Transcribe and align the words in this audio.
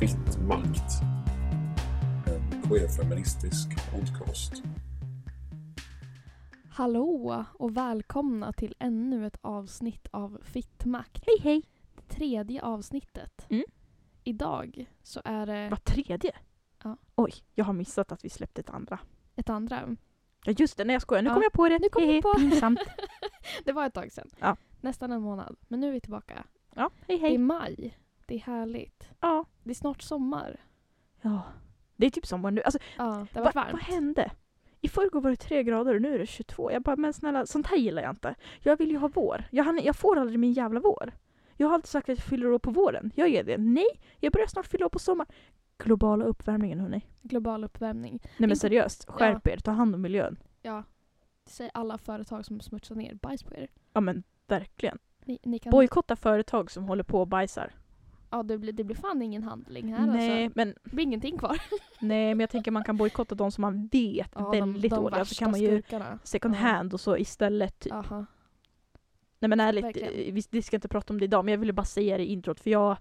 Fitt 0.00 0.38
makt. 0.48 0.92
En 2.26 2.62
queer-feministisk 2.62 3.68
podcast. 3.92 4.62
Hallå 6.70 7.44
och 7.54 7.76
välkomna 7.76 8.52
till 8.52 8.74
ännu 8.78 9.26
ett 9.26 9.38
avsnitt 9.40 10.08
av 10.10 10.38
Fittmakt. 10.44 11.22
Hej 11.26 11.36
hej! 11.42 11.62
Det 11.96 12.14
tredje 12.14 12.62
avsnittet. 12.62 13.46
Mm. 13.50 13.64
Idag 14.24 14.86
så 15.02 15.20
är 15.24 15.46
det 15.46 15.68
Vad 15.70 15.84
tredje? 15.84 16.32
Ja. 16.84 16.96
Oj, 17.14 17.32
jag 17.54 17.64
har 17.64 17.72
missat 17.72 18.12
att 18.12 18.24
vi 18.24 18.30
släppte 18.30 18.60
ett 18.60 18.70
andra. 18.70 18.98
ett 19.36 19.50
andra. 19.50 19.96
Ja 20.44 20.52
just 20.58 20.76
det, 20.76 20.84
nej 20.84 20.94
jag 20.94 21.02
skojar. 21.02 21.22
Nu 21.22 21.28
Ja, 21.28 21.34
kom 21.34 21.42
jag 21.42 21.52
på 21.52 21.68
det. 21.68 21.78
nu 21.78 21.88
kom 21.88 22.04
jag 22.04 22.22
på. 22.22 22.34
Pinsamt. 22.38 22.80
Det 23.64 23.72
var 23.72 23.86
ett 23.86 23.94
tag 23.94 24.12
sedan. 24.12 24.30
Ja. 24.40 24.56
Nästan 24.80 25.12
en 25.12 25.22
månad. 25.22 25.56
Men 25.68 25.80
nu 25.80 25.88
är 25.88 25.92
vi 25.92 26.00
tillbaka. 26.00 26.44
Ja, 26.74 26.90
hej 26.96 27.02
Det 27.06 27.14
är 27.14 27.18
hej. 27.28 27.38
maj. 27.38 27.98
Det 28.26 28.34
är 28.34 28.38
härligt. 28.40 29.08
Ja. 29.20 29.44
Det 29.62 29.70
är 29.70 29.74
snart 29.74 30.02
sommar. 30.02 30.60
ja. 31.22 31.42
Det 31.96 32.06
är 32.06 32.10
typ 32.10 32.26
sommar 32.26 32.50
nu. 32.50 32.62
Alltså, 32.62 32.78
Ja, 32.98 33.04
det 33.04 33.08
har 33.38 33.44
vad, 33.44 33.44
varit 33.44 33.54
vad 33.54 33.64
varmt. 33.64 33.82
hände? 33.82 34.30
I 34.80 34.88
förrgår 34.88 35.20
var 35.20 35.30
det 35.30 35.36
tre 35.36 35.62
grader 35.62 35.94
och 35.94 36.02
nu 36.02 36.14
är 36.14 36.18
det 36.18 36.26
22. 36.26 36.72
Jag 36.72 36.82
bara, 36.82 36.96
men 36.96 37.12
snälla, 37.12 37.46
sånt 37.46 37.66
här 37.66 37.76
gillar 37.76 38.02
jag 38.02 38.12
inte. 38.12 38.34
Jag 38.60 38.76
vill 38.76 38.90
ju 38.90 38.98
ha 38.98 39.08
vår. 39.08 39.44
Jag, 39.50 39.64
hann- 39.64 39.80
jag 39.84 39.96
får 39.96 40.18
aldrig 40.18 40.38
min 40.38 40.52
jävla 40.52 40.80
vår. 40.80 41.12
Jag 41.56 41.66
har 41.66 41.74
alltid 41.74 41.88
sagt 41.88 42.08
att 42.08 42.18
jag 42.18 42.24
fyller 42.26 42.52
år 42.52 42.58
på 42.58 42.70
våren. 42.70 43.12
Jag 43.14 43.28
gör 43.28 43.42
det. 43.44 43.58
Nej, 43.58 43.86
jag 44.20 44.32
börjar 44.32 44.46
snart 44.46 44.66
fylla 44.66 44.86
år 44.86 44.90
på 44.90 44.98
sommaren. 44.98 45.32
Globala 45.78 46.24
uppvärmningen 46.24 46.80
hörni. 46.80 47.06
Global 47.22 47.64
uppvärmning. 47.64 48.20
Nej 48.22 48.30
men 48.38 48.50
Inte- 48.50 48.60
seriöst, 48.60 49.04
skärp 49.10 49.46
er, 49.46 49.56
ta 49.56 49.70
hand 49.70 49.94
om 49.94 50.00
miljön. 50.02 50.36
Ja. 50.62 50.82
Det 51.44 51.50
säger 51.50 51.70
alla 51.74 51.98
företag 51.98 52.44
som 52.44 52.60
smutsar 52.60 52.94
ner 52.94 53.14
bajs 53.14 53.42
på 53.42 53.54
er. 53.54 53.68
Ja 53.92 54.00
men 54.00 54.22
verkligen. 54.46 54.98
Ni, 55.24 55.38
ni 55.42 55.58
kan... 55.58 55.70
Bojkotta 55.70 56.16
företag 56.16 56.70
som 56.70 56.84
håller 56.84 57.04
på 57.04 57.20
och 57.20 57.28
bajsar. 57.28 57.72
Ja, 58.36 58.42
det 58.42 58.58
blir, 58.58 58.72
det 58.72 58.84
blir 58.84 58.96
fan 58.96 59.22
ingen 59.22 59.42
handling 59.42 59.94
här 59.94 60.06
Nej, 60.06 60.44
alltså. 60.44 60.58
men, 60.58 60.74
Det 60.84 60.90
blir 60.90 61.04
ingenting 61.04 61.38
kvar. 61.38 61.56
nej 62.00 62.34
men 62.34 62.40
jag 62.40 62.50
tänker 62.50 62.70
man 62.70 62.84
kan 62.84 62.96
bojkotta 62.96 63.34
de 63.34 63.50
som 63.52 63.62
man 63.62 63.86
vet 63.86 64.30
Ja, 64.34 64.50
väldigt 64.50 64.82
de, 64.82 64.88
de 64.88 65.02
dåliga. 65.02 65.24
Så 65.24 65.34
kan 65.34 65.50
man 65.50 65.60
ju 65.60 65.66
skurkarna. 65.82 66.18
second 66.24 66.54
Ja. 66.54 66.58
hand 66.58 66.94
och 66.94 67.00
så 67.00 67.16
istället. 67.16 67.78
Typ. 67.80 67.92
Aha. 67.92 68.26
Nej 69.38 69.48
men 69.48 69.60
ärligt, 69.60 69.84
Verkligen. 69.84 70.08
eh, 70.28 70.34
vi, 70.34 70.42
vi 70.50 70.62
ska 70.62 70.76
inte 70.76 70.88
prata 70.88 71.12
om 71.12 71.18
det 71.18 71.24
idag 71.24 71.44
men 71.44 71.52
jag 71.52 71.58
ville 71.58 71.72
bara 71.72 71.84
säga 71.84 72.16
det 72.16 72.22
i 72.24 72.26
introt 72.32 72.60
för 72.60 72.70
jag 72.70 72.96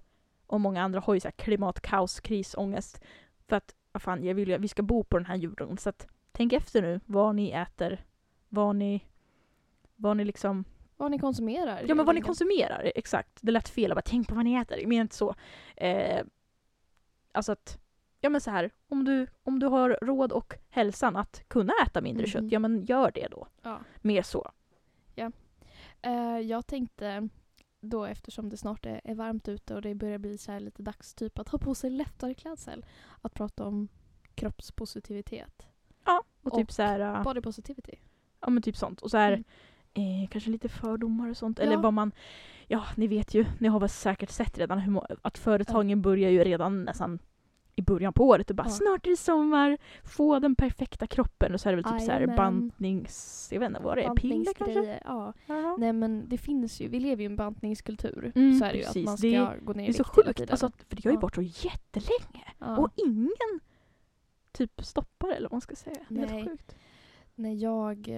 och 0.48 0.62
många 0.62 0.81
andra 0.84 1.00
har 1.00 1.14
ju 1.14 1.20
så 1.20 1.28
här 1.28 1.31
klimatkaos, 1.34 2.20
krisångest. 2.20 3.02
För 3.47 3.56
att, 3.56 3.75
vad 3.92 4.02
fan, 4.02 4.23
jag 4.23 4.36
vill 4.36 4.50
ju, 4.50 4.58
vi 4.58 4.68
ska 4.68 4.84
bo 4.84 5.03
på 5.03 5.18
den 5.18 5.25
här 5.25 5.36
jorden 5.36 5.78
så 5.78 5.90
att 5.90 6.08
tänk 6.31 6.53
efter 6.53 6.81
nu 6.81 7.00
vad 7.06 7.36
ni 7.36 7.50
äter, 7.52 8.03
vad 8.50 8.75
ni, 8.75 9.03
vad 9.95 10.18
ni 10.18 10.25
liksom 10.25 10.66
Vad 10.98 11.12
ni 11.12 11.20
konsumerar. 11.20 11.86
Ja 11.88 11.96
men 11.96 12.06
vad 12.06 12.16
ni 12.16 12.22
konsumerar, 12.22 12.92
exakt. 12.96 13.40
Det 13.42 13.52
lät 13.52 13.70
fel, 13.70 13.84
jag 13.90 13.96
bara 13.96 14.02
tänk 14.02 14.28
på 14.28 14.36
vad 14.36 14.44
ni 14.46 14.54
äter. 14.54 14.78
Jag 14.80 14.88
menar 14.90 15.02
inte 15.02 15.16
så. 15.16 15.36
Eh, 15.78 16.26
alltså 17.32 17.52
att, 17.52 17.80
ja 18.22 18.30
men 18.30 18.42
så 18.42 18.52
här, 18.52 18.72
om 18.88 19.06
du, 19.06 19.28
om 19.44 19.60
du 19.60 19.66
har 19.68 19.98
råd 20.02 20.32
och 20.32 20.54
hälsan 20.70 21.16
att 21.16 21.44
kunna 21.48 21.74
äta 21.86 22.02
mindre 22.02 22.24
Mhm. 22.24 22.32
kött, 22.32 22.52
ja 22.52 22.60
men 22.60 22.84
gör 22.86 23.12
det 23.12 23.28
då. 23.32 23.48
Ja. 23.62 23.80
Mer 24.02 24.22
så. 24.22 24.52
Eh, 26.02 26.40
jag 26.40 26.68
tänkte 26.68 27.30
då 27.82 28.06
eftersom 28.06 28.50
det 28.50 28.58
snart 28.58 28.86
är, 28.86 29.02
är 29.04 29.16
varmt 29.16 29.48
ute 29.48 29.76
och 29.76 29.82
det 29.82 29.96
börjar 29.96 30.18
bli 30.18 30.38
så 30.38 30.52
här 30.52 30.60
lite 30.60 30.84
dags 30.84 31.14
typ 31.14 31.40
att 31.40 31.50
ha 31.50 31.60
på 31.60 31.76
sig 31.76 31.90
lättare 31.90 32.34
klädsel. 32.34 32.86
Att 33.22 33.34
prata 33.34 33.66
om 33.66 33.88
kroppspositivitet. 34.36 35.68
Och 36.44 36.54
typ 36.54 36.68
Och 36.68 36.74
så 36.74 36.82
här, 36.84 37.00
äh, 37.00 37.24
Body 37.24 37.42
positivity. 37.42 37.96
ja 38.40 38.50
men 38.50 38.64
typ 38.64 38.78
sånt. 38.78 39.02
Och 39.02 39.12
så 39.12 39.18
här, 39.18 39.32
Mm. 39.32 39.44
Eh, 39.94 40.30
kanske 40.30 40.50
lite 40.50 40.70
fördomar 40.70 41.30
och 41.30 41.38
sånt. 41.38 41.60
Eller 41.60 41.74
Ja. 41.74 41.82
vad 41.82 41.94
man, 41.94 42.12
ja 42.68 42.84
ni 42.96 43.08
vet 43.08 43.34
ju, 43.34 43.46
ni 43.60 43.68
har 43.68 43.80
väl 43.80 43.90
säkert 43.90 44.30
sett 44.30 44.58
redan 44.58 44.80
hur, 44.80 45.02
att 45.22 45.38
företagen 45.38 46.02
börjar 46.02 46.30
ju 46.30 46.44
redan 46.44 46.84
nästan 46.84 47.20
i 47.76 47.82
början 47.82 48.14
på 48.14 48.28
året 48.28 48.50
och 48.50 48.56
bara 48.56 48.68
Ja. 48.68 48.72
snart 48.72 49.06
är 49.06 49.10
det 49.10 49.18
sommar, 49.18 49.78
få 50.04 50.40
den 50.40 50.56
perfekta 50.56 51.08
kroppen 51.08 51.53
och 51.53 51.62
så 51.62 51.70
är 51.70 51.74
det 51.76 51.82
väl 51.82 51.92
typ 51.94 52.02
så 52.02 52.12
här 52.12 52.20
Jajamän. 52.20 52.36
bantnings, 52.36 53.50
jag 53.52 53.59
vet 53.59 53.70
inte 53.70 53.82
vad 53.82 53.98
det 53.98 54.03
är, 54.03 54.16
piller 54.16 54.53
kanske? 54.53 55.00
Ja. 55.06 55.34
Ja. 55.46 55.78
Nej 55.80 55.94
men 55.94 56.30
det 56.30 56.38
finns 56.38 56.82
ju, 56.82 56.88
vi 56.88 57.00
lever 57.00 57.24
ju 57.24 57.24
i 57.24 57.32
en 57.32 57.36
bantningskultur. 57.36 58.32
Mm, 58.36 58.59
så 58.59 58.66
är 58.66 58.72
det 58.74 58.78
ju 58.78 58.86
att 58.86 58.96
man 59.06 59.18
ska 59.18 59.28
Det 59.28 59.59
gå 59.62 59.74
ner 59.74 59.84
i 59.84 59.86
Det 59.86 59.92
är 59.92 60.03
så 60.03 60.03
vikt 60.03 60.38
sjukt, 60.38 60.52
alltså, 60.52 60.72
för 60.90 60.96
det 60.96 61.03
har 61.06 61.12
ju 61.12 61.16
Ja. 61.18 61.20
varit 61.22 61.36
så 61.36 61.42
jättelänge. 61.42 62.44
ja. 62.59 62.78
Och 62.78 62.90
ingen 62.96 63.59
typ 64.52 64.86
stoppar 64.86 65.28
eller 65.32 65.50
vad 65.50 65.52
man 65.52 65.62
ska 65.62 65.76
säga. 65.76 65.98
Det 66.09 66.16
är 66.22 66.26
Nej. 66.28 66.30
helt 66.38 66.50
sjukt. 66.50 66.76
när 67.36 67.53
jag 67.53 68.09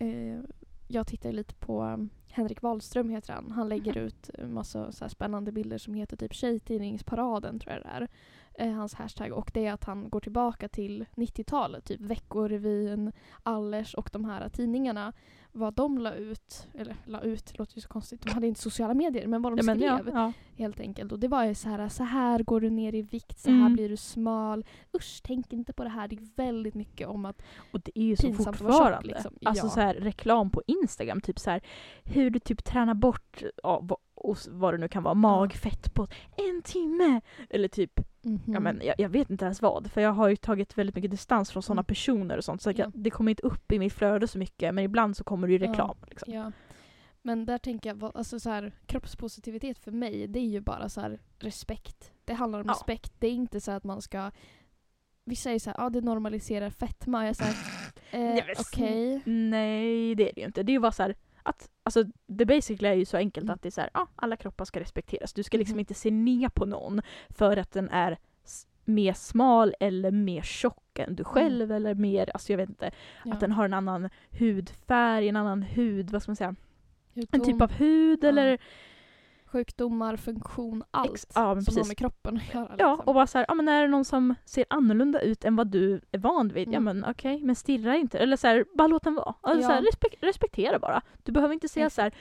eh, 0.00 0.40
jag 0.88 1.06
tittar 1.06 1.32
lite 1.32 1.54
på 1.54 1.82
um, 1.82 2.10
Henrik 2.28 2.62
Wahlström 2.62 3.10
heter 3.10 3.32
han. 3.32 3.50
Han 3.50 3.68
lägger 3.68 3.94
Mhm. 3.96 4.04
ut 4.06 4.30
en 4.34 4.52
massa 4.54 4.92
så 4.92 5.08
spännande 5.08 5.52
bilder 5.52 5.78
som 5.78 5.94
heter 5.94 6.16
typ 6.16 6.34
Tjejtidningsparaden 6.34 7.58
tror 7.58 7.72
jag 7.74 7.82
det 7.82 7.88
är. 7.88 8.08
Eh, 8.54 8.72
hans 8.72 8.94
hashtag. 8.94 9.32
Och 9.32 9.50
det 9.54 9.66
är 9.66 9.72
att 9.72 9.84
han 9.84 10.10
går 10.10 10.20
tillbaka 10.20 10.68
till 10.68 11.06
90-talet. 11.14 11.84
Typ 11.84 12.00
Veckorevyn, 12.00 13.12
Allers 13.42 13.94
och 13.94 14.10
de 14.12 14.24
här 14.24 14.48
tidningarna. 14.48 15.12
Vad 15.52 15.74
de 15.74 15.98
la 15.98 16.14
ut, 16.14 16.68
eller 16.74 16.96
la 17.04 17.20
ut, 17.20 17.58
låter 17.58 17.74
ju 17.76 17.80
så 17.80 17.88
konstigt. 17.88 18.22
De 18.22 18.30
hade 18.32 18.46
inte 18.46 18.60
sociala 18.60 18.94
medier 18.94 19.26
men 19.26 19.42
vad 19.42 19.52
de 19.52 19.56
Ja, 19.58 19.62
men, 19.64 19.80
ja, 19.80 19.98
skrev 19.98 20.14
ja. 20.14 20.32
helt 20.56 20.80
enkelt. 20.80 21.12
Och 21.12 21.18
det 21.18 21.28
var 21.28 21.44
ju 21.44 21.54
så 21.54 21.68
här, 21.68 21.88
så 21.88 22.04
här 22.04 22.42
går 22.42 22.60
du 22.60 22.70
ner 22.70 22.94
i 22.94 23.02
vikt, 23.02 23.38
så 23.38 23.50
här 23.50 23.56
Mm. 23.60 23.72
blir 23.72 23.88
du 23.88 23.96
smal. 23.96 24.64
Usch, 24.96 25.20
tänk 25.24 25.52
inte 25.52 25.72
på 25.72 25.84
det 25.84 25.90
här. 25.90 26.08
Det 26.08 26.16
är 26.16 26.28
väldigt 26.36 26.74
mycket 26.74 27.08
om 27.08 27.24
att 27.24 27.42
Och 27.72 27.80
det 27.80 27.98
är 27.98 28.04
ju 28.04 28.16
så 28.16 28.32
fortfarande. 28.32 28.96
tjock, 28.96 29.04
liksom. 29.06 29.34
Alltså 29.44 29.68
så 29.68 29.80
här, 29.80 29.94
reklam 29.94 30.50
på 30.50 30.62
Instagram, 30.66 31.20
typ 31.20 31.38
så 31.38 31.50
här, 31.50 31.60
hur 32.04 32.30
du 32.30 32.38
typ 32.38 32.64
tränar 32.64 32.94
bort 32.94 33.42
ja, 33.62 33.80
vad, 33.82 33.98
och 34.14 34.36
vad 34.48 34.74
det 34.74 34.78
nu 34.78 34.88
kan 34.88 35.02
vara, 35.02 35.14
magfett 35.14 35.94
på 35.94 36.08
en 36.36 36.62
timme. 36.62 37.20
Eller 37.50 37.68
typ, 37.68 38.00
ja, 38.22 38.30
Mhm. 38.30 38.62
men, 38.62 38.80
jag, 38.84 38.94
jag 38.98 39.08
vet 39.08 39.30
inte 39.30 39.44
ens 39.44 39.62
vad. 39.62 39.90
För 39.90 40.00
jag 40.00 40.12
har 40.12 40.28
ju 40.28 40.36
tagit 40.36 40.78
väldigt 40.78 40.94
mycket 40.96 41.10
distans 41.10 41.50
från 41.50 41.62
sådana 41.62 41.80
Mm. 41.80 41.84
personer 41.86 42.36
och 42.36 42.44
sånt. 42.44 42.62
Så 42.62 42.70
Ja. 42.70 42.74
jag, 42.76 42.92
det 42.94 43.10
kommer 43.10 43.30
inte 43.30 43.42
upp 43.42 43.72
i 43.72 43.78
mitt 43.78 43.92
flöde 43.92 44.28
så 44.28 44.38
mycket. 44.38 44.74
Men 44.74 44.84
ibland 44.84 45.16
så 45.16 45.24
kommer 45.24 45.48
det 45.48 45.52
ju 45.54 45.58
Ja. 45.64 45.70
reklam. 45.70 45.96
Liksom. 46.10 46.32
Ja. 46.32 46.52
Men 47.22 47.46
där 47.46 47.58
tänker 47.58 47.90
jag, 47.90 48.04
alltså 48.14 48.40
så 48.40 48.50
här, 48.50 48.72
kroppspositivitet 48.86 49.78
för 49.78 49.90
mig, 49.90 50.26
det 50.28 50.38
är 50.38 50.46
ju 50.48 50.60
bara 50.60 50.88
så 50.88 51.00
här, 51.00 51.20
respekt. 51.38 52.12
Det 52.24 52.34
handlar 52.34 52.60
om 52.60 52.66
Ja. 52.66 52.72
respekt. 52.72 53.12
Det 53.18 53.26
är 53.26 53.32
inte 53.32 53.60
så 53.60 53.72
att 53.72 53.84
man 53.84 54.02
ska... 54.02 54.30
Vissa 55.24 55.42
säger 55.42 55.58
så 55.58 55.70
här, 55.70 55.76
ja 55.78 55.90
det 55.90 56.00
normaliserar 56.00 56.70
fetma. 56.70 57.26
Jag 57.26 57.36
säger 57.36 57.54
Nej, 58.12 58.38
eh, 58.38 58.44
men 58.46 58.54
okej. 58.58 59.20
Nej, 59.24 60.14
det 60.14 60.30
är 60.30 60.34
det 60.34 60.40
ju 60.40 60.46
inte. 60.46 60.62
Det 60.62 60.72
är 60.72 60.74
ju 60.74 60.80
bara 60.80 60.92
så 60.92 61.02
här 61.02 61.14
att, 61.42 61.70
alltså 61.82 62.04
det 62.26 62.46
basically 62.46 62.88
är 62.88 62.94
ju 62.94 63.04
så 63.04 63.16
enkelt 63.16 63.44
Mm. 63.44 63.54
att 63.54 63.62
det 63.62 63.68
är 63.68 63.70
så 63.70 63.80
här, 63.80 63.90
ja, 63.94 64.08
alla 64.16 64.36
kroppar 64.36 64.64
ska 64.64 64.80
respekteras. 64.80 65.32
Du 65.32 65.42
ska 65.42 65.58
liksom 65.58 65.74
Mhm. 65.74 65.80
inte 65.80 65.94
se 65.94 66.10
ner 66.10 66.48
på 66.48 66.66
någon 66.66 67.02
för 67.28 67.56
att 67.56 67.72
den 67.72 67.88
är 67.90 68.18
mer 68.84 69.12
smal 69.12 69.74
eller 69.80 70.10
mer 70.10 70.42
tjock 70.42 70.98
än 70.98 71.14
du 71.16 71.24
själv 71.24 71.72
eller 71.72 71.94
mer, 71.94 72.30
alltså 72.34 72.52
jag 72.52 72.56
vet 72.56 72.68
inte, 72.68 72.84
Mm. 72.86 72.94
Ja. 73.24 73.32
att 73.34 73.40
den 73.40 73.52
har 73.52 73.64
en 73.64 73.74
annan 73.74 74.08
hudfärg, 74.30 75.28
en 75.28 75.36
annan 75.36 75.62
hud, 75.62 76.10
vad 76.10 76.22
ska 76.22 76.30
man 76.30 76.36
säga, 76.36 76.54
en 77.14 77.22
Sjukdom, 77.22 77.40
typ 77.44 77.60
av 77.62 77.72
hud 77.72 78.18
Ja. 78.24 78.28
eller 78.28 78.58
Sjukdomar, 79.52 80.16
funktion, 80.16 80.84
allt 80.90 81.10
Ex- 81.14 81.26
ja, 81.28 81.32
som 81.34 81.44
har 81.48 81.54
precis. 81.54 81.88
med 81.88 81.96
kroppen 81.96 82.36
att 82.36 82.54
göra. 82.54 82.74
Ja, 82.78 82.90
liksom. 82.90 83.08
och 83.08 83.14
bara 83.14 83.26
så 83.26 83.38
här, 83.38 83.44
ja 83.48 83.54
men 83.54 83.68
är 83.68 83.82
det 83.82 83.88
någon 83.88 84.04
som 84.04 84.34
ser 84.44 84.64
annorlunda 84.70 85.20
ut 85.20 85.44
än 85.44 85.56
vad 85.56 85.66
du 85.66 86.00
är 86.12 86.18
van 86.18 86.48
vid, 86.48 86.68
ja 86.68 86.76
Mm. 86.76 86.84
men 87.00 87.10
okej, 87.10 87.40
men 87.42 87.54
stirra 87.56 87.96
inte. 87.96 88.18
Eller 88.18 88.36
så 88.36 88.46
här, 88.46 88.64
bara 88.74 88.88
låt 88.88 89.02
den 89.04 89.14
vara. 89.14 89.34
Alltså, 89.40 89.62
Ja. 89.62 89.68
så 89.68 89.72
här, 89.74 89.82
respek- 89.82 90.18
respektera 90.20 90.78
bara. 90.78 91.02
Du 91.22 91.32
behöver 91.32 91.54
inte 91.54 91.68
säga 91.68 91.90
så 91.90 92.02
här, 92.02 92.12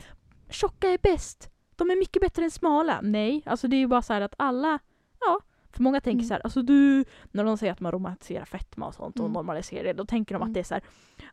tjocka 0.49 0.89
är 0.89 0.97
bäst, 1.03 1.49
de 1.75 1.89
är 1.91 1.95
mycket 1.95 2.21
bättre 2.21 2.43
än 2.43 2.51
smala. 2.51 2.99
Nej, 3.03 3.41
alltså 3.45 3.67
det 3.67 3.75
är 3.75 3.79
ju 3.79 3.87
bara 3.87 4.01
så 4.01 4.13
här 4.13 4.21
att 4.21 4.35
alla, 4.37 4.79
ja, 5.19 5.39
för 5.71 5.83
många 5.83 6.01
tänker 6.01 6.19
Mm. 6.19 6.27
så 6.27 6.33
här, 6.33 6.41
alltså 6.43 6.61
du, 6.61 7.05
när 7.31 7.43
de 7.43 7.57
säger 7.57 7.73
att 7.73 7.79
man 7.79 7.91
romantiserar 7.91 8.45
fetma 8.45 8.87
och 8.87 8.93
sånt 8.93 9.15
och 9.15 9.25
Mm. 9.25 9.33
normaliserar 9.33 9.83
det, 9.83 9.93
då 9.93 10.05
tänker 10.05 10.35
de 10.35 10.41
Mm. 10.41 10.49
att 10.49 10.53
det 10.53 10.59
är 10.59 10.63
så 10.63 10.73
här, 10.73 10.83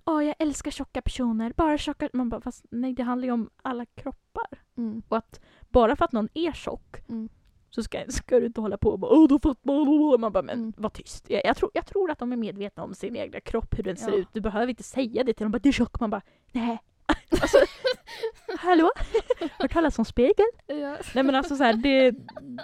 ja 0.04 0.22
jag 0.22 0.34
älskar 0.38 0.70
tjocka 0.70 1.02
personer, 1.02 1.52
bara 1.56 1.78
tjocka, 1.78 2.08
man 2.12 2.28
bara, 2.28 2.40
fast 2.40 2.64
nej 2.70 2.92
det 2.94 3.02
handlar 3.02 3.26
ju 3.26 3.32
om 3.32 3.50
alla 3.62 3.84
kroppar. 3.86 4.46
Mm. 4.76 5.02
Och 5.08 5.16
att 5.16 5.40
bara 5.80 5.96
för 5.96 6.04
att 6.04 6.12
någon 6.12 6.28
är 6.34 6.52
tjock 6.52 6.96
Mm. 7.08 7.28
så 7.70 7.82
ska, 7.82 7.98
ska 8.08 8.40
du 8.40 8.46
inte 8.46 8.60
hålla 8.60 8.76
på 8.78 8.88
och 8.90 8.98
bara 8.98 9.10
åh 9.12 9.28
då 9.28 9.38
fattar 9.38 9.66
man. 10.10 10.20
Man 10.20 10.32
bara 10.32 10.42
men 10.42 10.58
Mm. 10.58 10.72
var 10.76 10.90
tyst. 10.90 11.24
Jag, 11.30 11.40
jag, 11.44 11.56
tror, 11.56 11.70
jag 11.74 11.86
tror 11.86 12.10
att 12.10 12.18
de 12.18 12.32
är 12.32 12.36
medvetna 12.36 12.82
om 12.82 12.94
sin 12.94 13.16
egna 13.16 13.40
kropp, 13.40 13.78
hur 13.78 13.82
den 13.84 13.96
ser 13.96 14.10
Ja. 14.10 14.16
ut. 14.16 14.28
Du 14.32 14.40
behöver 14.40 14.66
inte 14.68 14.82
säga 14.82 15.24
det 15.24 15.32
till 15.34 15.44
dem. 15.44 15.52
Bara, 15.52 15.58
du 15.58 15.68
är 15.68 15.72
tjock. 15.72 16.00
Man 16.00 16.10
bara 16.10 16.22
nej. 16.52 16.78
alltså, 17.42 17.58
hallå? 18.58 18.90
Hört 19.58 19.72
talas 19.72 19.98
om 19.98 20.04
spegel? 20.04 20.46
Ja. 20.66 20.96
Nej 21.14 21.24
men 21.24 21.34
alltså 21.34 21.56
så 21.56 21.62
här, 21.64 21.72
det, 21.74 22.14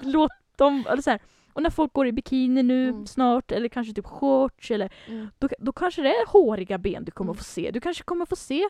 låt 0.03 0.31
dem, 0.57 0.85
eller 0.91 1.03
så 1.03 1.11
här, 1.11 1.21
och 1.53 1.63
när 1.63 1.71
folk 1.71 1.93
går 1.93 2.07
i 2.07 2.13
bikini 2.13 2.63
nu 2.63 2.89
Mm. 2.89 3.07
snart 3.07 3.53
eller 3.53 3.69
kanske 3.69 3.95
typ 3.95 4.07
shorts 4.07 4.71
eller 4.71 4.93
Mm. 5.09 5.29
då, 5.39 5.49
då 5.59 5.73
kanske 5.73 6.03
det 6.03 6.09
är 6.09 6.27
håriga 6.27 6.79
ben 6.79 7.05
du 7.05 7.11
kommer 7.11 7.31
Mm. 7.33 7.39
få 7.39 7.45
se. 7.45 7.71
Du 7.71 7.81
kanske 7.81 8.03
kommer 8.05 8.27
få 8.27 8.37
se 8.37 8.69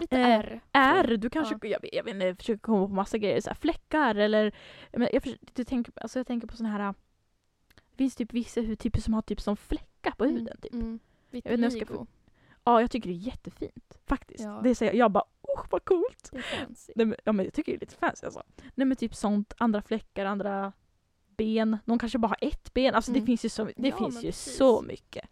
Lite 0.00 0.16
Eh, 0.16 0.26
R. 0.38 0.60
är, 0.72 1.16
du 1.16 1.30
kanske, 1.30 1.54
Ja. 1.62 1.68
jag, 1.68 1.80
vet, 1.82 1.94
jag 1.94 2.04
vet 2.04 2.14
inte, 2.14 2.26
jag 2.26 2.36
försöker 2.36 2.60
komma 2.60 2.86
på 2.88 2.94
massa 2.94 3.18
grejer, 3.18 3.40
så 3.40 3.50
här, 3.50 3.54
fläckar 3.54 4.14
eller, 4.14 4.54
men 4.92 5.08
jag, 5.12 5.22
förs- 5.22 5.38
du 5.54 5.64
tänker, 5.64 5.92
alltså 6.02 6.18
jag 6.18 6.26
tänker 6.26 6.46
på 6.48 6.56
såna 6.56 6.68
här, 6.68 6.94
det 7.90 7.96
finns 7.96 8.16
typ 8.16 8.32
vissa 8.32 8.60
hudtyper 8.60 9.00
som 9.00 9.14
har 9.14 9.22
typ 9.22 9.40
som 9.40 9.56
fläckar 9.56 10.10
på 10.10 10.24
huden. 10.24 10.58
Typ. 10.62 10.72
Mm. 10.72 10.98
vet 11.30 11.46
inte 11.46 11.54
om 11.54 11.62
jag 11.62 11.72
ska. 11.86 12.06
Ja, 12.64 12.80
jag 12.80 12.90
tycker 12.90 13.08
det 13.10 13.14
är 13.16 13.26
jättefint 13.26 13.98
faktiskt. 14.06 14.44
Ja. 14.44 14.60
Det 14.62 14.70
är 14.70 14.74
så, 14.74 14.84
jag, 14.84 14.94
jag 14.94 15.10
bara, 15.12 15.24
oh 15.42 15.66
vad 15.70 15.84
coolt! 15.84 16.28
Det. 16.32 16.42
Nej, 16.96 17.06
men, 17.06 17.16
ja 17.24 17.32
men 17.32 17.44
jag 17.44 17.54
tycker 17.54 17.72
det 17.72 17.76
är 17.76 17.80
lite 17.80 17.94
fancy 17.96 18.26
alltså. 18.26 18.42
Nej 18.74 18.86
men 18.86 18.96
typ 18.96 19.14
sånt, 19.14 19.54
andra 19.58 19.82
fläckar, 19.82 20.24
andra 20.24 20.72
ben, 21.36 21.78
någon 21.84 21.98
kanske 21.98 22.18
bara 22.18 22.28
har 22.28 22.38
ett 22.40 22.74
ben. 22.74 22.94
Alltså 22.94 23.12
det 23.12 23.18
Mm. 23.18 23.26
finns 23.26 23.44
ju 23.44 23.48
så, 23.48 23.64
det 23.76 23.88
Ja, 23.88 23.96
finns 23.98 24.16
ju 24.24 24.28
precis. 24.28 24.56
så 24.56 24.82
mycket. 24.82 25.28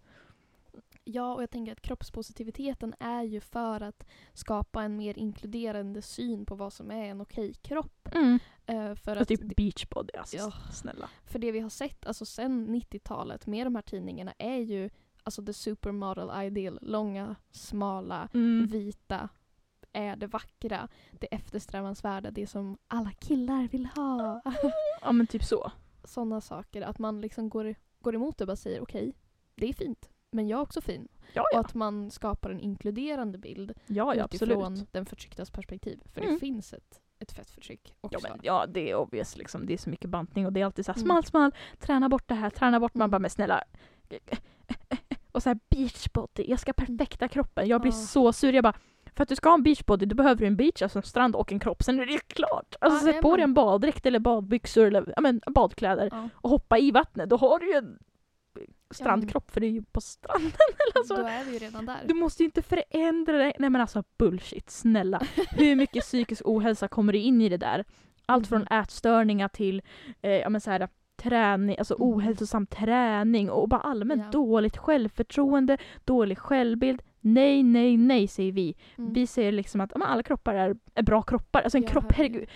Ja, 1.06 1.34
och 1.34 1.42
jag 1.42 1.50
tänker 1.50 1.72
att 1.72 1.80
kroppspositiviteten 1.80 2.94
är 3.00 3.22
ju 3.22 3.40
för 3.40 3.80
att 3.80 4.06
skapa 4.32 4.82
en 4.82 4.96
mer 4.96 5.18
inkluderande 5.18 6.02
syn 6.02 6.46
på 6.46 6.54
vad 6.54 6.72
som 6.72 6.90
är 6.90 7.04
en 7.04 7.20
okej 7.20 7.54
kropp. 7.54 8.08
Mm. 8.14 8.38
Eh, 8.66 8.94
för, 8.94 9.16
Och 9.16 9.22
att, 9.22 9.28
typ 9.28 9.56
beachbody, 9.56 10.12
alltså 10.18 10.36
Ja. 10.36 10.52
snälla. 10.72 11.10
för 11.26 11.38
det 11.38 11.52
vi 11.52 11.60
har 11.60 11.68
sett 11.70 12.06
alltså 12.06 12.24
sen 12.26 12.68
90-talet 12.68 13.46
med 13.46 13.66
de 13.66 13.74
här 13.74 13.82
tidningarna 13.82 14.34
är 14.38 14.58
ju 14.58 14.90
alltså 15.22 15.44
the 15.44 15.52
supermodel 15.52 16.46
ideal. 16.46 16.78
Långa, 16.82 17.36
smala, 17.50 18.28
Mm. 18.34 18.66
vita 18.66 19.28
är 19.92 20.16
det 20.16 20.26
vackra, 20.26 20.88
det 21.12 21.26
eftersträvansvärda, 21.26 22.30
det 22.30 22.46
som 22.46 22.78
alla 22.88 23.10
killar 23.12 23.68
vill 23.68 23.86
ha. 23.86 24.42
Ja 25.02 25.12
men 25.12 25.26
typ 25.26 25.44
så. 25.44 25.72
Sådana 26.04 26.40
saker, 26.40 26.82
att 26.82 26.98
man 26.98 27.20
liksom 27.20 27.48
går, 27.48 27.74
går 28.00 28.14
emot 28.14 28.38
det 28.38 28.44
och 28.44 28.48
bara 28.48 28.56
säger 28.56 28.80
okej, 28.82 29.14
det 29.54 29.68
är 29.68 29.72
fint, 29.72 30.10
men 30.34 30.48
jag 30.48 30.58
är 30.58 30.62
också 30.62 30.80
fin. 30.80 31.08
Ja 31.32 31.42
Och 31.42 31.48
ja, 31.52 31.60
att 31.60 31.74
man 31.74 32.10
skapar 32.10 32.50
en 32.50 32.60
inkluderande 32.60 33.38
bild 33.38 33.72
ja, 33.86 34.14
ja 34.14 34.24
utifrån 34.24 34.62
absolut. 34.64 34.92
den 34.92 35.06
förtrycktas 35.06 35.50
perspektiv. 35.50 36.00
För 36.12 36.20
Mm. 36.20 36.34
det 36.34 36.40
finns 36.40 36.72
ett, 36.72 37.00
ett 37.18 37.32
fettförtryck 37.32 37.94
också. 38.00 38.18
Ja, 38.22 38.28
men, 38.30 38.40
ja 38.42 38.66
det 38.66 38.90
är 38.90 38.94
obvious 38.96 39.36
liksom. 39.36 39.66
Det 39.66 39.72
är 39.72 39.78
så 39.78 39.90
mycket 39.90 40.10
bantning 40.10 40.46
och 40.46 40.52
det 40.52 40.60
är 40.60 40.64
alltid 40.64 40.86
så 40.86 40.92
här 40.92 40.96
Mm. 40.98 41.06
smal 41.06 41.24
smal, 41.24 41.54
träna 41.78 42.08
bort 42.08 42.28
det 42.28 42.34
här, 42.34 42.50
träna 42.50 42.80
bort. 42.80 42.94
Man 42.94 43.02
Mm. 43.04 43.10
bara 43.10 43.18
men 43.18 43.30
snälla. 43.30 43.64
Och 45.32 45.42
så 45.42 45.48
här 45.48 45.58
beachbody, 45.68 46.44
jag 46.48 46.60
ska 46.60 46.72
perfekta 46.72 47.28
kroppen. 47.28 47.68
Jag 47.68 47.80
blir 47.80 47.92
Ja. 47.92 47.96
så 47.96 48.32
sur. 48.32 48.52
Jag 48.52 48.62
bara 48.64 48.76
för 49.16 49.22
att 49.22 49.28
du 49.28 49.36
ska 49.36 49.48
ha 49.48 49.54
en 49.54 49.62
beachbody 49.62 50.06
då 50.06 50.14
behöver 50.16 50.40
du 50.40 50.46
en 50.46 50.56
beach, 50.56 50.82
alltså 50.82 50.98
en 50.98 51.02
strand 51.02 51.36
och 51.36 51.52
en 51.52 51.58
kropp. 51.60 51.82
Sen 51.82 52.00
är 52.00 52.06
det 52.06 52.18
klart. 52.28 52.74
Alltså 52.80 53.06
Ja, 53.06 53.12
sätt 53.12 53.22
på 53.22 53.36
dig 53.36 53.44
en 53.44 53.54
baddräkt 53.54 54.06
eller 54.06 54.18
badbyxor 54.18 54.86
eller 54.86 55.12
ja, 55.16 55.20
men, 55.20 55.40
badkläder 55.46 56.08
Ja. 56.12 56.28
och 56.34 56.50
hoppa 56.50 56.78
i 56.78 56.90
vattnet. 56.90 57.30
Då 57.30 57.36
har 57.36 57.58
du 57.58 57.66
ju 57.72 57.76
en 57.78 57.98
strandkropp 58.90 59.50
för 59.50 59.60
det 59.60 59.66
är 59.66 59.70
ju 59.70 59.82
på 59.82 60.00
stranden. 60.00 60.50
Eller 60.78 60.98
alltså, 60.98 61.16
Då 61.16 61.26
är 61.26 61.44
vi 61.44 61.52
ju 61.52 61.58
redan 61.58 61.86
där. 61.86 61.96
du 62.06 62.14
måste 62.14 62.42
ju 62.42 62.44
inte 62.44 62.62
förändra 62.62 63.38
dig. 63.38 63.52
Nej 63.58 63.70
men 63.70 63.80
alltså 63.80 64.04
bullshit, 64.18 64.70
snälla. 64.70 65.20
Hur 65.50 65.76
mycket 65.76 66.02
psykisk 66.04 66.42
ohälsa 66.44 66.88
kommer 66.88 67.12
det 67.12 67.18
in 67.18 67.40
i 67.40 67.48
det 67.48 67.56
där? 67.56 67.84
Allt 68.26 68.46
från 68.46 68.60
Mhm. 68.70 68.78
ätstörningar 68.80 69.48
till 69.48 69.82
eh, 70.22 70.30
ja, 70.30 70.48
men 70.48 70.60
så 70.60 70.70
här, 70.70 70.88
träning, 71.16 71.78
alltså 71.78 71.94
Mhm. 71.94 72.02
ohälsosam 72.08 72.66
träning 72.66 73.50
och 73.50 73.68
bara 73.68 73.80
allmänt 73.80 74.22
Ja. 74.24 74.30
dåligt 74.30 74.76
självförtroende, 74.76 75.78
dålig 76.04 76.38
självbild. 76.38 77.02
Nej, 77.20 77.62
nej, 77.62 77.96
nej 77.96 78.28
säger 78.28 78.52
vi. 78.52 78.74
Mm. 78.98 79.12
Vi 79.12 79.26
säger 79.26 79.52
liksom 79.52 79.80
att 79.80 79.92
alla 80.02 80.22
kroppar 80.22 80.54
är, 80.54 80.76
är 80.94 81.02
bra 81.02 81.22
kroppar. 81.22 81.62
Alltså 81.62 81.78
en 81.78 81.84
Ja, 81.84 81.88
kropp, 81.90 82.12
herregud. 82.12 82.48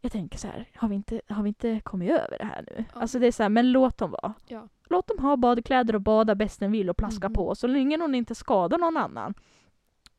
Jag 0.00 0.12
tänker 0.12 0.38
så 0.38 0.46
här, 0.46 0.68
har 0.74 0.88
vi 0.88 0.94
inte, 0.94 1.20
har 1.28 1.42
vi 1.42 1.48
inte 1.48 1.80
kommit 1.84 2.10
över 2.10 2.38
det 2.38 2.44
här 2.44 2.64
nu? 2.70 2.84
Ja. 2.94 3.00
Alltså 3.00 3.18
det 3.18 3.26
är 3.26 3.32
så 3.32 3.42
här, 3.42 3.50
men 3.50 3.72
låt 3.72 3.98
dem 3.98 4.10
vara. 4.10 4.34
Ja. 4.46 4.68
Låt 4.90 5.06
dem 5.08 5.18
ha 5.18 5.36
badkläder 5.36 5.94
och 5.94 6.00
bada 6.02 6.34
bäst 6.34 6.60
den 6.60 6.72
vill 6.72 6.90
och 6.90 6.96
plaska 6.96 7.28
Mhm. 7.28 7.34
på. 7.34 7.54
Så 7.54 7.66
länge 7.66 7.96
någon 7.96 8.14
inte 8.14 8.34
skadar 8.34 8.78
någon 8.78 8.96
annan. 8.96 9.34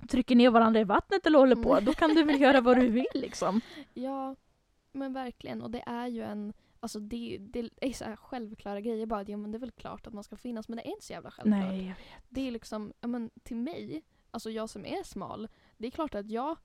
Trycker 0.10 0.36
ner 0.36 0.50
varandra 0.50 0.80
i 0.80 0.84
vattnet 0.84 1.26
eller 1.26 1.40
håller 1.40 1.56
på, 1.56 1.72
Mm. 1.74 1.86
då 1.86 1.94
kan 1.94 2.10
du 2.16 2.24
väl 2.24 2.42
göra 2.42 2.62
vad 2.62 2.78
du 2.80 2.88
vill 2.88 3.06
liksom. 3.14 3.62
Ja, 3.94 4.36
men 4.92 5.14
verkligen. 5.14 5.62
Och 5.62 5.72
det 5.72 5.84
är 5.86 6.08
ju 6.08 6.24
en... 6.24 6.54
Alltså 6.80 7.00
det, 7.00 7.38
det 7.42 7.70
är 7.82 7.94
så 7.94 8.06
här 8.06 8.16
självklara 8.16 8.82
grejer 8.82 9.06
bara. 9.06 9.24
Ja, 9.28 9.38
men 9.38 9.52
det 9.52 9.58
är 9.58 9.60
väl 9.60 9.72
klart 9.72 10.08
att 10.08 10.14
man 10.14 10.24
ska 10.24 10.36
finnas. 10.36 10.68
Men 10.70 10.78
det 10.78 10.88
är 10.88 10.92
inte 10.92 11.06
så 11.06 11.14
jävla 11.14 11.32
självklart. 11.32 11.60
Nej, 11.70 11.80
jag 11.82 11.88
vet. 11.88 11.98
Det 12.30 12.48
är 12.48 12.52
liksom, 12.52 12.94
ja 13.02 13.08
men 13.08 13.30
till 13.44 13.56
mig, 13.58 14.04
alltså 14.32 14.50
jag 14.50 14.70
som 14.70 14.86
är 14.86 15.04
smal. 15.04 15.48
Det 15.78 15.88
är 15.88 15.92
klart 15.92 16.16
att 16.16 16.30
jag 16.32 16.58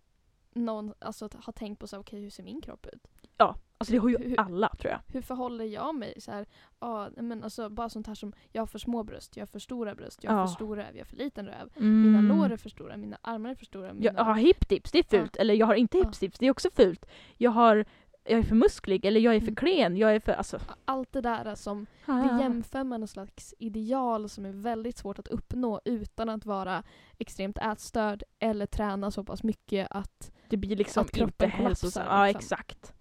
någon, 0.52 0.94
alltså, 0.98 1.28
har 1.34 1.52
tänkt 1.52 1.78
på 1.78 1.86
så 1.86 1.98
okej 1.98 2.20
hur 2.20 2.30
ser 2.30 2.42
min 2.42 2.60
kropp 2.60 2.86
ut? 2.86 3.08
Alltså 3.44 3.92
det 3.92 3.98
har 3.98 4.08
ju 4.08 4.18
Hur- 4.18 4.40
alla 4.40 4.68
tror 4.68 4.90
jag. 4.92 5.00
Hur 5.06 5.22
förhåller 5.22 5.64
jag 5.64 5.94
mig? 5.94 6.14
Så 6.20 6.30
här, 6.32 6.46
ja, 6.80 7.08
nej, 7.16 7.24
men 7.24 7.44
alltså, 7.44 7.68
bara 7.68 7.88
sånt 7.88 8.06
här 8.06 8.14
som, 8.14 8.32
jag 8.52 8.62
har 8.62 8.66
för 8.66 8.78
små 8.78 9.02
bröst, 9.02 9.36
jag 9.36 9.42
har 9.42 9.46
för 9.46 9.58
stora 9.58 9.94
bröst, 9.94 10.24
jag 10.24 10.30
har 10.32 10.38
Ja. 10.40 10.46
för 10.46 10.54
stor 10.54 10.76
röv, 10.76 10.86
jag 10.96 11.00
har 11.00 11.04
för 11.08 11.16
liten 11.16 11.46
röv. 11.46 11.70
Mm. 11.76 12.02
Mina 12.02 12.34
lår 12.34 12.52
är 12.52 12.56
för 12.56 12.68
stora, 12.70 12.96
mina 12.96 13.18
armar 13.22 13.50
är 13.50 13.54
för 13.54 13.64
stora. 13.66 13.92
Mina... 13.92 14.12
Jag 14.16 14.24
har 14.24 14.34
hiptips, 14.34 14.92
det 14.92 14.98
är 14.98 15.02
fult. 15.18 15.36
Eller 15.36 15.54
jag 15.54 15.66
har 15.66 15.74
inte 15.74 15.98
Ja. 15.98 16.04
hipstips, 16.04 16.38
det 16.38 16.46
är 16.46 16.50
också 16.50 16.68
fult. 16.74 17.06
Jag 17.36 17.50
har 17.50 17.84
jag 18.24 18.38
är 18.38 18.42
för 18.42 18.54
musklig 18.54 19.04
eller 19.04 19.20
jag 19.20 19.34
är 19.34 19.40
för 19.40 19.46
Mm. 19.46 19.56
klen, 19.56 19.96
jag 19.96 20.14
är 20.14 20.20
för 20.20 20.32
alltså... 20.32 20.58
Allt 20.84 21.12
det 21.12 21.20
där 21.20 21.54
som 21.54 21.86
Ah. 22.06 22.22
vi 22.22 22.42
jämför 22.42 22.84
med 22.84 23.00
någon 23.00 23.08
slags 23.08 23.54
ideal 23.58 24.28
som 24.28 24.46
är 24.46 24.52
väldigt 24.52 24.96
svårt 24.98 25.18
att 25.18 25.28
uppnå 25.28 25.80
utan 25.84 26.28
att 26.28 26.46
vara 26.46 26.82
extremt 27.18 27.58
ätstörd 27.58 28.22
eller 28.38 28.66
träna 28.66 29.10
så 29.10 29.24
pass 29.24 29.42
mycket 29.42 29.86
att 29.90 30.32
Det 30.48 30.56
blir 30.56 30.76
liksom 30.76 31.00
Att 31.04 31.16
inte 31.16 31.46
hälsosamt. 31.46 32.06
Ja 32.10 32.26
liksom. 32.26 32.38
exakt. 32.38 32.94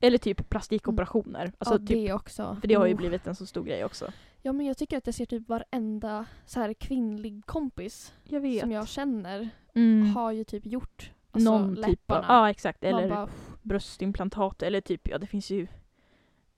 Eller 0.00 0.18
typ 0.18 0.48
plastikoperationer. 0.48 1.52
Alltså 1.58 1.74
ja, 1.74 1.78
typ, 1.78 1.88
det 1.88 2.12
också. 2.12 2.56
För 2.60 2.68
det 2.68 2.74
har 2.74 2.86
ju 2.86 2.92
Oh. 2.92 2.96
blivit 2.98 3.26
en 3.26 3.34
så 3.34 3.46
stor 3.46 3.64
grej 3.64 3.84
också. 3.84 4.12
Ja 4.42 4.52
men 4.52 4.66
jag 4.66 4.76
tycker 4.76 4.98
att 4.98 5.06
jag 5.06 5.14
ser 5.14 5.26
typ 5.26 5.48
varenda 5.48 6.26
så 6.46 6.60
här 6.60 6.74
kvinnlig 6.74 7.46
kompis 7.46 8.14
Jag 8.24 8.60
som 8.60 8.72
jag 8.72 8.88
känner 8.88 9.48
mm. 9.74 10.14
har 10.14 10.32
ju 10.32 10.44
typ 10.44 10.66
gjort 10.66 11.10
alltså, 11.30 11.50
Någon 11.50 11.76
typ 11.76 11.84
av, 11.84 11.90
läpparna. 11.90 12.26
ja 12.28 12.50
exakt. 12.50 12.84
Eller 12.84 13.08
bara, 13.08 13.28
bröstimplantat 13.62 14.62
eller 14.62 14.80
typ, 14.80 15.08
ja 15.08 15.18
det 15.18 15.26
finns 15.26 15.50
ju 15.50 15.66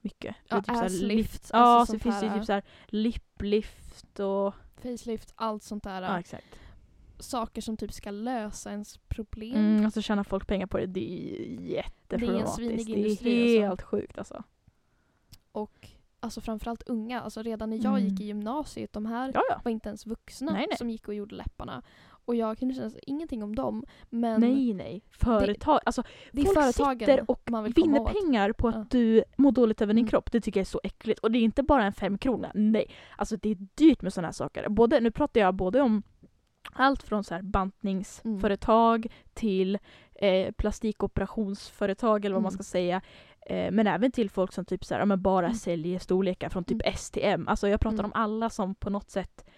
mycket. 0.00 0.36
Ja, 0.48 0.56
typ 0.56 0.66
så 0.66 0.72
här 0.72 0.84
asslift, 0.84 1.02
lift. 1.02 1.50
alltså 1.50 1.56
Ja, 1.56 1.80
så 1.80 1.86
sånt 1.86 2.02
finns 2.02 2.20
det 2.20 2.26
ju 2.26 2.32
typ 2.34 2.44
så 2.44 2.52
här 2.52 2.62
liplift 2.86 4.20
och... 4.20 4.54
facelift, 4.82 5.32
allt 5.36 5.62
sånt 5.62 5.84
där. 5.84 6.02
Ja 6.02 6.20
exakt. 6.20 6.46
Saker 7.18 7.62
som 7.62 7.76
typ 7.76 7.92
ska 7.92 8.10
lösa 8.10 8.70
ens 8.70 8.98
problem. 8.98 9.56
Mm, 9.56 9.84
alltså 9.84 10.02
tjänar 10.02 10.24
folk 10.24 10.46
pengar 10.46 10.66
på 10.66 10.78
det, 10.78 10.86
det 10.86 11.00
är 11.00 11.60
jätteproblematiskt. 11.70 12.54
svinig 12.56 12.86
Det 12.86 12.92
är 12.92 12.96
industri, 12.96 13.58
helt 13.58 13.70
alltså. 13.70 13.86
sjukt 13.86 14.18
alltså. 14.18 14.42
Och 15.52 15.88
alltså 16.20 16.40
framförallt 16.40 16.82
unga. 16.82 17.20
Alltså 17.20 17.42
redan 17.42 17.70
när 17.70 17.76
jag 17.84 17.98
Mm. 17.98 18.08
gick 18.08 18.20
i 18.20 18.24
gymnasiet, 18.24 18.92
de 18.92 19.06
här 19.06 19.30
Ja 19.34 19.42
ja. 19.50 19.60
var 19.64 19.70
inte 19.72 19.88
ens 19.88 20.06
vuxna 20.06 20.52
Nej, 20.52 20.66
nej. 20.68 20.78
som 20.78 20.90
gick 20.90 21.08
och 21.08 21.14
gjorde 21.14 21.34
läpparna. 21.34 21.82
Och 22.08 22.34
jag 22.34 22.58
kunde 22.58 22.74
känna 22.74 22.90
ingenting 23.02 23.42
om 23.42 23.54
dem. 23.54 23.84
Men 24.10 24.40
Nej 24.40 24.74
nej. 24.74 25.02
Företag, 25.10 25.80
alltså 25.86 26.02
det 26.32 26.40
är 26.40 26.44
folk 26.44 26.58
företagen 26.58 26.98
sitter 26.98 27.30
och 27.30 27.50
man 27.50 27.64
vill 27.64 27.72
vinner 27.74 28.04
pengar 28.04 28.52
på 28.52 28.68
att 28.68 28.74
Ja. 28.74 28.86
du 28.90 29.24
mår 29.36 29.52
dåligt 29.52 29.82
över 29.82 29.94
din 29.94 29.98
Mm. 29.98 30.08
kropp. 30.10 30.32
Det 30.32 30.40
tycker 30.40 30.60
jag 30.60 30.64
är 30.64 30.70
så 30.70 30.80
äckligt. 30.84 31.18
Och 31.20 31.30
det 31.30 31.38
är 31.38 31.42
inte 31.42 31.62
bara 31.62 31.84
en 31.84 31.92
femkrona. 31.92 32.50
Nej. 32.54 32.90
Alltså 33.16 33.36
det 33.36 33.50
är 33.50 33.56
dyrt 33.74 34.02
med 34.02 34.12
sådana 34.12 34.28
här 34.28 34.32
saker. 34.32 34.68
Både, 34.68 35.00
nu 35.00 35.10
pratar 35.10 35.40
jag 35.40 35.54
både 35.54 35.80
om 35.80 36.02
allt 36.72 37.02
från 37.02 37.24
så 37.24 37.34
här 37.34 37.42
bantningsföretag 37.42 39.06
till 39.34 39.78
eh, 40.14 40.52
plastikoperationsföretag 40.52 42.24
eller 42.24 42.34
vad 42.34 42.42
man 42.42 42.50
Mm. 42.52 42.56
ska 42.58 42.62
säga. 42.62 43.00
Eh, 43.40 43.70
men 43.72 43.86
även 43.86 44.10
till 44.12 44.30
folk 44.30 44.52
som 44.52 44.64
typ 44.64 44.84
så 44.84 44.94
här, 44.94 45.00
ja, 45.00 45.04
men 45.04 45.22
bara 45.22 45.46
Mm. 45.46 45.56
säljer 45.56 45.98
storlekar 45.98 46.48
från 46.48 46.64
typ 46.64 46.82
STM. 46.96 47.48
Alltså 47.48 47.68
jag 47.68 47.80
pratar 47.80 47.94
Mm. 47.98 48.04
om 48.06 48.12
alla 48.14 48.50
som 48.50 48.74
på 48.74 48.90
något 48.90 49.10
sätt, 49.10 49.50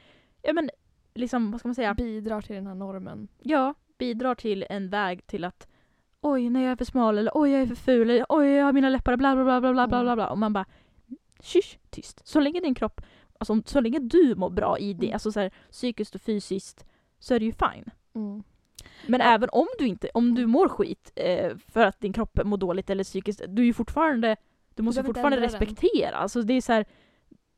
ja 0.42 0.52
men 0.52 0.70
liksom 1.14 1.50
vad 1.50 1.60
ska 1.60 1.68
man 1.68 1.74
säga? 1.74 1.94
Bidrar 1.94 2.40
till 2.40 2.56
den 2.56 2.66
här 2.66 2.74
normen. 2.74 3.28
ja, 3.42 3.74
bidrar 3.98 4.34
till 4.34 4.66
en 4.70 4.90
väg 4.90 5.26
till 5.26 5.44
att 5.44 5.68
oj, 6.20 6.50
nej 6.50 6.62
jag 6.62 6.72
är 6.72 6.76
för 6.76 6.84
smal 6.84 7.18
eller 7.18 7.32
oj 7.34 7.50
jag 7.50 7.62
är 7.62 7.66
för 7.66 7.74
ful 7.74 8.10
eller 8.10 8.26
oj 8.28 8.46
jag 8.48 8.64
har 8.64 8.72
mina 8.72 8.88
läppar 8.88 9.16
bla 9.16 9.34
bla 9.34 9.44
bla 9.44 9.60
bla 9.60 9.72
bla 9.72 9.86
bla 9.88 9.96
Mm. 9.98 10.04
bla 10.06 10.14
bla 10.16 10.28
och 10.30 10.38
man 10.38 10.52
bara 10.52 10.64
Shush, 11.42 11.78
tyst. 11.90 12.26
Så 12.26 12.40
länge 12.40 12.60
din 12.60 12.74
kropp, 12.74 13.00
alltså 13.38 13.62
så 13.64 13.80
länge 13.80 13.98
du 13.98 14.34
mår 14.36 14.50
bra 14.50 14.78
i 14.78 14.92
det, 14.92 15.06
Mm. 15.06 15.14
alltså 15.14 15.32
så 15.32 15.40
här, 15.40 15.50
psykiskt 15.70 16.14
och 16.14 16.20
fysiskt 16.20 16.86
så 17.18 17.34
är 17.34 17.38
det 17.38 17.44
ju 17.44 17.52
fine. 17.52 17.90
Mm. 18.14 18.42
Men 19.06 19.20
Ja. 19.20 19.26
även 19.34 19.48
om 19.52 19.66
du 19.78 19.86
inte, 19.86 20.10
om 20.14 20.34
du 20.34 20.42
Mm. 20.42 20.50
mår 20.50 20.68
skit 20.68 21.12
eh, 21.16 21.56
för 21.56 21.84
att 21.86 22.00
din 22.00 22.12
kropp 22.12 22.40
mår 22.44 22.56
dåligt 22.56 22.90
eller 22.90 23.04
psykiskt, 23.04 23.42
du 23.48 23.62
är 23.62 23.66
ju 23.66 23.72
fortfarande, 23.72 24.36
du 24.74 24.82
måste 24.82 25.00
inte 25.00 25.06
fortfarande 25.08 25.36
ändra 25.36 25.48
den. 25.48 25.60
respektera. 25.60 26.16
Alltså 26.16 26.42
det 26.42 26.54
är 26.54 26.60
så 26.60 26.72
här, 26.72 26.84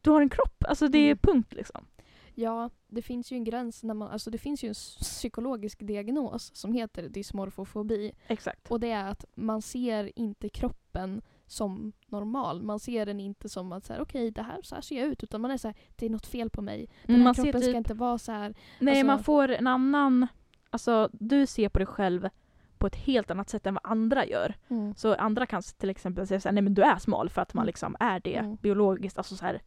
du 0.00 0.10
har 0.10 0.20
en 0.22 0.28
kropp, 0.28 0.64
alltså 0.68 0.88
det 0.88 0.98
är 0.98 1.04
Mm. 1.06 1.18
punkt 1.18 1.52
liksom. 1.54 1.86
Ja, 2.34 2.70
det 2.88 3.02
finns 3.02 3.32
ju 3.32 3.36
en 3.36 3.44
gräns 3.44 3.82
när 3.82 3.94
man, 3.94 4.08
alltså 4.08 4.30
det 4.30 4.38
finns 4.38 4.64
ju 4.64 4.68
en 4.68 4.74
psykologisk 5.00 5.78
diagnos 5.86 6.56
som 6.56 6.72
heter 6.72 7.08
dysmorfofobi. 7.08 8.12
Exakt. 8.26 8.70
Och 8.70 8.80
det 8.80 8.90
är 8.90 9.04
att 9.04 9.24
man 9.34 9.62
ser 9.62 10.18
inte 10.18 10.48
kroppen 10.48 11.22
som 11.50 11.92
normal. 12.06 12.62
Man 12.62 12.78
ser 12.80 13.06
den 13.06 13.20
inte 13.20 13.48
som 13.48 13.72
att 13.72 13.84
så 13.84 13.92
här, 13.92 14.00
okej 14.00 14.30
det 14.30 14.42
här, 14.42 14.58
så 14.62 14.74
här 14.74 14.82
ser 14.82 14.98
jag 15.00 15.06
ut. 15.08 15.22
Utan 15.22 15.40
man 15.40 15.50
är 15.50 15.56
så 15.56 15.68
här, 15.68 15.76
det 15.96 16.06
är 16.06 16.10
något 16.10 16.26
fel 16.26 16.50
på 16.50 16.62
mig. 16.62 16.88
Den 17.06 17.16
här 17.16 17.24
man 17.24 17.34
ser 17.34 17.42
kroppen 17.42 17.60
ska 17.60 17.68
typ, 17.70 17.76
inte 17.76 17.94
vara 17.94 18.18
så 18.18 18.32
här. 18.32 18.54
nej 18.78 18.92
alltså- 18.94 19.06
man 19.06 19.22
får 19.24 19.48
en 19.50 19.66
annan, 19.66 20.26
alltså 20.70 21.08
du 21.12 21.46
ser 21.46 21.68
på 21.68 21.78
dig 21.78 21.86
själv 21.86 22.28
på 22.78 22.86
ett 22.86 22.96
helt 22.96 23.30
annat 23.30 23.48
sätt 23.48 23.66
än 23.66 23.74
vad 23.74 23.90
andra 23.92 24.26
gör. 24.26 24.54
Så 24.96 25.14
andra 25.14 25.46
kan 25.46 25.62
till 25.62 25.90
exempel 25.90 26.26
säga 26.26 26.40
såhär, 26.40 26.52
nej 26.54 26.62
men 26.62 26.74
du 26.74 26.82
är 26.82 26.98
smal 26.98 27.28
för 27.30 27.42
att 27.42 27.54
man 27.54 27.62
Mm. 27.62 27.66
liksom 27.66 27.96
är 28.00 28.20
det 28.20 28.36
Mm. 28.36 28.56
biologiskt. 28.56 29.18
Alltså 29.18 29.36
så 29.36 29.44
här, 29.44 29.60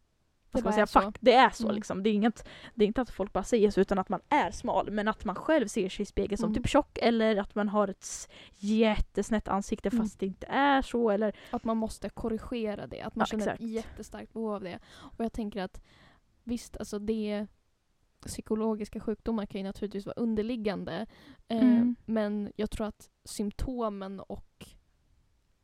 vad 0.54 0.60
ska 0.74 0.80
man 0.80 0.88
säga, 0.88 1.02
fuck, 1.02 1.16
det 1.20 1.32
är 1.32 1.50
så 1.50 1.64
Mm. 1.64 1.74
liksom. 1.74 2.02
Det 2.02 2.10
är, 2.10 2.14
inget, 2.14 2.48
det 2.74 2.84
är 2.84 2.86
inte 2.86 3.00
att 3.00 3.10
folk 3.10 3.32
bara 3.32 3.44
säger 3.44 3.70
så 3.70 3.80
utan 3.80 3.98
att 3.98 4.08
man 4.08 4.20
är 4.28 4.50
smal 4.50 4.90
men 4.90 5.08
att 5.08 5.24
man 5.24 5.34
själv 5.34 5.66
ser 5.66 5.88
sig 5.88 6.02
i 6.02 6.06
spegeln 6.06 6.38
som 6.38 6.50
Mm. 6.50 6.54
typ 6.62 6.68
tjock 6.70 6.98
eller 7.02 7.36
att 7.36 7.54
man 7.54 7.68
har 7.68 7.88
ett 7.88 8.06
jättesnett 8.56 9.48
ansikte 9.48 9.88
Mm. 9.88 10.02
fast 10.04 10.20
det 10.20 10.26
inte 10.26 10.46
är 10.46 10.82
så 10.82 11.10
eller 11.10 11.36
Att 11.50 11.64
man 11.64 11.76
måste 11.76 12.08
korrigera 12.08 12.86
det. 12.86 13.00
Att 13.02 13.14
man 13.16 13.22
Ja, 13.22 13.26
känner 13.26 13.42
exakt. 13.44 13.60
ett 13.62 13.68
jättestarkt 13.70 14.32
behov 14.32 14.54
av 14.54 14.62
det. 14.62 14.78
Och 15.18 15.24
jag 15.24 15.32
tänker 15.32 15.62
att 15.62 15.80
visst, 16.44 16.76
alltså 16.76 16.98
det 16.98 17.46
psykologiska 18.26 19.00
sjukdomar 19.00 19.46
kan 19.46 19.60
ju 19.60 19.66
naturligtvis 19.66 20.06
vara 20.06 20.14
underliggande. 20.16 21.06
Eh, 21.48 21.58
Mm. 21.64 21.96
Men 22.04 22.52
jag 22.56 22.70
tror 22.70 22.86
att 22.86 23.10
symptomen 23.24 24.20
och 24.20 24.66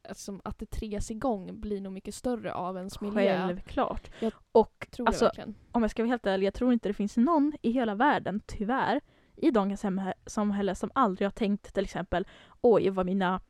alltså, 0.08 0.40
att 0.44 0.58
det 0.58 0.66
triggas 0.70 1.10
igång 1.10 1.60
blir 1.60 1.80
nog 1.80 1.92
mycket 1.92 2.14
större 2.14 2.54
av 2.54 2.76
ens 2.76 3.00
miljö. 3.00 3.46
Självklart. 3.46 4.10
Jag 4.20 4.32
och 4.52 4.86
Tror 4.90 5.06
Alltså, 5.06 5.24
jag 5.24 5.28
verkligen. 5.28 5.54
om 5.72 5.82
jag 5.82 5.90
ska 5.90 6.02
vara 6.02 6.10
helt 6.10 6.26
ärlig, 6.26 6.46
jag 6.46 6.54
tror 6.54 6.72
inte 6.72 6.88
det 6.88 6.94
finns 6.94 7.16
någon 7.16 7.52
i 7.62 7.70
hela 7.70 7.94
världen, 7.94 8.40
tyvärr, 8.46 9.00
i 9.36 9.50
dagens 9.50 9.80
samhä- 9.84 10.14
samhälle 10.26 10.74
som 10.74 10.90
aldrig 10.94 11.26
har 11.26 11.30
tänkt 11.32 11.74
till 11.74 11.84
exempel 11.84 12.26
oj 12.60 12.90
vad 12.90 13.06
mina 13.06 13.40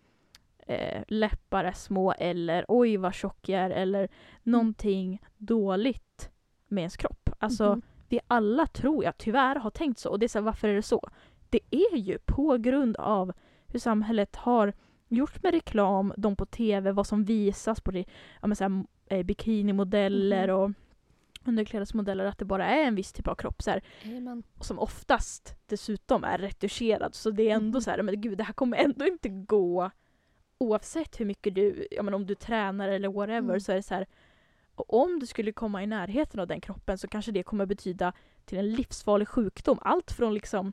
eh, 0.67 1.03
läppar 1.09 1.65
är 1.65 1.73
små 1.73 2.13
eller 2.13 2.65
oj 2.69 2.97
vad 2.97 3.15
tjock 3.15 3.49
jag 3.49 3.61
är 3.61 3.71
eller 3.71 4.09
någonting 4.43 5.23
dåligt 5.37 6.31
med 6.69 6.83
ens 6.83 6.97
kropp. 6.97 7.31
Alltså 7.39 7.71
Mhm. 7.71 7.83
vi 8.09 8.21
alla 8.27 8.67
tror 8.67 9.05
jag 9.05 9.19
tyvärr 9.19 9.57
har 9.57 9.71
tänkt 9.71 9.99
så 9.99 10.11
och 10.11 10.19
det 10.19 10.27
är 10.27 10.29
så 10.29 10.41
varför 10.41 10.69
är 10.69 10.75
det 10.75 10.83
så? 10.83 11.11
Det 11.51 11.61
är 11.71 11.97
ju 11.97 12.19
på 12.19 12.57
grund 12.57 12.97
av 12.97 13.33
hur 13.67 13.79
samhället 13.79 14.37
har 14.37 14.73
gjort 15.11 15.43
med 15.43 15.53
reklam, 15.55 16.13
de 16.17 16.37
på 16.37 16.47
tv, 16.47 16.93
vad 16.93 17.07
som 17.07 17.25
visas 17.25 17.81
på 17.81 17.91
det, 17.91 18.05
ja, 18.41 18.47
men 18.47 18.57
så 18.57 18.65
här, 18.65 18.85
eh, 19.07 19.23
bikinimodeller 19.23 20.47
Mhm. 20.49 20.57
och 20.57 20.71
underklädesmodeller, 21.45 22.25
att 22.25 22.39
det 22.39 22.45
bara 22.45 22.67
är 22.67 22.85
en 22.85 22.95
viss 22.95 23.13
typ 23.13 23.29
av 23.29 23.35
kropp 23.35 23.63
så 23.63 23.71
här, 23.71 23.83
som 24.61 24.79
oftast 24.79 25.57
dessutom 25.67 26.25
är 26.25 26.39
retuscherad. 26.39 27.15
Så 27.15 27.31
det 27.31 27.51
är 27.51 27.55
ändå 27.55 27.77
Mhm. 27.77 27.83
så 27.83 27.91
här, 27.91 28.03
men 28.03 28.21
gud 28.21 28.39
det 28.39 28.45
här 28.45 28.53
kommer 28.53 28.77
ändå 28.77 29.07
inte 29.07 29.29
gå 29.29 29.91
oavsett 30.59 31.21
hur 31.21 31.25
mycket 31.25 31.55
du, 31.55 31.87
ja 31.91 32.03
men 32.03 32.15
om 32.15 32.27
du 32.27 32.35
tränar 32.35 32.89
eller 32.89 33.09
whatever 33.09 33.39
Mm. 33.39 33.61
så 33.61 33.73
är 33.73 33.77
det 33.77 33.83
så 33.83 33.95
här 33.95 34.07
och 34.75 34.95
om 35.03 35.19
du 35.19 35.27
skulle 35.27 35.53
komma 35.53 35.83
i 35.83 35.87
närheten 35.87 36.41
av 36.41 36.47
den 36.47 36.61
kroppen 36.61 36.99
så 36.99 37.09
kanske 37.09 37.33
det 37.33 37.43
kommer 37.43 37.67
betyda 37.67 38.13
till 38.45 38.59
en 38.59 38.73
livsfarlig 38.73 39.29
sjukdom. 39.29 39.79
Allt 39.83 40.13
från 40.13 40.35
liksom 40.35 40.73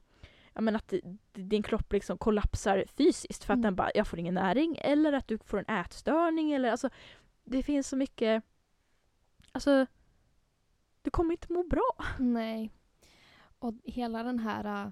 men 0.62 0.76
att 0.76 0.88
di- 0.88 1.18
din 1.34 1.64
kropp 1.64 1.94
liksom 1.94 2.18
kollapsar 2.18 2.86
fysiskt 2.98 3.44
för 3.44 3.54
att 3.54 3.58
Mm. 3.58 3.62
den 3.64 3.76
bara, 3.76 3.92
jag 3.96 4.08
får 4.08 4.20
ingen 4.20 4.34
näring 4.34 4.78
eller 4.82 5.14
att 5.14 5.28
du 5.28 5.38
får 5.38 5.58
en 5.68 5.76
ätstörning 5.76 6.52
eller 6.52 6.72
alltså 6.72 6.90
det 7.44 7.64
finns 7.64 7.88
så 7.88 7.96
mycket 7.98 8.44
alltså 9.52 9.86
du 11.02 11.12
kommer 11.12 11.32
inte 11.32 11.54
må 11.54 11.64
bra. 11.64 11.92
Nej. 12.20 12.72
Och 13.60 13.74
hela 13.84 14.24
den 14.24 14.40
här, 14.40 14.92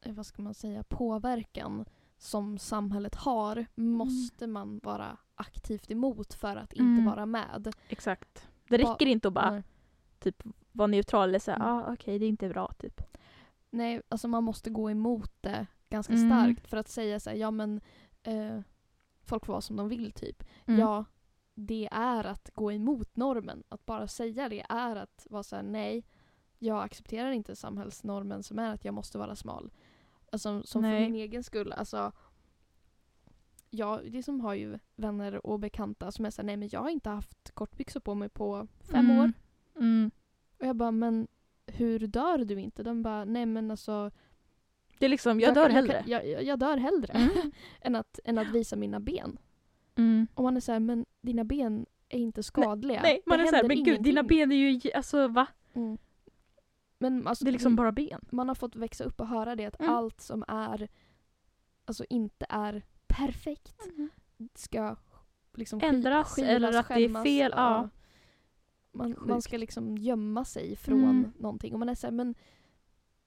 eh, 0.00 0.12
vad 0.12 0.26
ska 0.26 0.42
man 0.42 0.54
säga, 0.54 0.82
påverkan 0.88 1.84
som 2.18 2.58
samhället 2.58 3.14
har 3.14 3.66
måste 3.74 4.46
man 4.46 4.80
vara 4.82 5.16
aktivt 5.34 5.90
emot 5.90 6.34
för 6.34 6.56
att 6.56 6.72
inte 6.72 6.82
Mm. 7.02 7.04
vara 7.04 7.26
med. 7.26 7.74
Exakt. 7.88 8.48
Det 8.68 8.78
Ba- 8.82 8.92
räcker 8.94 9.06
inte 9.06 9.28
att 9.28 9.34
bara 9.34 9.50
Nej. 9.50 9.62
typ 10.18 10.42
vara 10.72 10.86
neutral 10.86 11.28
eller 11.28 11.38
säga 11.38 11.56
Mm. 11.56 11.68
ah, 11.68 11.92
okej 11.92 12.18
det 12.18 12.24
är 12.24 12.28
inte 12.28 12.48
bra 12.48 12.72
typ. 12.78 13.00
Nej, 13.76 14.02
alltså 14.08 14.28
man 14.28 14.44
måste 14.44 14.70
gå 14.70 14.90
emot 14.90 15.32
det 15.40 15.66
ganska 15.88 16.12
Mm. 16.12 16.28
starkt 16.30 16.66
för 16.66 16.76
att 16.76 16.88
säga 16.88 17.20
så 17.20 17.30
här, 17.30 17.36
ja 17.36 17.50
men 17.50 17.80
eh, 18.22 18.60
folk 19.22 19.46
får 19.46 19.52
vara 19.52 19.60
som 19.60 19.76
de 19.76 19.88
vill 19.88 20.12
typ. 20.12 20.44
Mm. 20.66 20.80
Ja, 20.80 21.04
det 21.54 21.88
är 21.92 22.24
att 22.24 22.50
gå 22.54 22.72
emot 22.72 23.16
normen. 23.16 23.62
Att 23.68 23.86
bara 23.86 24.08
säga 24.08 24.48
det 24.48 24.66
är 24.68 24.96
att 24.96 25.26
vara 25.30 25.42
så 25.42 25.56
här, 25.56 25.62
nej, 25.62 26.04
jag 26.58 26.82
accepterar 26.84 27.30
inte 27.30 27.56
samhällsnormen 27.56 28.42
som 28.42 28.58
är 28.58 28.74
att 28.74 28.84
jag 28.84 28.94
måste 28.94 29.18
vara 29.18 29.36
smal. 29.36 29.70
Alltså 30.32 30.62
som 30.62 30.82
för 30.82 30.88
Nej. 30.90 31.10
min 31.10 31.14
egen 31.20 31.42
skull, 31.44 31.72
alltså 31.72 32.12
jag 33.70 34.04
liksom 34.04 34.40
har 34.40 34.54
ju 34.54 34.78
vänner 34.96 35.46
och 35.46 35.60
bekanta 35.60 36.12
som 36.12 36.24
är 36.24 36.30
såhär, 36.30 36.46
nej 36.46 36.56
men 36.56 36.68
jag 36.72 36.80
har 36.80 36.90
inte 36.90 37.10
haft 37.10 37.50
kortbyxor 37.54 38.00
på 38.00 38.14
mig 38.14 38.28
på 38.28 38.68
fem 38.80 39.10
Mm. 39.10 39.18
år. 39.18 39.32
Mm. 39.76 40.10
Och 40.60 40.66
jag 40.66 40.76
bara, 40.76 40.90
men 40.90 41.28
hur 41.76 41.98
dör 41.98 42.38
du 42.44 42.60
inte? 42.60 42.82
De 42.82 43.02
bara, 43.02 43.24
nej 43.24 43.46
men 43.46 43.70
alltså 43.70 44.10
Det 44.98 45.04
är 45.04 45.10
liksom, 45.10 45.40
jag, 45.40 45.54
dör 45.54 45.68
hellre. 45.70 46.04
Jag, 46.06 46.26
jag, 46.28 46.42
jag 46.44 46.58
dör 46.58 46.76
hellre 46.76 47.12
Mm. 47.12 47.52
än, 47.80 47.94
att, 47.94 48.18
än 48.24 48.38
att 48.38 48.48
visa 48.50 48.76
mina 48.76 49.00
ben. 49.00 49.38
Mm. 49.96 50.26
Och 50.34 50.44
man 50.44 50.56
är 50.56 50.60
såhär, 50.60 50.80
men 50.80 51.06
dina 51.20 51.44
ben 51.44 51.86
är 52.08 52.18
inte 52.18 52.42
skadliga. 52.42 53.02
Nej, 53.02 53.22
man 53.26 53.38
Det 53.38 53.44
är 53.44 53.48
såhär, 53.48 53.64
men 53.68 53.84
gud 53.84 54.02
dina 54.02 54.20
ingenting." 54.20 54.38
ben 54.38 54.52
är 54.52 54.56
ju, 54.56 54.92
alltså 54.92 55.28
va? 55.28 55.46
Mm. 55.74 55.98
Men 56.98 57.26
alltså, 57.26 57.44
Det 57.44 57.50
är 57.50 57.52
liksom 57.52 57.76
bara 57.76 57.92
ben. 57.92 58.20
man 58.30 58.48
har 58.48 58.54
fått 58.54 58.76
växa 58.76 59.04
upp 59.04 59.20
och 59.20 59.28
höra 59.28 59.56
det 59.56 59.64
att 59.66 59.80
Mm. 59.80 59.92
allt 59.94 60.20
som 60.20 60.44
är 60.48 60.88
alltså 61.84 62.04
inte 62.10 62.46
är 62.48 62.82
perfekt 63.06 63.76
ska 64.54 64.96
liksom 65.54 65.80
Ändras 65.82 66.38
eller 66.38 66.78
att 66.78 66.88
det 66.88 67.04
är 67.04 67.22
fel, 67.24 67.52
ja. 67.56 67.70
Man, 67.70 67.90
man 68.96 69.14
Sjukt. 69.14 69.44
ska 69.44 69.56
liksom 69.56 69.98
gömma 69.98 70.44
sig 70.44 70.76
från 70.76 71.02
Mm. 71.02 71.32
någonting. 71.38 71.72
Och 71.72 71.78
man 71.78 71.88
är 71.88 71.94
såhär, 71.94 72.12
men 72.12 72.34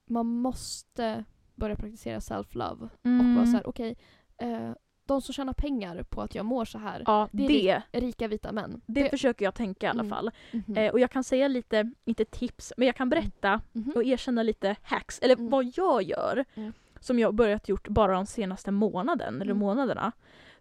man 0.09 0.25
måste 0.25 1.23
börja 1.55 1.75
praktisera 1.75 2.19
self-love. 2.19 2.83
Och 2.83 3.05
Mm. 3.05 3.35
vara 3.35 3.45
såhär, 3.45 3.67
okej, 3.67 3.97
eh, 4.37 4.71
de 5.05 5.21
som 5.21 5.33
tjänar 5.33 5.53
pengar 5.53 6.03
på 6.03 6.21
att 6.21 6.35
jag 6.35 6.45
mår 6.45 6.65
så 6.65 6.77
här, 6.77 7.03
Ja, 7.05 7.29
det 7.31 7.47
det, 7.47 7.69
är 7.69 7.83
det, 7.91 7.99
rika 7.99 8.27
vita 8.27 8.51
män. 8.51 8.81
försöker 9.11 9.45
jag 9.45 9.55
tänka 9.55 9.85
i 9.85 9.89
alla 9.89 9.99
Mm. 10.03 10.09
fall. 10.09 10.31
Mhm. 10.51 10.77
Eh, 10.77 10.91
och 10.91 10.99
jag 10.99 11.11
kan 11.11 11.23
säga 11.23 11.47
lite, 11.47 11.91
inte 12.05 12.25
tips, 12.25 12.73
men 12.77 12.85
jag 12.87 12.95
kan 12.95 13.09
berätta 13.09 13.61
Mhm. 13.71 13.91
och 13.95 14.03
erkänna 14.03 14.43
lite 14.43 14.75
hacks, 14.81 15.19
eller 15.19 15.35
Mm. 15.35 15.49
vad 15.49 15.65
jag 15.75 16.03
gör. 16.03 16.45
Mm. 16.55 16.73
Som 16.99 17.19
jag 17.19 17.35
börjat 17.35 17.69
gjort 17.69 17.87
bara 17.87 18.13
de 18.13 18.25
senaste 18.25 18.71
månaden, 18.71 19.35
eller 19.35 19.51
Mm. 19.51 19.57
månaderna. 19.57 20.11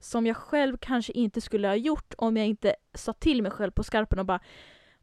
Som 0.01 0.27
jag 0.27 0.37
själv 0.37 0.77
kanske 0.77 1.13
inte 1.13 1.41
skulle 1.41 1.69
ha 1.69 1.75
gjort 1.75 2.15
om 2.19 2.37
jag 2.37 2.47
inte 2.47 2.75
sa 2.95 3.13
till 3.13 3.43
mig 3.43 3.51
själv 3.53 3.71
på 3.71 3.83
skarpen 3.85 4.19
och 4.19 4.27
bara 4.27 4.41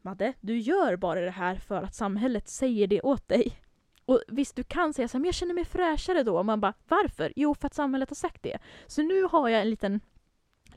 Madde, 0.05 0.33
du 0.41 0.57
gör 0.57 0.95
bara 0.95 1.21
det 1.21 1.31
här 1.31 1.55
för 1.55 1.83
att 1.83 1.95
samhället 1.95 2.47
säger 2.47 2.87
det 2.87 3.01
åt 3.01 3.27
dig. 3.27 3.61
Och 4.05 4.21
visst, 4.27 4.55
du 4.55 4.63
kan 4.63 4.93
säga 4.93 5.07
så 5.07 5.17
här, 5.17 5.19
men 5.19 5.25
jag 5.25 5.35
känner 5.35 5.53
mig 5.53 5.65
fräschare 5.65 6.23
då. 6.23 6.37
Och 6.37 6.45
man 6.45 6.61
bara, 6.61 6.73
varför? 6.87 7.33
Jo, 7.35 7.55
för 7.55 7.67
att 7.67 7.73
samhället 7.73 8.09
har 8.09 8.15
sagt 8.15 8.43
det. 8.43 8.57
Så 8.87 9.01
nu 9.01 9.23
har 9.23 9.49
jag 9.49 9.61
en 9.61 9.69
liten 9.69 9.99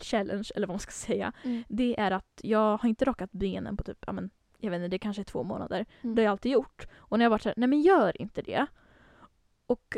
challenge, 0.01 0.49
eller 0.55 0.67
vad 0.67 0.75
man 0.75 0.81
ska 0.81 0.93
säga. 0.93 1.33
Mm. 1.45 1.65
Det 1.69 2.01
är 2.01 2.11
att 2.11 2.41
jag 2.43 2.77
har 2.77 2.89
inte 2.89 3.05
rakat 3.05 3.33
benen 3.33 3.77
på 3.77 3.85
typ, 3.85 4.05
ja 4.07 4.13
men, 4.13 4.31
jag 4.59 4.71
vet 4.71 4.79
inte, 4.79 4.89
det 4.89 4.99
kanske 4.99 5.23
är 5.23 5.25
två 5.25 5.43
månader. 5.43 5.87
Mm. 6.03 6.15
Det 6.15 6.23
har 6.23 6.25
jag 6.25 6.31
alltid 6.33 6.53
gjort. 6.53 6.87
Och 6.97 7.19
när 7.19 7.25
jag 7.25 7.31
varit 7.31 7.43
såhär, 7.43 7.55
nej 7.57 7.69
men 7.69 7.81
gör 7.83 8.23
inte 8.23 8.43
det. 8.43 8.67
Och 9.67 9.97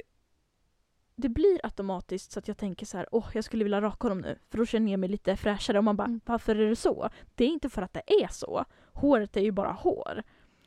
det 1.16 1.28
blir 1.28 1.60
automatiskt 1.62 2.32
så 2.32 2.38
att 2.38 2.48
jag 2.48 2.56
tänker 2.56 2.86
så 2.86 2.96
här, 2.96 3.06
åh 3.12 3.26
jag 3.32 3.44
skulle 3.44 3.64
vilja 3.64 3.80
raka 3.80 4.08
dem 4.08 4.18
nu. 4.20 4.38
För 4.50 4.58
då 4.58 4.66
känner 4.66 4.90
jag 4.90 5.00
mig 5.00 5.08
lite 5.08 5.36
fräschare. 5.36 5.78
Och 5.78 5.84
man 5.84 5.96
bara, 5.96 6.04
Mm. 6.04 6.20
varför 6.24 6.56
är 6.56 6.68
det 6.68 6.76
så? 6.76 7.08
Det 7.34 7.44
är 7.44 7.48
inte 7.48 7.68
för 7.68 7.82
att 7.82 7.92
det 7.92 8.02
är 8.22 8.28
så. 8.28 8.64
Håret 9.00 9.36
är 9.36 9.40
ju 9.40 9.50
bara 9.52 9.72
hår. 9.72 10.22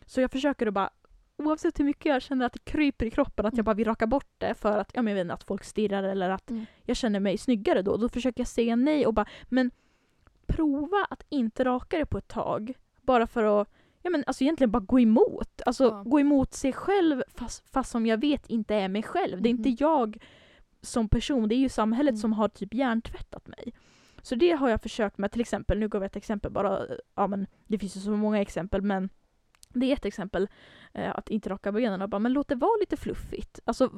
Så 0.05 0.21
jag 0.21 0.31
försöker 0.31 0.67
att 0.67 0.73
bara, 0.73 0.89
oavsett 1.37 1.79
hur 1.79 1.85
mycket 1.85 2.05
jag 2.05 2.21
känner 2.21 2.45
att 2.45 2.53
det 2.53 2.59
kryper 2.65 3.05
i 3.05 3.09
kroppen, 3.11 3.45
att 3.45 3.53
jag 3.53 3.57
Mm. 3.59 3.65
bara 3.65 3.73
vill 3.75 3.87
raka 3.87 4.07
bort 4.07 4.33
det 4.37 4.53
för 4.53 4.77
att, 4.77 4.91
ja 4.93 5.01
men 5.01 5.17
jag 5.17 5.25
vet 5.25 5.33
att 5.33 5.43
folk 5.43 5.63
stirrar 5.63 6.03
eller 6.03 6.29
att 6.29 6.49
Mm. 6.49 6.65
jag 6.83 6.97
känner 6.97 7.19
mig 7.19 7.37
snyggare 7.37 7.81
då. 7.81 7.97
Då 7.97 8.09
försöker 8.09 8.39
jag 8.41 8.47
säga 8.47 8.75
nej 8.75 9.05
och 9.05 9.13
bara, 9.13 9.25
men 9.49 9.71
prova 10.47 11.07
att 11.09 11.23
inte 11.29 11.63
raka 11.63 11.97
det 11.97 12.05
på 12.05 12.17
ett 12.17 12.27
tag. 12.27 12.73
Bara 13.01 13.27
för 13.27 13.61
att, 13.61 13.69
ja 14.01 14.09
men 14.09 14.23
alltså 14.27 14.43
egentligen 14.43 14.71
bara 14.71 14.79
gå 14.79 14.99
emot. 14.99 15.61
Alltså 15.65 15.83
Ja. 15.83 16.03
gå 16.05 16.19
emot 16.19 16.53
sig 16.53 16.73
själv 16.73 17.23
fast, 17.27 17.69
fast 17.69 17.91
som 17.91 18.05
jag 18.05 18.17
vet 18.21 18.47
inte 18.47 18.75
är 18.75 18.87
mig 18.87 19.03
själv. 19.03 19.41
Det 19.41 19.49
är 19.49 19.53
Mhm. 19.53 19.65
inte 19.67 19.83
jag 19.83 20.17
som 20.81 21.09
person, 21.09 21.49
det 21.49 21.55
är 21.55 21.57
ju 21.59 21.69
samhället 21.69 22.11
Mm. 22.11 22.17
som 22.21 22.33
har 22.33 22.47
typ 22.47 22.73
hjärntvättat 22.73 23.47
mig. 23.47 23.73
Så 24.23 24.35
det 24.35 24.51
har 24.51 24.69
jag 24.69 24.81
försökt 24.81 25.17
med 25.17 25.31
till 25.31 25.41
exempel, 25.41 25.79
nu 25.79 25.87
gav 25.87 26.01
jag 26.01 26.05
ett 26.05 26.15
exempel 26.15 26.51
bara, 26.51 26.87
ja 27.15 27.27
men 27.27 27.47
det 27.67 27.79
finns 27.79 27.97
ju 27.97 27.99
så 27.99 28.11
många 28.11 28.41
exempel 28.41 28.81
men 28.81 29.09
det 29.69 29.85
är 29.85 29.93
ett 29.93 30.05
exempel 30.05 30.47
eh, 30.93 31.15
att 31.15 31.29
inte 31.29 31.49
raka 31.49 31.71
benen 31.71 32.01
och 32.01 32.09
bara 32.09 32.19
men 32.19 32.33
låt 32.33 32.47
det 32.47 32.55
vara 32.55 32.77
lite 32.79 32.97
fluffigt. 32.97 33.59
Alltså 33.65 33.91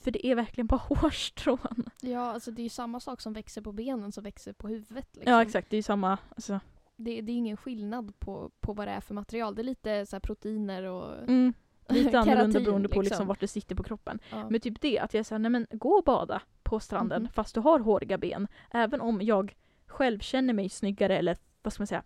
för 0.00 0.10
det 0.10 0.26
är 0.26 0.34
verkligen 0.34 0.66
bara 0.66 0.80
hårstrån. 0.88 1.90
Ja, 2.00 2.32
alltså 2.32 2.50
det 2.50 2.62
är 2.62 2.64
ju 2.64 2.68
samma 2.68 3.00
sak 3.00 3.20
som 3.20 3.32
växer 3.32 3.62
på 3.62 3.72
benen 3.72 4.12
som 4.12 4.24
växer 4.24 4.52
på 4.52 4.68
huvudet. 4.68 5.08
Liksom. 5.12 5.32
Ja 5.32 5.42
exakt, 5.42 5.70
det 5.70 5.74
är 5.74 5.78
ju 5.78 5.82
samma. 5.82 6.18
Alltså, 6.28 6.60
Det, 6.96 7.20
det 7.20 7.32
är 7.32 7.36
ingen 7.36 7.56
skillnad 7.56 8.18
på, 8.18 8.50
på 8.60 8.72
vad 8.72 8.88
det 8.88 8.92
är 8.92 9.00
för 9.00 9.14
material. 9.14 9.54
Det 9.54 9.62
är 9.62 9.64
lite 9.64 10.06
så 10.06 10.20
proteiner 10.20 10.82
och 10.82 11.18
mm, 11.18 11.52
lite 11.88 12.18
annorlunda 12.18 12.60
beroende 12.60 12.88
på 12.88 13.02
liksom 13.02 13.26
vart 13.26 13.40
det 13.40 13.48
sitter 13.48 13.74
på 13.74 13.82
kroppen. 13.82 14.18
Ja. 14.30 14.48
Men 14.50 14.60
typ 14.60 14.80
det, 14.80 14.98
att 14.98 15.14
jag 15.14 15.26
säger 15.26 15.38
nej 15.38 15.50
men 15.50 15.66
gå 15.70 15.90
och 15.90 16.04
bada 16.04 16.42
på 16.72 16.80
stranden 16.80 17.22
Mhm. 17.22 17.32
fast 17.32 17.54
du 17.54 17.60
har 17.60 17.80
håriga 17.80 18.18
ben. 18.18 18.48
Även 18.70 19.00
om 19.00 19.22
jag 19.22 19.54
själv 19.86 20.18
känner 20.18 20.54
mig 20.54 20.68
snyggare 20.68 21.18
eller 21.18 21.36
vad 21.62 21.72
ska 21.72 21.80
man 21.80 21.86
säga, 21.86 22.02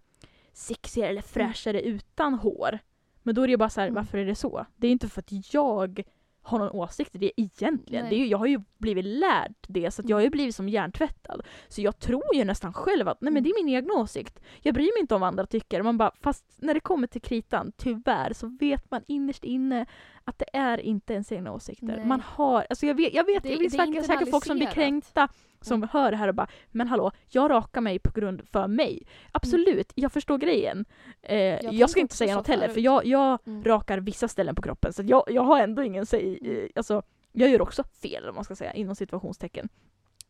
sexigare 0.53 1.11
eller 1.11 1.23
fräschare 1.23 1.83
utan 1.83 2.35
hår. 2.35 2.79
Men 3.23 3.35
då 3.35 3.43
är 3.43 3.47
det 3.47 3.51
ju 3.51 3.57
bara 3.57 3.71
så 3.71 3.81
här, 3.81 3.89
Mm. 3.89 3.95
varför 3.95 4.19
är 4.19 4.27
det 4.27 4.35
så? 4.35 4.67
Det 4.77 4.87
är 4.87 4.91
inte 4.91 5.09
för 5.09 5.21
att 5.21 5.55
jag 5.55 6.03
har 6.47 6.59
någon 6.59 6.71
åsikt 6.71 7.15
i 7.15 7.19
det 7.19 7.33
egentligen. 7.41 8.05
Nej. 8.05 8.11
Det 8.11 8.17
är 8.17 8.19
ju, 8.19 8.27
jag 8.27 8.39
har 8.39 8.47
ju 8.47 8.61
blivit 8.79 9.05
lärd 9.05 9.55
det 9.69 9.91
så 9.91 10.03
att 10.03 10.09
jag 10.09 10.17
har 10.17 10.23
ju 10.23 10.31
blivit 10.31 10.55
som 10.55 10.69
hjärntvättad. 10.69 11.43
Så 11.69 11.81
jag 11.83 11.99
tror 11.99 12.35
ju 12.35 12.45
nästan 12.45 12.73
själv 12.73 13.09
att 13.09 13.21
nej 13.21 13.33
men 13.33 13.43
det 13.43 13.51
är 13.51 13.65
min 13.65 13.75
egen 13.77 13.91
åsikt. 13.91 14.41
Jag 14.63 14.75
bryr 14.75 14.85
mig 14.95 15.01
inte 15.01 15.15
om 15.15 15.21
vad 15.21 15.29
andra 15.29 15.47
tycker. 15.47 15.83
Man 15.83 15.99
bara, 15.99 16.13
fast 16.21 16.45
när 16.57 16.75
det 16.75 16.81
kommer 16.81 17.07
till 17.07 17.23
kritan, 17.23 17.73
tyvärr, 17.77 18.33
så 18.33 18.57
vet 18.61 18.91
man 18.91 19.03
innerst 19.07 19.45
inne 19.45 19.87
att 20.25 20.39
det 20.39 20.47
är 20.53 20.79
inte 20.79 21.13
ens 21.15 21.33
egna 21.33 21.53
åsikter. 21.53 21.87
Nej. 21.97 22.07
Man 22.07 22.21
har, 22.21 22.67
alltså 22.71 22.87
jag 22.87 22.95
vet, 22.95 23.15
jag 23.15 23.25
vet 23.25 23.43
Det- 23.43 23.49
finns 23.57 23.73
det 23.77 23.83
är 23.83 24.03
säkert, 24.03 24.31
folk 24.31 24.45
som 24.45 24.57
blir 24.57 24.67
kränkta 24.67 25.29
som 25.69 25.89
hör 25.93 26.11
det 26.11 26.17
här 26.17 26.29
och 26.29 26.35
bara 26.35 26.49
men 26.71 26.89
hallå, 26.89 27.13
jag 27.29 27.51
rakar 27.51 27.81
mig 27.81 27.99
på 27.99 28.11
grund 28.21 28.49
för 28.49 28.67
mig. 28.69 29.03
Absolut, 29.33 29.93
jag 29.95 30.13
förstår 30.13 30.39
grejen. 30.39 30.85
Eh, 31.23 31.37
jag, 31.39 31.61
tänkte 31.63 31.89
ska 31.89 32.01
inte 32.01 32.17
säga 32.17 32.35
något 32.35 32.49
heller 32.49 32.67
för 32.67 32.75
förut. 32.75 32.85
jag, 32.85 33.07
jag 33.07 33.39
Mm. 33.47 33.65
rakar 33.65 33.99
vissa 33.99 34.29
ställen 34.29 34.55
på 34.55 34.63
kroppen 34.63 34.93
så 34.93 35.03
jag, 35.03 35.25
jag 35.29 35.43
har 35.43 35.61
ändå 35.61 35.83
ingen 35.83 36.07
säg, 36.07 36.39
Mm. 36.41 36.57
eh, 36.65 36.69
alltså 36.75 37.03
jag 37.33 37.51
gör 37.51 37.63
också 37.63 37.83
fel 37.85 38.29
om 38.29 38.35
man 38.35 38.45
ska 38.45 38.57
säga 38.57 38.73
inom 38.73 38.95
situationstecken. 38.95 39.69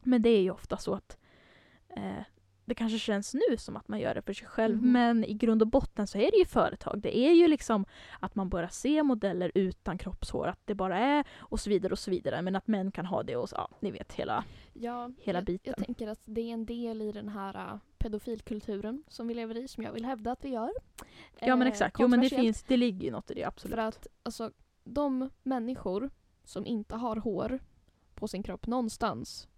Men 0.02 0.22
det 0.22 0.28
är 0.30 0.40
ju 0.42 0.50
ofta 0.50 0.76
så 0.76 0.94
att 0.94 1.16
eh, 1.96 2.22
det 2.66 2.74
kanske 2.74 2.98
känns 2.98 3.34
nu 3.34 3.56
som 3.56 3.76
att 3.76 3.88
man 3.88 4.00
gör 4.00 4.14
det 4.14 4.22
för 4.22 4.32
sig 4.32 4.46
själv 4.46 4.76
Mhm. 4.76 4.92
men 4.92 5.24
i 5.24 5.34
grund 5.34 5.62
och 5.62 5.68
botten 5.68 6.06
så 6.06 6.18
är 6.18 6.30
det 6.30 6.36
ju 6.36 6.44
företag. 6.44 7.00
Det 7.00 7.16
är 7.18 7.32
ju 7.32 7.48
liksom 7.48 7.84
att 8.20 8.34
man 8.34 8.48
bara 8.48 8.68
ser 8.68 9.02
modeller 9.02 9.52
utan 9.54 9.98
kroppshår, 9.98 10.46
att 10.46 10.60
det 10.64 10.74
bara 10.74 10.98
är 10.98 11.24
och 11.38 11.60
så 11.60 11.70
vidare 11.70 11.92
och 11.92 11.98
så 11.98 12.10
vidare. 12.10 12.42
Men 12.42 12.56
att 12.56 12.66
män 12.66 12.90
kan 12.92 13.06
ha 13.06 13.22
det 13.22 13.36
och 13.36 13.48
så, 13.48 13.56
ja, 13.56 13.68
ni 13.80 13.90
vet 13.90 14.12
hela. 14.12 14.44
Ja, 14.72 15.10
Hela 15.20 15.38
jag, 15.38 15.44
biten. 15.44 15.74
Jag 15.76 15.86
tänker 15.86 16.08
att 16.08 16.20
det 16.24 16.40
är 16.40 16.52
en 16.54 16.66
del 16.66 17.02
i 17.02 17.12
den 17.12 17.28
här 17.28 17.72
uh, 17.72 17.78
pedofilkulturen 17.98 19.02
som 19.08 19.28
vi 19.28 19.34
lever 19.34 19.56
i, 19.56 19.68
som 19.68 19.82
jag 19.84 19.92
vill 19.92 20.04
hävda 20.04 20.32
att 20.32 20.44
vi 20.44 20.48
gör. 20.48 20.70
Ja 21.40 21.56
men 21.56 21.66
Eh, 21.66 21.72
exakt, 21.72 21.96
jo 21.98 22.08
men 22.08 22.20
det 22.20 22.28
finns, 22.28 22.62
det 22.62 22.76
ligger 22.76 23.04
ju 23.04 23.10
något 23.10 23.30
i 23.30 23.34
det 23.34 23.44
absolut. 23.44 23.74
För 23.74 23.82
att 23.82 24.06
alltså, 24.22 24.50
de 24.84 25.30
människor 25.42 26.10
som 26.44 26.66
inte 26.66 26.96
har 26.96 27.16
hår 27.16 27.58
på 28.14 28.28
sin 28.28 28.42
kropp 28.42 28.66
någonstans, 28.66 29.48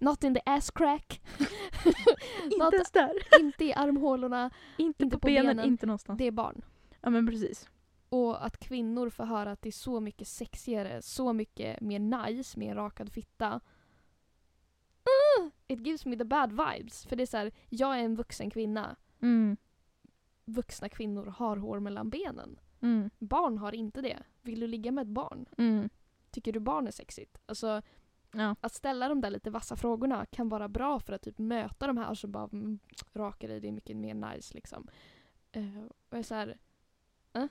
not 0.00 0.24
in 0.24 0.34
the 0.34 0.40
ass 0.46 0.70
crack, 0.70 1.20
inte 2.44 2.76
ens 2.76 2.90
där. 2.90 3.12
inte 3.40 3.64
i 3.64 3.72
armhålorna, 3.74 4.50
Inte, 4.76 5.04
inte 5.04 5.16
på, 5.16 5.20
på 5.20 5.26
benen, 5.26 5.46
benen. 5.46 5.64
inte 5.64 5.86
någonstans. 5.86 6.18
det 6.18 6.24
är 6.24 6.30
barn. 6.30 6.62
Ja 7.00 7.10
men 7.10 7.26
precis. 7.26 7.68
Och 8.08 8.46
att 8.46 8.58
kvinnor 8.58 9.10
får 9.10 9.24
höra 9.24 9.50
att 9.52 9.62
det 9.62 9.68
är 9.68 9.72
så 9.72 10.00
mycket 10.00 10.28
sexigare, 10.28 11.02
så 11.02 11.32
mycket 11.32 11.80
mer 11.80 11.98
nice 11.98 12.58
med 12.58 12.68
en 12.70 12.76
rakad 12.76 13.12
fitta. 13.12 13.60
Uh, 15.40 15.48
it 15.66 15.80
gives 15.86 16.06
me 16.06 16.16
the 16.16 16.24
bad 16.24 16.50
vibes. 16.50 17.06
För 17.06 17.16
det 17.16 17.22
är 17.22 17.26
så 17.26 17.36
här, 17.36 17.50
jag 17.68 17.98
är 17.98 18.04
en 18.04 18.16
vuxen 18.16 18.50
kvinna. 18.50 18.96
Mm. 19.22 19.56
Vuxna 20.44 20.88
kvinnor 20.88 21.26
har 21.26 21.56
hår 21.56 21.80
mellan 21.80 22.10
benen. 22.10 22.60
Mm. 22.80 23.10
Barn 23.18 23.58
har 23.58 23.74
inte 23.74 24.00
det. 24.00 24.18
Vill 24.42 24.60
du 24.60 24.66
ligga 24.66 24.92
med 24.92 25.02
ett 25.02 25.08
barn? 25.08 25.46
Mm. 25.58 25.88
Tycker 26.30 26.52
du 26.52 26.60
barn 26.60 26.86
är 26.86 26.90
sexigt? 26.90 27.38
Alltså, 27.46 27.82
Ja. 28.32 28.56
att 28.60 28.74
ställa 28.74 29.08
de 29.08 29.20
där 29.20 29.30
lite 29.30 29.50
vassa 29.50 29.76
frågorna 29.76 30.26
kan 30.26 30.48
vara 30.48 30.68
bra 30.68 31.00
för 31.00 31.12
att 31.12 31.22
typ 31.22 31.38
möta 31.38 31.86
de 31.86 31.96
här 31.96 32.14
som 32.14 32.32
bara 32.32 32.48
mm, 32.52 32.78
raka 33.14 33.46
dig, 33.46 33.60
det 33.60 33.68
är 33.68 33.72
mycket 33.72 33.96
mer 33.96 34.14
nice 34.14 34.54
liksom. 34.54 34.86
Uh, 35.56 35.84
och 35.84 35.92
jag 36.10 36.18
är 36.18 36.22
så 36.22 36.34
här, 36.34 36.56
eh, 37.32 37.46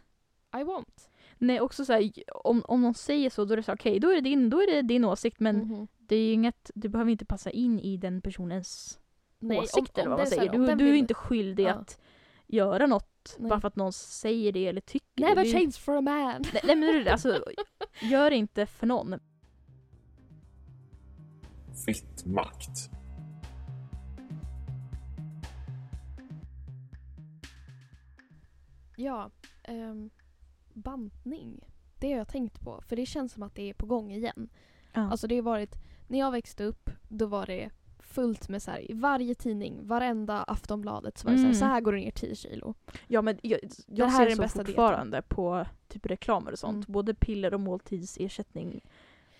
I 0.61 0.63
want. 0.63 1.09
Nej 1.37 1.61
också 1.61 1.85
såhär, 1.85 2.11
om, 2.43 2.63
om 2.67 2.81
någon 2.81 2.93
säger 2.93 3.29
så 3.29 3.45
då 3.45 3.53
är 3.53 3.57
det 3.57 3.63
så 3.63 3.73
okej, 3.73 3.99
då, 3.99 4.09
är 4.09 4.15
det 4.15 4.21
din, 4.21 4.49
då 4.49 4.61
är 4.61 4.67
det 4.67 4.81
din 4.81 5.05
åsikt 5.05 5.39
men 5.39 5.55
Mhm. 5.57 5.87
det 5.97 6.15
är 6.15 6.33
inget, 6.33 6.71
du 6.75 6.89
behöver 6.89 7.11
inte 7.11 7.25
passa 7.25 7.49
in 7.51 7.79
i 7.79 7.97
den 7.97 8.21
personens 8.21 8.99
Nej, 9.39 9.57
om- 9.57 9.63
åsikt 9.63 9.97
eller 9.97 10.07
om 10.07 10.11
vad 10.11 10.19
man 10.19 10.27
här, 10.27 10.35
säger. 10.37 10.55
om 10.55 10.65
Du, 10.65 10.75
du 10.75 10.83
är 10.87 10.91
vill- 10.91 10.99
inte 10.99 11.13
skyldig 11.13 11.63
Ja. 11.63 11.73
att 11.73 11.99
göra 12.47 12.87
något 12.87 13.35
Nej. 13.39 13.49
bara 13.49 13.59
för 13.61 13.67
att 13.67 13.75
någon 13.75 13.93
säger 13.93 14.51
det 14.51 14.67
eller 14.67 14.81
tycker 14.81 15.21
Never 15.25 15.43
det. 15.43 15.51
change 15.51 15.71
for 15.71 15.95
a 15.97 16.01
man. 16.01 16.43
Nej, 16.53 16.61
nej 16.63 16.75
men 16.75 17.07
alltså, 17.07 17.43
gör 18.01 18.29
det 18.29 18.35
inte 18.35 18.65
för 18.65 18.87
någon. 18.87 19.19
Fitt 21.85 22.25
makt. 22.25 22.89
Ja, 28.95 29.31
ehm, 29.63 30.09
bantning. 30.73 31.59
Det 31.99 32.11
har 32.11 32.17
jag 32.17 32.27
tänkt 32.27 32.61
på, 32.61 32.81
för 32.87 32.95
det 32.95 33.05
känns 33.05 33.33
som 33.33 33.43
att 33.43 33.55
det 33.55 33.69
är 33.69 33.73
på 33.73 33.85
gång 33.85 34.11
igen. 34.11 34.49
Ja. 34.93 35.11
Alltså 35.11 35.27
det 35.27 35.35
har 35.35 35.41
varit, 35.43 35.75
när 36.07 36.19
jag 36.19 36.31
växte 36.31 36.63
upp, 36.63 36.89
då 37.07 37.25
var 37.25 37.45
det 37.45 37.69
fullt 37.99 38.49
med 38.49 38.61
så 38.63 38.71
här, 38.71 38.91
i 38.91 38.93
varje 38.93 39.35
tidning, 39.35 39.87
varenda 39.87 40.43
Aftonbladet 40.43 41.17
så 41.17 41.27
var 41.27 41.31
det 41.33 41.37
så, 41.37 41.43
här, 41.43 41.49
Mm. 41.49 41.59
så 41.59 41.65
här 41.65 41.81
går 41.81 41.91
det 41.91 41.97
ner 41.99 42.11
10 42.11 42.35
kilo. 42.35 42.73
Ja 43.07 43.21
men 43.21 43.39
jag, 43.43 43.59
jag 43.85 44.07
här 44.07 44.21
är 44.21 44.25
ser 44.25 44.27
den 44.29 44.35
så 44.35 44.41
bästa 44.41 44.59
dieten. 44.63 44.75
fortfarande 44.75 45.21
på 45.21 45.65
typ 45.87 46.05
reklamer 46.05 46.51
och 46.51 46.59
sånt. 46.59 46.87
Mm. 46.87 46.93
Både 46.93 47.13
piller 47.13 47.53
och 47.53 47.59
måltidsersättning 47.59 48.81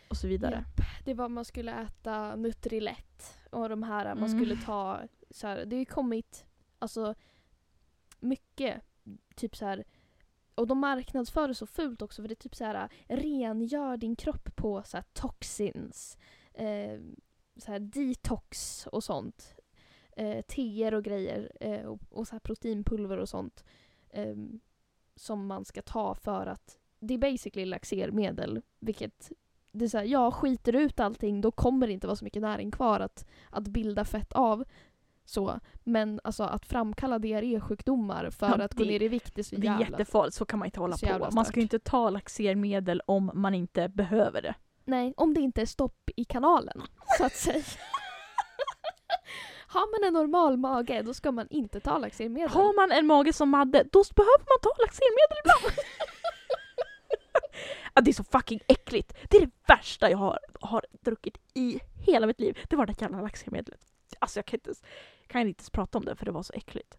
och 0.10 0.18
så 0.18 0.28
vidare. 0.28 0.56
Japp. 0.56 0.86
Det 1.06 1.14
var 1.14 1.30
man 1.30 1.46
skulle 1.46 1.72
äta 1.82 2.36
Nutrilett 2.36 3.38
och 3.52 3.70
de 3.70 3.84
här, 3.84 4.16
man 4.16 4.30
Mm. 4.30 4.40
skulle 4.40 4.56
ta 4.66 5.02
så 5.30 5.48
här, 5.48 5.66
det 5.66 5.76
har 5.76 5.80
ju 5.80 5.86
kommit 5.86 6.46
alltså 6.80 7.16
mycket 8.20 8.82
typ 9.36 9.56
så 9.56 9.66
här 9.66 9.84
och 10.56 10.68
de 10.68 10.80
marknadsför 10.80 11.48
det 11.48 11.56
så 11.56 11.66
fult 11.66 12.02
också 12.02 12.22
för 12.22 12.28
det 12.30 12.34
är 12.34 12.44
typ 12.44 12.56
så 12.56 12.66
här 12.66 12.90
rengör 13.08 13.98
din 13.98 14.16
kropp 14.16 14.56
på 14.56 14.84
så 14.84 14.98
här 14.98 15.04
toxins, 15.14 16.18
eh, 16.54 17.00
så 17.58 17.72
här 17.72 17.80
detox 17.80 18.88
och 18.88 19.04
sånt. 19.04 19.56
Eh, 20.12 20.42
teer 20.42 20.94
och 20.94 21.04
grejer 21.04 21.52
eh, 21.60 21.86
och, 21.86 22.00
och 22.10 22.28
så 22.28 22.36
här 22.36 22.40
proteinpulver 22.40 23.18
och 23.18 23.30
sånt. 23.30 23.64
Eh, 24.10 24.36
som 25.16 25.48
man 25.48 25.66
ska 25.66 25.82
ta 25.82 26.16
för 26.16 26.46
att 26.48 26.80
det 27.00 27.14
är 27.14 27.18
basically 27.18 27.66
laxermedel 27.66 28.62
vilket 28.80 29.32
det 29.72 29.86
är 29.86 29.90
så 29.90 29.98
här, 29.98 30.06
ja 30.06 30.32
skiter 30.32 30.76
ut 30.76 31.00
allting 31.00 31.42
då 31.42 31.52
kommer 31.52 31.88
det 31.88 31.94
inte 31.94 32.08
vara 32.08 32.16
så 32.16 32.24
mycket 32.24 32.42
näring 32.42 32.72
kvar 32.72 33.00
att, 33.00 33.26
att 33.50 33.64
bilda 33.68 34.06
fett 34.06 34.34
av. 34.34 34.64
Så. 35.26 35.60
Men 35.84 36.20
alltså 36.24 36.44
att 36.44 36.66
framkalla 36.66 37.20
diarrésjukdomar 37.20 38.30
för 38.30 38.48
Ja, 38.48 38.64
att 38.66 38.74
gå 38.74 38.84
ner 38.84 39.02
i 39.02 39.08
vikt 39.08 39.40
är 39.40 39.44
så 39.44 39.56
Det 39.56 39.68
är 39.68 39.72
jävla... 39.72 39.86
jättefarligt, 39.86 40.36
så 40.36 40.46
kan 40.46 40.60
man 40.60 40.66
inte 40.66 40.80
hålla 40.80 40.96
jävla 41.02 41.30
på. 41.30 41.36
Man 41.36 41.46
ska 41.46 41.56
ju 41.56 41.62
inte 41.62 41.80
ta 41.80 42.10
laxermedel 42.10 43.02
om 43.06 43.32
man 43.34 43.54
inte 43.56 43.90
behöver 43.90 44.42
det. 44.42 44.56
Nej, 44.86 45.14
om 45.18 45.34
det 45.34 45.42
inte 45.42 45.62
är 45.62 45.66
stopp 45.66 46.10
i 46.16 46.26
kanalen 46.26 46.82
så 47.18 47.26
att 47.26 47.36
säga. 47.36 47.64
Har 49.68 50.00
man 50.00 50.08
en 50.08 50.14
normal 50.14 50.58
mage 50.58 51.02
då 51.02 51.14
ska 51.14 51.32
man 51.32 51.48
inte 51.50 51.80
ta 51.80 51.98
laxermedel. 51.98 52.50
Har 52.50 52.76
man 52.76 52.92
en 52.92 53.08
mage 53.08 53.34
som 53.34 53.50
Madde, 53.50 53.84
då 53.92 54.04
behöver 54.16 54.46
man 54.52 54.60
ta 54.62 54.70
laxermedel 54.82 55.38
ibland. 55.44 55.74
ja, 57.94 58.02
det 58.02 58.12
är 58.12 58.14
så 58.14 58.24
fucking 58.24 58.60
äckligt. 58.68 59.14
Det 59.30 59.38
är 59.38 59.42
det 59.42 59.52
värsta 59.68 60.12
jag 60.12 60.18
har, 60.18 60.40
har 60.62 60.86
druckit 61.02 61.38
i 61.54 61.80
hela 62.06 62.28
mitt 62.28 62.40
liv. 62.40 62.58
Det 62.70 62.76
var 62.76 62.86
det 62.86 63.02
jävla 63.02 63.22
laxermedlet. 63.22 63.82
Alltså 64.20 64.40
jag 64.40 64.46
kan 64.46 64.58
inte, 64.58 64.70
ens- 64.70 64.84
kan 65.28 65.42
inte 65.42 65.62
ens 65.62 65.70
prata 65.70 65.98
om 65.98 66.06
det 66.06 66.16
för 66.16 66.26
det 66.26 66.32
var 66.32 66.44
så 66.44 66.54
äckligt. 66.54 66.98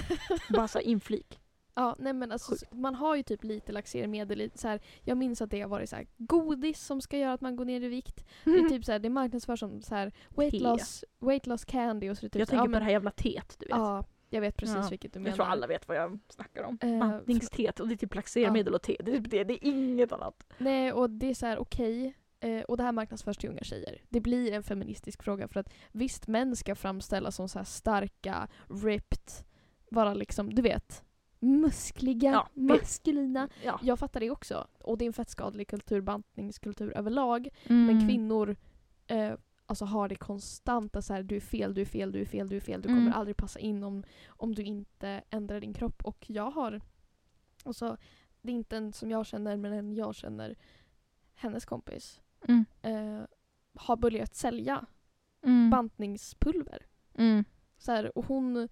Bara 0.50 0.68
så 0.68 0.80
inflik. 0.80 1.38
Ja, 1.74 1.96
nej 1.98 2.12
men 2.12 2.32
alltså, 2.32 2.52
Sjukt. 2.52 2.72
man 2.72 2.94
har 2.94 3.16
ju 3.16 3.22
typ 3.22 3.44
lite 3.44 3.72
laxermedel. 3.72 4.50
Så 4.54 4.68
här, 4.68 4.80
jag 5.02 5.18
minns 5.18 5.42
att 5.42 5.50
det 5.50 5.60
har 5.60 5.68
varit 5.68 5.90
så 5.90 5.96
här, 5.96 6.06
godis 6.16 6.80
som 6.80 7.00
ska 7.00 7.18
göra 7.18 7.32
att 7.32 7.40
man 7.40 7.56
går 7.56 7.64
ner 7.64 7.80
i 7.80 7.88
vikt. 7.88 8.24
Det 8.44 8.50
är 8.50 8.68
typ 8.68 8.84
så 8.84 8.92
här, 8.92 8.98
det 8.98 9.10
marknadsförs 9.10 9.60
som 9.60 9.82
så 9.82 9.94
här, 9.94 10.12
weight, 10.28 10.52
Te. 10.52 10.58
loss, 10.58 11.04
weight 11.20 11.46
loss 11.46 11.64
candy 11.64 12.10
och 12.10 12.18
så 12.18 12.26
är 12.26 12.28
det 12.28 12.30
typ 12.30 12.38
jag 12.38 12.48
så 12.48 12.50
tänker 12.50 12.62
ja, 12.62 12.64
på 12.64 12.70
men, 12.70 12.80
det 12.80 12.84
här 12.84 12.92
jävla 12.92 13.10
teet, 13.10 13.56
du 13.58 13.66
vet. 13.66 13.76
Ja, 13.76 14.04
jag 14.32 14.40
vet 14.40 14.56
precis 14.56 14.76
Ja. 14.76 14.88
vilket 14.90 15.12
du 15.12 15.18
menar. 15.18 15.28
jag 15.28 15.36
tror 15.36 15.46
alla 15.46 15.66
vet 15.66 15.88
vad 15.88 15.96
jag 15.96 16.18
snackar 16.28 16.62
om. 16.62 16.78
Eh, 16.82 16.98
Bantningsteet 16.98 17.80
och 17.80 17.88
det 17.88 17.94
är 17.94 17.96
typ 17.96 18.14
laxermedel 18.14 18.74
och 18.74 18.82
te. 18.82 18.96
Det 19.04 19.12
är, 19.12 19.16
typ 19.16 19.30
det, 19.30 19.44
det 19.44 19.54
är 19.54 19.68
inget 19.68 20.12
annat. 20.12 20.46
Nej, 20.58 20.92
och 20.92 21.10
det 21.10 21.30
är 21.30 21.34
så 21.34 21.46
här 21.46 21.58
okej. 21.58 22.14
Eh, 22.40 22.62
och 22.62 22.76
det 22.76 22.82
här 22.82 22.92
marknadsförs 22.92 23.36
till 23.38 23.50
unga 23.50 23.62
tjejer. 23.64 24.02
Det 24.08 24.20
blir 24.20 24.52
en 24.52 24.62
feministisk 24.62 25.22
fråga 25.22 25.48
för 25.48 25.60
att 25.60 25.72
visst, 25.92 26.28
män 26.28 26.56
ska 26.56 26.74
framställas 26.74 27.36
som 27.36 27.48
så 27.48 27.58
här 27.58 27.64
starka, 27.66 28.48
ripped, 28.84 29.30
vara 29.90 30.14
liksom, 30.14 30.54
du 30.54 30.62
vet, 30.62 31.04
muskliga, 31.40 32.30
Ja, 32.32 32.48
maskulina. 32.54 33.48
Ja. 33.64 33.80
Jag 33.82 33.98
fattar 33.98 34.20
det 34.20 34.30
också. 34.30 34.66
Och 34.80 34.98
det 34.98 35.04
är 35.04 35.06
en 35.06 35.12
fett 35.12 35.30
skadlig 35.30 35.68
kultur, 35.68 36.00
bantningskultur 36.00 36.96
överlag. 36.96 37.48
Mm. 37.66 37.86
Men 37.86 38.08
kvinnor 38.08 38.56
eh, 39.06 39.32
alltså 39.72 39.84
har 39.84 40.08
det 40.08 40.16
konstanta 40.16 41.02
så 41.02 41.12
här, 41.14 41.22
du 41.22 41.36
är 41.36 41.40
fel, 41.40 41.74
du 41.74 41.80
är 41.80 41.84
fel, 41.84 42.12
du 42.12 42.20
är 42.20 42.24
fel, 42.24 42.48
du 42.48 42.56
är 42.56 42.60
fel. 42.60 42.82
Du 42.82 42.88
kommer 42.88 43.00
Mm. 43.00 43.12
aldrig 43.12 43.36
passa 43.36 43.58
in 43.58 43.82
om, 43.84 44.04
om 44.28 44.54
du 44.54 44.62
inte 44.62 45.22
ändrar 45.30 45.60
din 45.60 45.74
kropp. 45.74 46.04
Och 46.04 46.24
jag 46.28 46.50
har, 46.50 46.80
alltså, 47.64 47.96
det 48.42 48.52
är 48.52 48.56
inte 48.56 48.76
en 48.76 48.92
som 48.92 49.10
jag 49.10 49.26
känner, 49.26 49.56
men 49.56 49.72
en 49.72 49.92
jag 49.92 50.14
känner, 50.14 50.56
hennes 51.34 51.64
kompis, 51.64 52.20
Mm. 52.48 52.64
eh, 52.82 53.24
har 53.74 53.96
börjat 53.96 54.34
sälja 54.34 54.86
Mm. 55.42 55.70
bantningspulver. 55.70 56.86
Mm. 57.14 57.44
Så 57.78 57.92
här, 57.92 58.18
och 58.18 58.24
hon, 58.26 58.68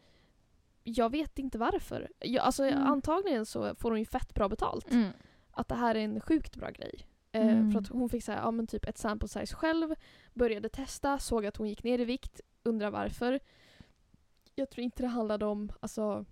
jag 0.84 1.10
vet 1.10 1.38
inte 1.38 1.58
varför. 1.58 2.08
Jag, 2.18 2.44
alltså, 2.44 2.64
Mm. 2.64 2.86
Antagligen 2.86 3.46
så 3.46 3.74
får 3.74 3.90
hon 3.90 3.98
ju 3.98 4.04
fett 4.06 4.34
bra 4.34 4.48
betalt. 4.48 4.92
Att 5.50 5.68
det 5.68 5.74
här 5.74 5.94
är 5.94 6.00
en 6.04 6.20
sjukt 6.20 6.56
bra 6.56 6.70
grej. 6.70 7.06
Eh, 7.32 7.42
Mm. 7.48 7.72
För 7.72 7.78
att 7.80 7.88
hon 7.88 8.08
fick 8.08 8.24
så 8.24 8.32
här, 8.32 8.38
ja, 8.38 8.50
men 8.50 8.66
typ 8.66 8.84
ett 8.88 8.98
sample 8.98 9.28
size 9.28 9.54
själv, 9.56 9.94
började 10.34 10.68
testa, 10.68 11.18
såg 11.18 11.46
att 11.46 11.56
hon 11.56 11.68
gick 11.68 11.82
ner 11.84 11.98
i 12.00 12.04
vikt, 12.04 12.40
undrar 12.62 12.90
varför. 12.90 13.40
Jag 14.54 14.70
tror 14.70 14.84
inte 14.84 15.02
det 15.02 15.06
handlade 15.08 15.46
om 15.46 15.72
alltså, 15.80 16.24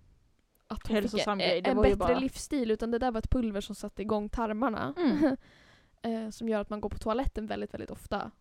att 0.67 0.87
hon 0.87 0.95
Hälsosam 0.95 1.39
fick 1.39 1.47
en, 1.47 1.63
det 1.63 1.69
en 1.69 1.77
ju 1.77 1.83
bättre 1.83 1.95
bara- 1.95 2.19
livsstil 2.19 2.71
utan 2.71 2.91
det 2.91 2.99
där 2.99 3.11
var 3.11 3.19
ett 3.19 3.29
pulver 3.31 3.61
som 3.61 3.75
satte 3.75 4.01
igång 4.01 4.29
tarmarna. 4.29 4.93
Mm. 4.97 5.35
eh, 6.01 6.29
som 6.29 6.49
gör 6.49 6.61
att 6.61 6.69
man 6.69 6.81
går 6.81 6.89
på 6.89 6.97
toaletten 6.97 7.47
väldigt, 7.47 7.73
väldigt 7.73 7.91
ofta. 7.91 8.31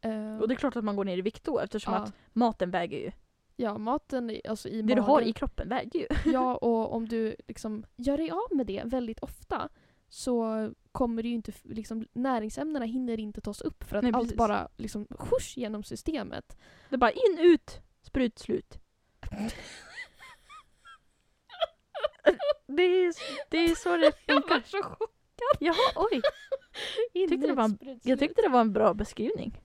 Eh, 0.00 0.38
Och 0.38 0.48
det 0.48 0.54
är 0.54 0.56
klart 0.56 0.76
att 0.76 0.84
man 0.84 0.96
går 0.96 1.04
ner 1.04 1.18
i 1.18 1.22
vikt 1.22 1.44
då 1.44 1.58
eftersom 1.58 1.94
ja, 1.94 2.00
att 2.00 2.12
maten 2.32 2.70
väger 2.70 2.98
ju. 2.98 3.10
ja, 3.56 3.78
maten 3.78 4.36
alltså 4.48 4.68
i 4.68 4.82
Det 4.82 4.94
du 4.94 5.00
har 5.00 5.08
magen- 5.08 5.28
i 5.28 5.32
kroppen 5.32 5.68
väger 5.68 6.00
ju. 6.00 6.32
Ja, 6.32 6.54
och 6.62 6.94
om 6.94 7.08
du 7.08 7.36
liksom 7.48 7.84
gör 7.96 8.16
dig 8.16 8.30
av 8.30 8.56
med 8.56 8.66
det 8.66 8.82
väldigt 8.84 9.18
ofta 9.20 9.68
så 10.08 10.70
kommer 10.94 11.22
det 11.22 11.28
ju 11.28 11.34
inte, 11.34 11.52
liksom, 11.62 12.06
näringsämnena 12.12 12.84
hinner 12.84 13.20
inte 13.20 13.40
tas 13.40 13.60
upp 13.60 13.84
för 13.84 13.96
att 13.96 14.02
Nej, 14.02 14.12
allt 14.14 14.36
bara 14.36 14.68
liksom 14.76 15.06
skjuts 15.10 15.56
genom 15.56 15.82
systemet. 15.82 16.58
Det 16.88 16.96
är 16.96 16.98
bara 16.98 17.10
in, 17.10 17.38
ut, 17.38 17.80
sprut, 18.02 18.38
slut. 18.38 18.78
Det 22.66 22.82
är, 22.82 23.14
det 23.50 23.58
är 23.58 23.74
så 23.74 23.96
det 23.96 24.12
funkar. 24.32 24.62
så 24.66 24.82
chockad. 24.82 25.08
Jaha, 25.58 25.92
oj. 25.96 26.22
Tyckte 27.28 27.46
det 27.46 27.54
var 27.54 27.64
en- 27.64 28.00
Jag 28.02 28.18
tyckte 28.18 28.42
det 28.42 28.48
var 28.48 28.60
en 28.60 28.72
bra 28.72 28.94
beskrivning. 28.94 29.60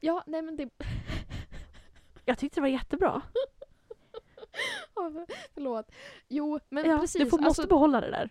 Ja, 0.00 0.24
nej 0.26 0.42
men 0.42 0.56
det... 0.56 0.68
Jag 2.24 2.38
tyckte 2.38 2.56
det 2.56 2.62
var 2.62 2.68
jättebra. 2.68 3.22
Förlåt. 5.54 5.92
Jo, 6.28 6.60
men 6.68 6.84
ja, 6.90 6.98
precis. 6.98 7.22
du 7.22 7.30
får, 7.30 7.38
måste 7.38 7.62
alltså, 7.62 7.66
behålla 7.74 8.00
det 8.00 8.10
där. 8.10 8.30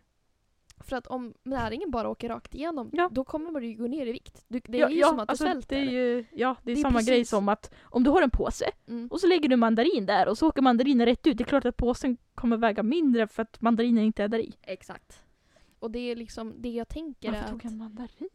För 0.82 0.96
att 0.96 1.08
om 1.08 1.34
näringen 1.44 1.92
bara 1.92 2.10
åker 2.10 2.30
rakt 2.30 2.56
igenom, 2.56 2.90
Ja. 2.94 3.10
då 3.12 3.24
kommer 3.24 3.52
man 3.52 3.64
ju 3.64 3.74
gå 3.74 3.88
ner 3.88 4.06
i 4.06 4.12
vikt. 4.12 4.46
Du, 4.48 4.60
det 4.66 4.78
är 4.78 4.82
ja, 4.82 4.90
ju 4.90 4.96
ja, 5.00 5.08
som 5.08 5.20
att 5.20 5.28
du 5.28 5.32
alltså, 5.32 5.46
svälter. 5.46 5.76
Det 5.76 5.82
är 5.82 5.92
ju 5.92 6.26
ja, 6.32 6.56
det 6.64 6.72
är, 6.72 6.76
Det 6.76 6.82
är 6.82 6.84
samma 6.84 7.02
grej 7.02 7.20
precis- 7.20 7.30
som 7.30 7.50
att 7.50 7.74
om 7.84 8.04
du 8.04 8.10
har 8.10 8.22
en 8.22 8.30
påse 8.30 8.66
mm. 8.88 9.08
och 9.08 9.20
så 9.20 9.28
lägger 9.28 9.50
du 9.50 9.56
mandarin 9.56 10.06
där 10.06 10.28
och 10.28 10.38
så 10.38 10.48
åker 10.48 10.62
mandarinen 10.62 11.06
rätt 11.06 11.28
ut. 11.28 11.38
Det 11.38 11.44
är 11.44 11.46
klart 11.46 11.66
att 11.66 11.78
påsen 11.78 12.18
kommer 12.36 12.58
väga 12.58 12.84
mindre 12.84 13.28
för 13.28 13.42
att 13.44 13.62
mandarinen 13.62 14.04
inte 14.04 14.24
är 14.24 14.28
där 14.28 14.40
i. 14.40 14.54
Exakt. 14.62 15.24
Och 15.80 15.92
det 15.92 16.00
är 16.00 16.16
liksom 16.16 16.54
det 16.62 16.70
jag 16.70 16.88
tänker 16.88 17.28
är 17.30 17.32
Varför 17.32 17.46
att... 17.46 17.52
tog 17.52 17.66
jag 17.66 17.72
mandarin? 17.78 18.30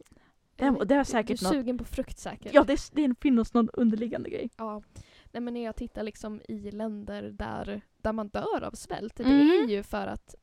Det, 0.55 0.85
det 0.85 0.93
är 0.95 0.99
du 0.99 1.05
säkert 1.05 1.41
är 1.41 1.43
något... 1.45 1.53
sugen 1.53 1.77
på 1.77 1.83
frukt 1.83 2.17
säkert. 2.19 2.53
Ja, 2.53 2.63
det, 2.63 2.73
är- 2.73 3.07
det 3.09 3.15
finns 3.21 3.53
någon 3.53 3.69
underliggande 3.73 4.29
grej. 4.29 4.49
Ja. 4.57 4.81
Nej 5.31 5.41
men 5.41 5.53
när 5.53 5.63
jag 5.63 5.75
tittar 5.75 6.03
liksom 6.03 6.41
i 6.47 6.71
länder 6.71 7.23
där, 7.23 7.81
där 8.01 8.13
man 8.13 8.27
dör 8.27 8.63
av 8.63 8.71
svält, 8.71 9.19
Mm. 9.19 9.47
det 9.47 9.73
är 9.73 9.77
ju 9.77 9.83
för 9.83 10.07
att 10.07 10.35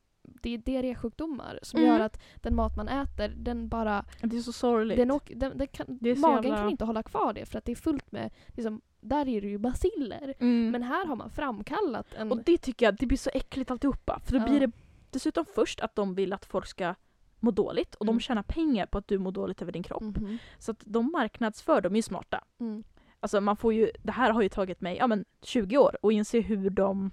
det 0.44 0.54
är 0.54 0.58
diarrésjukdomar 0.58 1.58
som 1.62 1.80
Mm. 1.80 1.90
gör 1.92 2.00
att 2.00 2.20
den 2.36 2.54
mat 2.56 2.76
man 2.76 2.88
äter, 2.88 3.28
den 3.28 3.68
bara... 3.68 4.04
Det 4.20 4.36
är 4.36 4.40
så 4.40 4.52
sorgligt. 4.52 4.96
Den 4.98 5.10
åker, 5.10 5.34
den, 5.34 5.58
den 5.58 5.66
kan, 5.66 5.86
magen 6.00 6.42
jävla- 6.42 6.56
kan 6.58 6.70
inte 6.70 6.84
hålla 6.84 7.02
kvar 7.02 7.32
det 7.32 7.46
för 7.46 7.58
att 7.58 7.64
det 7.64 7.72
är 7.72 7.76
fullt 7.76 8.12
med, 8.12 8.30
liksom, 8.48 8.80
där 9.00 9.28
är 9.28 9.40
det 9.40 9.48
ju 9.48 9.58
basiller. 9.58 10.34
Mm. 10.40 10.70
Men 10.70 10.82
här 10.82 11.06
har 11.06 11.16
man 11.16 11.30
framkallat 11.30 12.06
en... 12.16 12.32
Och 12.32 12.38
det 12.44 12.58
tycker 12.58 12.86
jag, 12.86 12.96
det 12.96 13.06
blir 13.06 13.18
så 13.18 13.30
äckligt 13.34 13.70
alltihopa. 13.70 14.20
För 14.24 14.32
då 14.32 14.38
Ja. 14.38 14.44
blir 14.44 14.60
det 14.60 14.72
dessutom 15.10 15.44
först 15.54 15.80
att 15.80 15.96
de 15.96 16.14
vill 16.14 16.32
att 16.32 16.44
folk 16.44 16.66
ska 16.66 16.94
må 17.40 17.50
dåligt 17.50 17.94
och 17.94 18.04
Mm. 18.06 18.14
de 18.14 18.20
tjänar 18.20 18.42
pengar 18.42 18.86
på 18.86 18.98
att 18.98 19.08
du 19.08 19.18
mår 19.18 19.32
dåligt 19.32 19.62
över 19.62 19.72
din 19.72 19.82
kropp. 19.82 20.02
Mhm. 20.02 20.38
Så 20.58 20.70
att 20.70 20.82
de 20.86 21.12
marknadsför, 21.12 21.80
de 21.80 21.92
är 21.92 21.96
ju 21.96 22.02
smarta. 22.02 22.44
Mm. 22.60 22.84
Alltså 23.20 23.40
man 23.40 23.56
får 23.56 23.72
ju, 23.74 23.90
det 24.02 24.12
här 24.12 24.30
har 24.30 24.42
ju 24.42 24.48
tagit 24.48 24.80
mig 24.80 24.96
ja, 24.96 25.06
men 25.06 25.24
20 25.42 25.78
år 25.78 25.96
att 26.02 26.12
inse 26.12 26.40
hur 26.40 26.70
de 26.70 27.10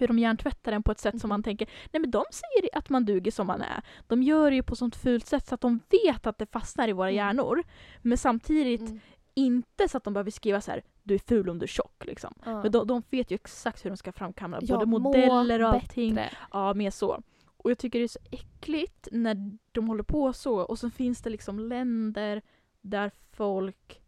hur 0.00 0.08
de 0.08 0.18
hjärntvättar 0.18 0.72
en 0.72 0.82
på 0.82 0.92
ett 0.92 0.98
sätt 1.00 1.20
som 1.20 1.28
man 1.28 1.42
tänker, 1.42 1.68
nej 1.92 2.00
men 2.00 2.10
de 2.10 2.24
säger 2.32 2.78
att 2.78 2.88
man 2.88 3.04
duger 3.04 3.30
som 3.30 3.46
man 3.46 3.62
är. 3.62 3.82
De 4.06 4.22
gör 4.22 4.50
det 4.50 4.56
ju 4.56 4.62
på 4.62 4.76
sånt 4.76 4.96
fult 4.96 5.26
sätt 5.26 5.46
så 5.46 5.54
att 5.54 5.60
de 5.60 5.80
vet 6.04 6.26
att 6.26 6.38
det 6.38 6.46
fastnar 6.52 6.88
i 6.88 6.92
våra 6.92 7.08
Mm. 7.10 7.16
hjärnor. 7.16 7.62
Men 8.02 8.18
samtidigt 8.18 8.80
Mm. 8.80 9.00
inte 9.34 9.88
så 9.88 9.96
att 9.96 10.04
de 10.04 10.12
behöver 10.14 10.30
skriva 10.30 10.60
så 10.60 10.70
här, 10.70 10.82
du 11.02 11.14
är 11.14 11.18
ful 11.18 11.48
om 11.48 11.58
du 11.58 11.62
är 11.64 11.68
tjock 11.68 12.04
liksom. 12.06 12.34
Ja. 12.44 12.62
Men 12.62 12.72
de, 12.72 12.86
de 12.86 13.02
vet 13.10 13.30
ju 13.30 13.34
exakt 13.34 13.84
hur 13.84 13.90
de 13.90 13.96
ska 13.96 14.12
framkamma 14.12 14.58
Ja, 14.62 14.74
både 14.74 14.86
modeller 14.86 15.62
och 15.62 15.68
allting. 15.74 16.14
bättre. 16.14 16.36
Ja, 16.52 16.74
mer 16.74 16.90
så. 16.90 17.22
Och 17.56 17.70
jag 17.70 17.78
tycker 17.78 17.98
det 17.98 18.04
är 18.04 18.08
så 18.08 18.18
äckligt 18.30 19.08
när 19.12 19.58
de 19.72 19.88
håller 19.88 20.02
på 20.02 20.32
så 20.32 20.54
och 20.60 20.78
så 20.78 20.90
finns 20.90 21.22
det 21.22 21.30
liksom 21.30 21.58
länder 21.58 22.42
där 22.80 23.10
folk 23.32 24.00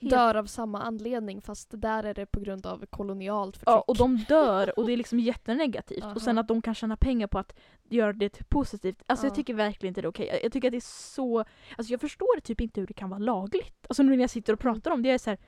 helt- 0.00 0.10
Dör 0.14 0.34
av 0.34 0.44
samma 0.46 0.80
anledning 0.82 1.40
fast 1.42 1.68
där 1.72 2.04
är 2.04 2.14
det 2.14 2.26
på 2.26 2.40
grund 2.40 2.66
av 2.66 2.86
kolonialt 2.86 3.56
förtryck. 3.56 3.68
Ja, 3.74 3.84
och 3.86 3.96
de 3.96 4.16
dör 4.28 4.78
och 4.78 4.86
det 4.86 4.92
är 4.92 4.96
liksom 4.96 5.18
jättenegativt. 5.20 6.04
Och 6.14 6.22
sen 6.22 6.38
att 6.38 6.48
de 6.48 6.62
kan 6.62 6.74
tjäna 6.74 6.96
pengar 6.96 7.26
på 7.26 7.38
att 7.38 7.52
göra 7.88 8.12
det 8.12 8.28
till 8.28 8.44
positivt. 8.44 9.02
Alltså 9.06 9.26
jag 9.26 9.32
Ja. 9.32 9.34
tycker 9.36 9.54
verkligen 9.54 9.90
inte 9.90 10.00
det 10.00 10.06
är 10.06 10.10
okej. 10.10 10.26
Jag, 10.26 10.44
jag 10.44 10.52
tycker 10.52 10.68
att 10.68 10.72
det 10.72 10.78
är 10.78 11.14
så... 11.14 11.38
Alltså 11.78 11.92
jag 11.92 12.00
förstår 12.00 12.40
typ 12.40 12.60
inte 12.60 12.80
hur 12.80 12.86
det 12.86 12.94
kan 12.94 13.10
vara 13.10 13.18
lagligt. 13.18 13.86
Alltså 13.88 14.02
nu 14.02 14.10
när 14.16 14.22
jag 14.22 14.30
sitter 14.30 14.52
och 14.52 14.60
pratar 14.60 14.90
om 14.90 15.02
det, 15.02 15.08
jag 15.08 15.14
är 15.14 15.18
så 15.18 15.30
här, 15.30 15.38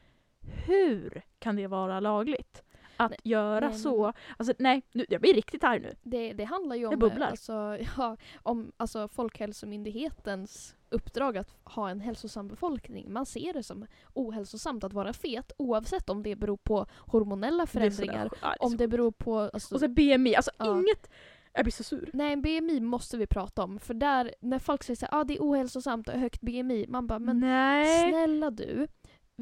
hur 0.67 1.23
kan 1.38 1.57
det 1.57 1.67
vara 1.67 2.01
lagligt? 2.01 2.62
Att 3.05 3.11
Nej, 3.11 3.19
göra 3.25 3.69
nej, 3.69 3.79
så. 3.79 4.05
nej. 4.05 4.12
Alltså 4.37 4.55
nej, 4.59 4.83
nu, 4.93 5.07
jag 5.09 5.21
blir 5.21 5.35
riktigt 5.35 5.65
arg 5.65 5.81
nu. 5.81 5.95
Det, 6.03 6.33
det 6.33 6.45
handlar 6.45 6.77
ju 6.77 6.87
om, 6.87 7.03
eh, 7.03 7.29
alltså, 7.29 7.53
ja, 7.97 8.17
om 8.43 8.73
alltså, 8.77 9.09
Folkhälsomyndighetens 9.09 10.75
uppdrag 10.91 11.37
att 11.38 11.49
ha 11.65 11.91
en 11.91 12.01
hälsosam 12.01 12.49
befolkning. 12.49 13.12
Man 13.12 13.27
ser 13.27 13.53
det 13.53 13.62
som 13.62 13.87
ohälsosamt 14.15 14.85
att 14.85 14.93
vara 14.93 15.12
fet 15.12 15.53
oavsett 15.59 16.11
om 16.11 16.23
det 16.23 16.37
beror 16.37 16.57
på 16.57 16.87
hormonella 16.99 17.67
förändringar, 17.67 18.15
där- 18.29 18.31
det 18.41 18.47
är 18.47 18.57
om 18.62 18.77
det 18.77 18.88
beror 18.88 19.11
på... 19.12 19.38
Alltså, 19.41 19.75
Och 19.75 19.81
så 19.81 19.88
BMI, 19.88 20.37
alltså 20.37 20.51
Ja. 20.59 20.73
inget... 20.79 21.11
Jag 21.55 21.65
blir 21.65 21.73
så 21.73 21.85
sur. 21.85 22.11
nej, 22.12 22.37
BMI 22.37 22.81
måste 22.81 23.17
vi 23.17 23.27
prata 23.27 23.65
om. 23.65 23.79
För 23.79 23.95
där, 23.95 24.35
när 24.41 24.59
folk 24.59 24.83
säger 24.83 25.05
att 25.05 25.12
ah, 25.15 25.25
det 25.25 25.35
är 25.37 25.41
ohälsosamt 25.41 26.09
och 26.09 26.15
högt 26.15 26.41
BMI, 26.41 26.87
man 26.88 27.07
bara 27.07 27.19
men 27.19 27.41
nej. 27.41 28.11
snälla 28.11 28.51
du. 28.51 28.88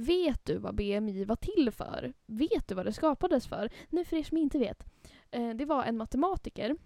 Vet 0.01 0.45
du 0.45 0.59
vad 0.59 0.75
BMI 0.75 1.25
var 1.25 1.37
till 1.37 1.71
för? 1.71 2.13
Vet 2.27 2.69
du 2.69 2.75
vad 2.75 2.87
det 2.87 2.93
skapades 2.93 3.47
för? 3.47 3.71
Nu 3.89 4.05
för 4.05 4.17
er 4.17 4.23
som 4.23 4.37
inte 4.37 4.59
vet. 4.59 4.85
Eh, 5.31 5.51
det 5.51 5.65
var 5.65 5.85
en 5.85 5.97
matematiker 5.97 6.77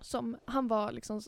som 0.00 0.36
han 0.44 0.68
var 0.68 0.92
liksom 0.92 1.20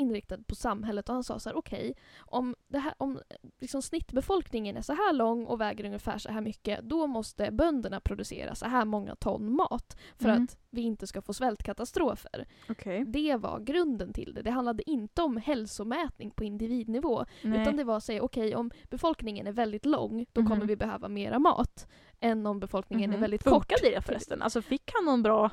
inriktad 0.00 0.38
på 0.46 0.54
samhället 0.54 1.08
och 1.08 1.14
han 1.14 1.24
sa 1.24 1.38
så 1.38 1.48
här: 1.48 1.56
okej, 1.56 1.94
om, 2.18 2.54
det 2.68 2.78
här, 2.78 2.94
om 2.98 3.20
liksom 3.60 3.82
snittbefolkningen 3.82 4.76
är 4.76 4.82
så 4.82 4.92
här 4.92 5.12
lång 5.12 5.46
och 5.46 5.60
väger 5.60 5.84
ungefär 5.84 6.18
så 6.18 6.28
här 6.32 6.40
mycket, 6.40 6.80
då 6.82 7.06
måste 7.06 7.50
bönderna 7.50 8.00
producera 8.00 8.54
så 8.54 8.66
här 8.66 8.84
många 8.84 9.16
ton 9.16 9.52
mat 9.52 9.96
för 10.16 10.28
Mm. 10.28 10.44
att 10.44 10.56
vi 10.70 10.80
inte 10.82 11.06
ska 11.06 11.22
få 11.22 11.32
svältkatastrofer. 11.34 12.46
Okej. 12.68 13.04
Det 13.06 13.36
var 13.36 13.60
grunden 13.60 14.12
till 14.12 14.34
det. 14.34 14.42
Det 14.42 14.50
handlade 14.50 14.90
inte 14.90 15.22
om 15.22 15.36
hälsomätning 15.36 16.30
på 16.30 16.44
individnivå 16.44 17.24
Nej. 17.42 17.62
utan 17.62 17.76
det 17.76 17.84
var 17.84 17.96
att 17.96 18.04
säga 18.04 18.22
okej 18.22 18.56
om 18.56 18.70
befolkningen 18.90 19.46
är 19.46 19.52
väldigt 19.52 19.86
lång 19.86 20.26
då 20.32 20.40
Mhm. 20.40 20.50
kommer 20.50 20.66
vi 20.66 20.76
behöva 20.76 21.08
mera 21.08 21.38
mat 21.38 21.86
än 22.20 22.46
om 22.46 22.60
befolkningen 22.60 23.10
är 23.10 23.14
Mhm. 23.14 23.20
väldigt 23.20 23.44
kort. 23.44 23.52
Funkade 23.52 23.94
det 23.96 24.02
förresten? 24.02 24.42
Alltså 24.42 24.62
fick 24.62 24.90
han 24.94 25.04
någon 25.04 25.22
bra... 25.22 25.50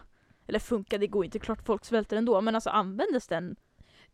Eller 0.50 0.60
funkade, 0.60 1.00
det 1.04 1.08
går 1.08 1.26
inte, 1.26 1.40
klart 1.40 1.62
folk 1.66 1.86
svälter 1.86 2.18
ändå, 2.18 2.42
men 2.42 2.56
alltså 2.56 2.70
användes 2.70 3.28
den? 3.28 3.56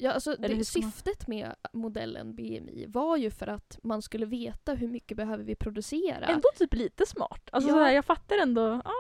Ja, 0.03 0.11
alltså, 0.11 0.35
det, 0.39 0.65
syftet 0.65 1.27
med 1.27 1.55
modellen 1.73 2.35
BMI 2.35 2.85
var 2.87 3.17
ju 3.17 3.29
för 3.31 3.47
att 3.47 3.79
man 3.83 4.01
skulle 4.01 4.25
veta 4.25 4.73
hur 4.73 4.87
mycket 4.87 5.17
behöver 5.17 5.43
vi 5.43 5.55
producera. 5.55 6.25
Ändå 6.25 6.47
typ 6.57 6.73
lite 6.73 7.05
smart. 7.05 7.49
Alltså 7.51 7.69
Ja. 7.69 7.75
så 7.75 7.79
här, 7.79 7.91
jag 7.93 8.05
fattar 8.05 8.37
ändå. 8.37 8.61
Ah, 8.85 8.91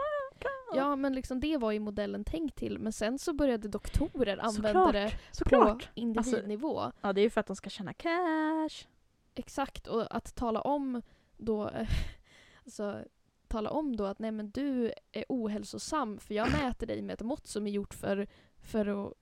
Ja 0.75 0.95
men 0.95 1.15
liksom 1.15 1.39
det 1.39 1.57
var 1.57 1.71
ju 1.71 1.79
modellen 1.79 2.23
tänkt 2.23 2.55
till 2.57 2.79
men 2.79 2.93
sen 2.93 3.19
så 3.19 3.33
började 3.33 3.67
doktorer 3.67 4.37
använda 4.37 4.69
Såklart. 4.69 4.93
det 4.93 5.09
på 5.09 5.35
Såklart. 5.35 5.89
individnivå. 5.93 6.91
Ja 7.01 7.13
det 7.13 7.21
är 7.21 7.23
ju 7.23 7.29
för 7.29 7.39
att 7.41 7.47
de 7.47 7.55
ska 7.55 7.69
tjäna 7.69 7.93
cash. 7.93 8.87
Exakt 9.35 9.87
och 9.87 10.15
att 10.15 10.35
tala 10.35 10.61
om 10.61 11.01
då 11.37 11.71
alltså, 12.65 12.99
tala 13.47 13.69
om 13.69 13.95
då 13.95 14.05
att 14.05 14.19
nej 14.19 14.31
men 14.31 14.49
du 14.51 14.93
är 15.11 15.25
ohälsosam 15.29 16.19
för 16.19 16.33
jag 16.33 16.51
mäter 16.51 16.87
dig 16.87 17.01
med 17.01 17.13
ett 17.13 17.21
mått 17.21 17.47
som 17.47 17.67
är 17.67 17.71
gjort 17.71 17.93
för, 17.93 18.27
för, 18.61 19.07
att, 19.07 19.13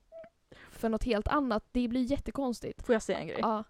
för 0.81 0.89
något 0.89 1.03
helt 1.03 1.27
annat. 1.27 1.63
Det 1.71 1.87
blir 1.87 2.01
jättekonstigt. 2.01 2.85
Får 2.85 2.95
jag 2.95 3.01
säga 3.01 3.19
en 3.19 3.27
grej? 3.27 3.39
Ja. 3.41 3.63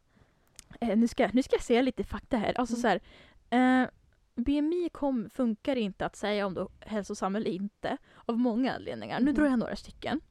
Eh, 0.81 0.97
nu, 0.97 1.07
ska, 1.07 1.29
nu 1.33 1.43
ska 1.43 1.55
jag 1.55 1.63
säga 1.63 1.81
lite 1.81 2.03
fakta 2.03 2.37
här. 2.37 2.53
Alltså 2.59 2.75
Mm. 2.75 2.81
så 2.81 2.87
här, 2.87 3.81
eh, 3.83 3.89
BMI 4.35 4.89
kom, 4.93 5.29
funkar 5.29 5.75
inte 5.75 6.05
att 6.05 6.15
säga 6.15 6.45
om 6.45 6.53
du 6.53 6.61
är 6.61 6.67
hälsosam 6.89 7.35
eller 7.35 7.51
inte. 7.51 7.97
Av 8.25 8.37
många 8.39 8.73
anledningar. 8.73 9.19
Nu 9.19 9.25
Mhm. 9.25 9.33
drar 9.35 9.45
jag 9.45 9.59
några 9.59 9.75
stycken. 9.75 10.21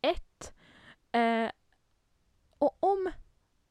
Ett. 0.00 0.52
Eh, 1.12 1.50
och 2.58 2.76
om 2.80 3.10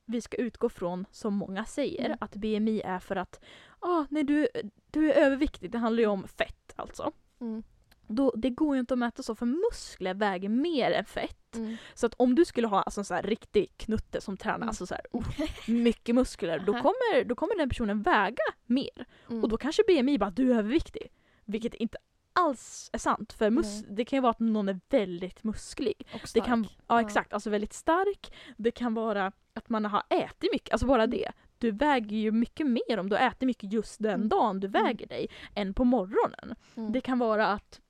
vi 0.05 0.21
ska 0.21 0.37
utgå 0.37 0.69
från, 0.69 1.05
som 1.11 1.33
många 1.33 1.65
säger, 1.65 2.05
Mm. 2.05 2.17
att 2.21 2.35
BMI 2.35 2.81
är 2.81 2.99
för 2.99 3.15
att 3.15 3.43
ah, 3.79 4.05
nej, 4.09 4.23
du, 4.23 4.47
du 4.91 5.11
är 5.11 5.25
överviktig. 5.25 5.71
Det 5.71 5.77
handlar 5.77 6.01
ju 6.01 6.07
om 6.07 6.27
fett 6.27 6.73
alltså. 6.75 7.11
Mm. 7.39 7.63
Då, 8.07 8.31
det 8.35 8.49
går 8.49 8.75
ju 8.75 8.79
inte 8.79 8.93
att 8.93 8.97
mäta 8.97 9.23
så 9.23 9.35
för 9.35 9.45
muskler 9.45 10.13
väger 10.13 10.49
mer 10.49 10.91
än 10.91 11.05
fett. 11.05 11.55
Mm. 11.55 11.77
Så 11.93 12.05
att 12.05 12.13
om 12.13 12.35
du 12.35 12.45
skulle 12.45 12.67
ha 12.67 12.81
alltså, 12.81 13.01
en 13.01 13.05
sån 13.05 13.15
här 13.15 13.23
riktig 13.23 13.73
knutte 13.77 14.21
som 14.21 14.37
tränar 14.37 14.55
Mm. 14.55 14.67
alltså, 14.67 14.85
så 14.87 14.93
här, 14.95 15.03
oh, 15.11 15.25
mycket 15.67 16.15
muskler, 16.15 16.59
då 16.59 16.71
kommer, 16.81 17.23
då 17.23 17.35
kommer 17.35 17.57
den 17.57 17.69
personen 17.69 18.01
väga 18.01 18.43
mer. 18.65 19.05
Mm. 19.29 19.43
Och 19.43 19.49
då 19.49 19.57
kanske 19.57 19.83
BMI 19.87 20.17
bara 20.17 20.29
du 20.29 20.53
är 20.53 20.57
överviktig. 20.57 21.11
Vilket 21.45 21.73
inte 21.73 21.97
alls 22.33 22.89
är 22.93 22.97
sant. 22.97 23.33
För 23.33 23.49
mus- 23.49 23.85
det 23.89 24.05
kan 24.05 24.17
ju 24.17 24.21
vara 24.21 24.31
att 24.31 24.39
någon 24.39 24.69
är 24.69 24.79
väldigt 24.89 25.43
musklig. 25.43 26.07
Och 26.13 26.19
Det 26.21 26.27
stark. 26.27 26.45
kan, 26.45 26.67
ja, 26.87 27.01
exakt, 27.01 27.33
alltså 27.33 27.49
väldigt 27.49 27.73
stark. 27.73 28.33
Det 28.57 28.71
kan 28.71 28.93
vara 28.93 29.31
att 29.53 29.69
man 29.69 29.85
har 29.85 30.03
ätit 30.09 30.49
mycket, 30.53 30.71
alltså 30.71 30.87
bara 30.87 31.03
Mm. 31.03 31.17
det. 31.17 31.31
Du 31.57 31.71
väger 31.71 32.17
ju 32.17 32.31
mycket 32.31 32.67
mer 32.67 32.97
om 32.99 33.09
du 33.09 33.17
ätit 33.17 33.41
mycket 33.47 33.73
just 33.73 34.03
den 34.03 34.13
Mm. 34.13 34.29
dagen 34.29 34.59
du 34.59 34.67
väger 34.67 35.07
dig 35.07 35.27
än 35.55 35.73
på 35.73 35.83
morgonen. 35.83 36.55
Mm. 36.75 36.91
Det 36.91 37.01
kan 37.01 37.19
vara 37.19 37.47
att, 37.47 37.81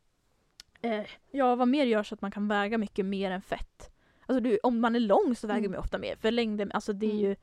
eh, 0.81 1.05
ja 1.31 1.55
vad 1.55 1.67
mer 1.67 1.85
gör 1.85 2.03
så 2.03 2.15
att 2.15 2.21
man 2.21 2.31
kan 2.31 2.47
väga 2.47 2.77
mycket 2.77 3.05
mer 3.05 3.31
än 3.31 3.41
fett. 3.41 3.91
Alltså 4.25 4.39
du, 4.39 4.59
om 4.63 4.79
man 4.79 4.95
är 4.95 4.99
lång 4.99 5.35
så 5.35 5.47
väger 5.47 5.59
Mm. 5.59 5.71
man 5.71 5.79
ofta 5.79 5.97
mer, 5.97 6.15
för 6.15 6.31
längden, 6.31 6.71
alltså 6.71 6.93
det 6.93 7.05
är 7.05 7.11
Mm. 7.11 7.21
ju, 7.23 7.35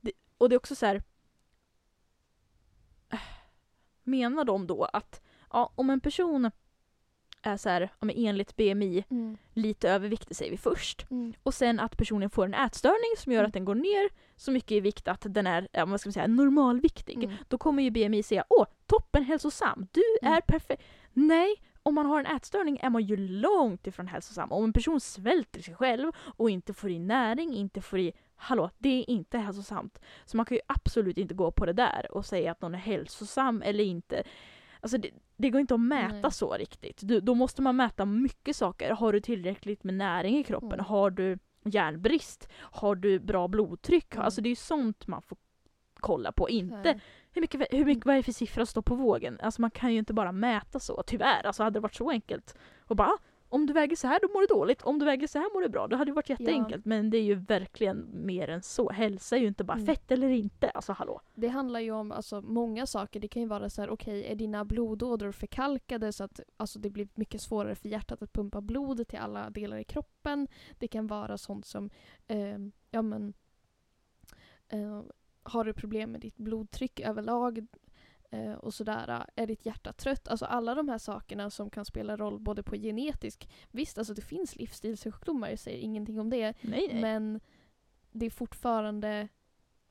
det, 0.00 0.12
och 0.38 0.48
det 0.48 0.54
är 0.54 0.58
också 0.58 0.74
så 0.74 0.86
här. 0.86 1.02
eh, 3.12 3.18
Menar 4.02 4.44
de 4.44 4.66
då 4.66 4.84
att, 4.84 5.22
ja 5.52 5.72
om 5.74 5.90
en 5.90 6.00
person 6.00 6.50
är 7.42 7.56
så 7.56 7.68
här, 7.68 7.88
ja, 8.00 8.08
enligt 8.14 8.56
BMI 8.56 9.04
Mm. 9.10 9.36
lite 9.54 9.90
överviktig 9.90 10.36
säger 10.36 10.50
vi 10.50 10.56
först. 10.56 11.06
Mm. 11.10 11.32
Och 11.42 11.54
sen 11.54 11.80
att 11.80 11.96
personen 11.96 12.30
får 12.30 12.44
en 12.44 12.54
ätstörning 12.54 13.16
som 13.18 13.32
gör 13.32 13.40
Mm. 13.40 13.48
att 13.48 13.52
den 13.54 13.64
går 13.64 13.74
ner 13.74 14.10
så 14.36 14.50
mycket 14.52 14.70
i 14.72 14.80
vikt 14.80 15.08
att 15.08 15.26
den 15.28 15.46
är 15.46 15.68
ja, 15.72 15.86
vad 15.86 16.00
ska 16.00 16.08
man 16.08 16.12
säga, 16.12 16.26
normalviktig. 16.26 17.24
Mm. 17.24 17.36
Då 17.48 17.58
kommer 17.58 17.82
ju 17.82 17.90
BMI 17.90 18.22
säga 18.22 18.44
åh, 18.48 18.66
toppen 18.86 19.24
hälsosam, 19.24 19.86
du 19.92 20.02
Mm. 20.22 20.34
är 20.34 20.40
perfekt. 20.40 20.82
Nej, 21.12 21.54
om 21.90 21.94
man 21.94 22.06
har 22.06 22.20
en 22.20 22.36
ätstörning 22.36 22.78
är 22.82 22.90
man 22.90 23.02
ju 23.02 23.16
långt 23.16 23.86
ifrån 23.86 24.06
hälsosam. 24.06 24.52
Om 24.52 24.64
en 24.64 24.72
person 24.72 25.00
svälter 25.00 25.62
sig 25.62 25.74
själv 25.74 26.12
och 26.36 26.50
inte 26.50 26.74
får 26.74 26.90
i 26.90 26.98
näring, 26.98 27.54
inte 27.54 27.80
får 27.80 27.98
i 27.98 28.12
Hallå, 28.42 28.70
det 28.78 28.88
är 28.88 29.10
inte 29.10 29.38
hälsosamt. 29.38 30.00
Så 30.24 30.36
man 30.36 30.46
kan 30.46 30.56
ju 30.56 30.60
absolut 30.66 31.18
inte 31.18 31.34
gå 31.34 31.50
på 31.50 31.66
det 31.66 31.72
där 31.72 32.06
och 32.10 32.26
säga 32.26 32.52
att 32.52 32.60
någon 32.60 32.74
är 32.74 32.78
hälsosam 32.78 33.62
eller 33.62 33.84
inte. 33.84 34.22
Alltså 34.80 34.98
det, 34.98 35.10
det 35.36 35.50
går 35.50 35.60
inte 35.60 35.74
att 35.74 35.80
mäta 35.80 36.20
Nej. 36.22 36.32
så 36.32 36.54
riktigt. 36.54 37.00
Du, 37.02 37.20
då 37.20 37.34
måste 37.34 37.62
man 37.62 37.76
mäta 37.76 38.04
mycket 38.04 38.56
saker. 38.56 38.90
Har 38.90 39.12
du 39.12 39.20
tillräckligt 39.20 39.84
med 39.84 39.94
näring 39.94 40.38
i 40.38 40.44
kroppen? 40.44 40.72
Mm. 40.72 40.84
Har 40.84 41.10
du 41.10 41.38
järnbrist? 41.64 42.48
Har 42.54 42.94
du 42.94 43.18
bra 43.18 43.48
blodtryck? 43.48 44.14
Mm. 44.14 44.24
Alltså 44.24 44.40
det 44.40 44.48
är 44.48 44.50
ju 44.50 44.56
sånt 44.56 45.06
man 45.06 45.22
får 45.22 45.38
kolla 45.94 46.32
på. 46.32 46.48
Inte 46.48 46.88
här. 46.88 47.00
Hur 47.32 47.40
mycket, 47.40 47.60
hur 47.70 47.84
mycket, 47.84 48.06
vad 48.06 48.14
är 48.14 48.16
det 48.16 48.22
för 48.22 48.32
siffra 48.32 48.66
som 48.66 48.70
står 48.70 48.82
på 48.82 48.94
vågen? 48.94 49.38
Alltså 49.42 49.60
man 49.60 49.70
kan 49.70 49.92
ju 49.92 49.98
inte 49.98 50.12
bara 50.14 50.32
mäta 50.32 50.80
så, 50.80 51.02
tyvärr. 51.06 51.46
Alltså 51.46 51.62
hade 51.62 51.76
det 51.76 51.80
varit 51.80 51.94
så 51.94 52.10
enkelt. 52.10 52.58
Och 52.86 52.96
bara, 52.96 53.08
ah, 53.08 53.18
om 53.52 53.66
du 53.66 53.72
väger 53.72 53.96
så 53.96 54.06
här 54.06 54.18
då 54.22 54.28
mår 54.28 54.40
du 54.40 54.46
dåligt, 54.46 54.82
om 54.82 54.98
du 54.98 55.04
väger 55.04 55.26
så 55.26 55.38
här 55.38 55.54
mår 55.54 55.60
du 55.62 55.68
bra. 55.68 55.86
Det 55.88 55.96
hade 55.96 56.10
ju 56.10 56.14
varit 56.14 56.28
jätteenkelt. 56.30 56.84
Men 56.84 57.10
det 57.10 57.18
är 57.18 57.22
ju 57.22 57.34
verkligen 57.34 58.10
mer 58.12 58.48
än 58.48 58.62
så. 58.62 58.90
Hälsa 58.90 59.36
är 59.36 59.40
ju 59.40 59.46
inte 59.46 59.64
bara 59.64 59.74
Mm. 59.74 59.86
fett 59.86 60.10
eller 60.10 60.28
inte. 60.28 60.70
Alltså 60.70 60.92
hallå. 60.92 61.20
Det 61.34 61.48
handlar 61.48 61.80
ju 61.80 61.90
om 61.92 62.12
alltså, 62.12 62.40
många 62.42 62.86
saker. 62.86 63.20
Det 63.20 63.28
kan 63.28 63.42
ju 63.42 63.48
vara 63.48 63.70
så 63.70 63.82
här, 63.82 63.90
okej, 63.90 64.24
är 64.24 64.34
dina 64.34 64.64
blodådror 64.64 65.32
förkalkade 65.32 66.12
så 66.12 66.24
att 66.24 66.40
alltså, 66.56 66.78
det 66.78 66.90
blir 66.90 67.08
mycket 67.14 67.40
svårare 67.40 67.74
för 67.74 67.88
hjärtat 67.88 68.22
att 68.22 68.32
pumpa 68.32 68.60
blod 68.60 69.08
till 69.08 69.18
alla 69.18 69.50
delar 69.50 69.76
i 69.76 69.84
kroppen. 69.84 70.48
Det 70.78 70.88
kan 70.88 71.06
vara 71.06 71.38
sånt 71.38 71.66
som, 71.66 71.90
eh, 72.26 72.58
ja 72.90 73.02
men, 73.02 73.32
eh, 74.68 75.02
har 75.50 75.64
du 75.64 75.72
problem 75.72 76.12
med 76.12 76.20
ditt 76.20 76.36
blodtryck 76.36 77.00
överlag 77.00 77.66
eh, 78.30 78.52
och 78.52 78.74
sådär. 78.74 79.26
Är 79.36 79.46
ditt 79.46 79.66
hjärta 79.66 79.92
trött? 79.92 80.28
Alltså 80.28 80.44
alla 80.44 80.74
de 80.74 80.88
här 80.88 80.98
sakerna 80.98 81.50
som 81.50 81.70
kan 81.70 81.84
spela 81.84 82.16
roll 82.16 82.40
både 82.40 82.62
på 82.62 82.76
genetisk, 82.76 83.48
visst 83.70 83.98
alltså 83.98 84.14
det 84.14 84.22
finns 84.22 84.56
livsstilssjukdomar, 84.56 85.48
jag 85.48 85.58
säger 85.58 85.78
ingenting 85.78 86.20
om 86.20 86.30
det, 86.30 86.54
Nej, 86.60 86.88
nej. 86.92 87.00
men 87.02 87.40
det 88.12 88.26
är 88.26 88.30
fortfarande 88.30 89.28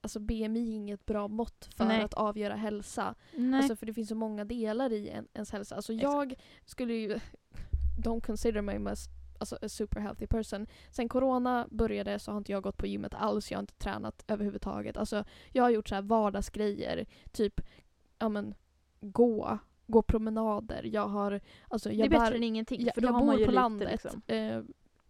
Alltså 0.01 0.19
BMI 0.19 0.71
är 0.71 0.75
inget 0.75 1.05
bra 1.05 1.27
mått 1.27 1.69
för 1.75 1.85
Nej. 1.85 2.01
att 2.01 2.13
avgöra 2.13 2.55
hälsa. 2.55 3.15
Alltså 3.53 3.75
för 3.75 3.85
det 3.85 3.93
finns 3.93 4.09
så 4.09 4.15
många 4.15 4.45
delar 4.45 4.93
i 4.93 5.09
en, 5.09 5.27
ens 5.33 5.51
hälsa. 5.51 5.75
Alltså 5.75 5.93
Exakt. 5.93 6.13
jag 6.13 6.35
skulle 6.65 6.93
ju... 6.93 7.19
Don't 8.03 8.25
consider 8.25 8.61
me 8.61 8.91
as 8.91 9.09
alltså, 9.39 9.57
a 9.61 9.69
super 9.69 9.99
healthy 9.99 10.27
person. 10.27 10.67
Sen 10.91 11.09
corona 11.09 11.67
började 11.71 12.19
så 12.19 12.31
har 12.31 12.37
inte 12.37 12.51
jag 12.51 12.63
gått 12.63 12.77
på 12.77 12.87
gymmet 12.87 13.13
alls. 13.13 13.51
Jag 13.51 13.57
har 13.57 13.63
inte 13.63 13.73
tränat 13.73 14.23
överhuvudtaget. 14.27 14.97
Alltså 14.97 15.23
jag 15.51 15.63
har 15.63 15.69
gjort 15.69 15.89
så 15.89 15.95
här 15.95 16.01
vardagsgrejer. 16.01 17.05
Typ, 17.31 17.61
ja 18.19 18.29
men, 18.29 18.55
gå. 19.01 19.59
Gå 19.87 20.01
promenader. 20.01 20.83
Jag 20.83 21.07
har... 21.07 21.41
Alltså, 21.67 21.89
det 21.89 21.95
jag 21.95 22.05
är 22.05 22.09
bär- 22.09 22.19
bättre 22.19 22.35
än 22.35 22.43
ingenting. 22.43 22.81
jag, 22.81 22.93
för 22.93 23.01
då 23.01 23.07
jag 23.07 23.13
har 23.13 23.19
bor 23.19 23.27
man 23.27 23.37
ju 23.37 23.45
på 23.45 23.51
lite, 23.51 23.61
landet 23.61 23.91
liksom. 23.91 24.21
eh, 24.27 24.61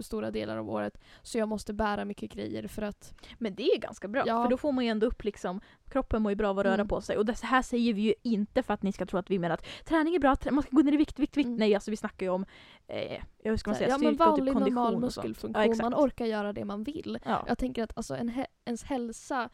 stora 0.04 0.32
delar 0.32 0.58
av 0.58 0.70
året. 0.70 0.98
Så 1.22 1.38
jag 1.38 1.48
måste 1.48 1.74
bära 1.74 2.06
mycket 2.06 2.32
grejer 2.34 2.68
för 2.68 2.82
att... 2.82 3.14
Men 3.38 3.56
det 3.56 3.64
är 3.64 3.78
ganska 3.80 4.08
bra, 4.08 4.24
Ja. 4.28 4.44
för 4.44 4.50
då 4.50 4.58
får 4.58 4.72
man 4.72 4.86
ju 4.86 4.92
ändå 4.92 5.08
upp 5.08 5.24
liksom, 5.24 5.62
kroppen 5.90 6.22
mår 6.22 6.32
ju 6.32 6.36
bra 6.36 6.50
av 6.50 6.60
att 6.60 6.66
röra 6.66 6.74
Mm. 6.74 6.88
på 6.88 7.02
sig. 7.02 7.18
Och 7.18 7.26
det 7.26 7.42
här 7.44 7.62
säger 7.62 7.94
vi 7.94 8.02
ju 8.02 8.14
inte 8.24 8.64
för 8.64 8.74
att 8.74 8.84
ni 8.84 8.92
ska 8.92 9.06
tro 9.06 9.20
att 9.20 9.30
vi 9.32 9.40
menar 9.40 9.54
att 9.54 9.66
träning 9.86 10.16
är 10.16 10.20
bra, 10.20 10.36
man 10.52 10.64
ska 10.64 10.76
gå 10.76 10.82
ner 10.82 10.94
i 10.94 10.98
vikt, 10.98 11.20
vikt, 11.20 11.38
vikt. 11.38 11.46
Mm. 11.48 11.58
Nej, 11.58 11.76
alltså 11.76 11.92
vi 11.92 11.98
snackar 11.98 12.26
ju 12.26 12.30
om, 12.32 12.46
eh, 12.88 13.24
hur 13.44 13.58
ska 13.58 13.70
man 13.70 13.76
säga, 13.78 13.90
ja, 13.90 13.98
men 13.98 14.08
styrka 14.16 14.30
och 14.30 14.36
typ 14.36 14.40
vanlig 14.40 14.54
kondition 14.54 14.76
normal 14.84 15.00
muskelfunktion. 15.02 15.70
Ja, 15.78 15.84
man 15.90 15.94
orkar 15.96 16.26
göra 16.26 16.54
det 16.54 16.66
man 16.66 16.84
vill. 16.84 17.20
Ja. 17.26 17.46
Jag 17.48 17.58
tänker 17.58 17.84
att 17.84 17.98
alltså, 17.98 18.16
en 18.16 18.30
he- 18.30 18.46
ens 18.66 18.84
hälsa 18.84 19.50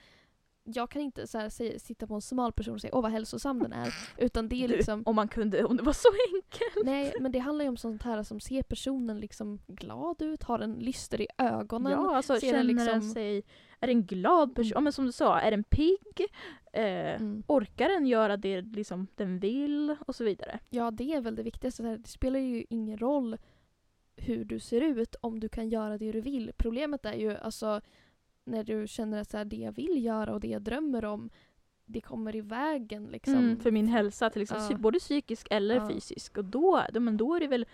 jag 0.67 0.89
kan 0.89 1.01
inte 1.01 1.28
så 1.28 1.38
här, 1.38 1.49
säga, 1.49 1.80
sitta 1.80 2.08
på 2.08 2.13
en 2.15 2.21
smal 2.21 2.51
person 2.54 2.73
och 2.73 2.82
säga 2.82 2.95
åh 2.95 3.01
vad 3.01 3.12
hälsosam 3.12 3.60
den 3.60 3.73
är. 3.73 3.93
Utan 4.17 4.49
det 4.49 4.63
är 4.63 4.67
Du, 4.67 4.75
liksom, 4.75 5.04
om 5.06 5.15
man 5.15 5.28
kunde, 5.28 5.63
om 5.63 5.78
det 5.78 5.84
var 5.84 5.93
så 5.93 6.08
enkelt. 6.36 6.86
nej 6.86 7.13
men 7.21 7.32
det 7.32 7.39
handlar 7.39 7.65
ju 7.65 7.69
om 7.69 7.78
sånt 7.78 8.04
här 8.04 8.23
som 8.23 8.39
ser 8.39 8.63
personen 8.63 9.19
liksom 9.19 9.60
glad 9.67 10.21
ut, 10.21 10.43
har 10.43 10.60
en 10.60 10.73
lyster 10.73 11.21
i 11.21 11.28
ögonen. 11.38 11.91
Ja, 11.91 12.15
alltså 12.15 12.39
känner 12.39 12.54
den 12.58 12.67
liksom- 12.67 13.01
sig, 13.01 13.43
är 13.80 13.88
den 13.88 14.04
glad 14.06 14.56
person? 14.56 14.65
Mm. 14.71 14.75
Ja 14.75 14.80
men 14.80 14.93
som 14.93 15.06
du 15.06 15.12
sa, 15.12 15.39
är 15.39 15.51
den 15.51 15.63
pigg? 15.63 16.25
Eh, 16.73 16.86
Mm. 17.21 17.43
Orkar 17.47 17.89
den 17.89 18.06
göra 18.08 18.38
det 18.38 18.62
liksom 18.62 19.08
den 19.15 19.39
vill? 19.39 19.95
Och 20.08 20.15
så 20.15 20.23
vidare. 20.23 20.60
Ja 20.69 20.91
det 20.91 21.13
är 21.13 21.21
väl 21.21 21.36
det 21.36 21.43
viktigaste. 21.43 21.84
Här, 21.84 21.97
Det 21.97 22.08
spelar 22.10 22.39
ju 22.39 22.65
ingen 22.69 22.97
roll 22.97 23.38
hur 24.17 24.45
du 24.45 24.60
ser 24.60 24.82
ut 24.82 25.15
om 25.21 25.39
du 25.39 25.49
kan 25.49 25.69
göra 25.69 25.97
det 25.97 26.12
du 26.12 26.21
vill. 26.21 26.51
Problemet 26.58 27.06
är 27.06 27.13
ju 27.13 27.38
alltså 27.38 27.82
när 28.45 28.63
du 28.63 28.88
känner 28.88 29.21
att 29.21 29.29
så 29.29 29.38
här, 29.38 29.45
det 29.45 29.55
jag 29.55 29.71
vill 29.71 30.03
göra 30.05 30.34
och 30.34 30.39
det 30.39 30.47
jag 30.47 30.62
drömmer 30.62 31.05
om 31.05 31.29
det 31.86 32.01
kommer 32.01 32.36
i 32.36 32.41
vägen 32.41 33.05
liksom. 33.05 33.34
Mm, 33.36 33.60
för 33.60 33.71
min 33.71 33.88
hälsa, 33.88 34.29
till 34.29 34.41
exempel, 34.41 34.67
Ja. 34.71 34.77
både 34.77 34.99
psykisk 34.99 35.47
eller 35.51 35.75
Ja. 35.75 35.89
fysisk. 35.89 36.38
Och 36.38 36.45
då, 36.45 36.84
då, 36.93 36.99
men 36.99 37.17
då 37.17 37.36
är 37.36 37.39
det 37.39 37.47
väl 37.47 37.65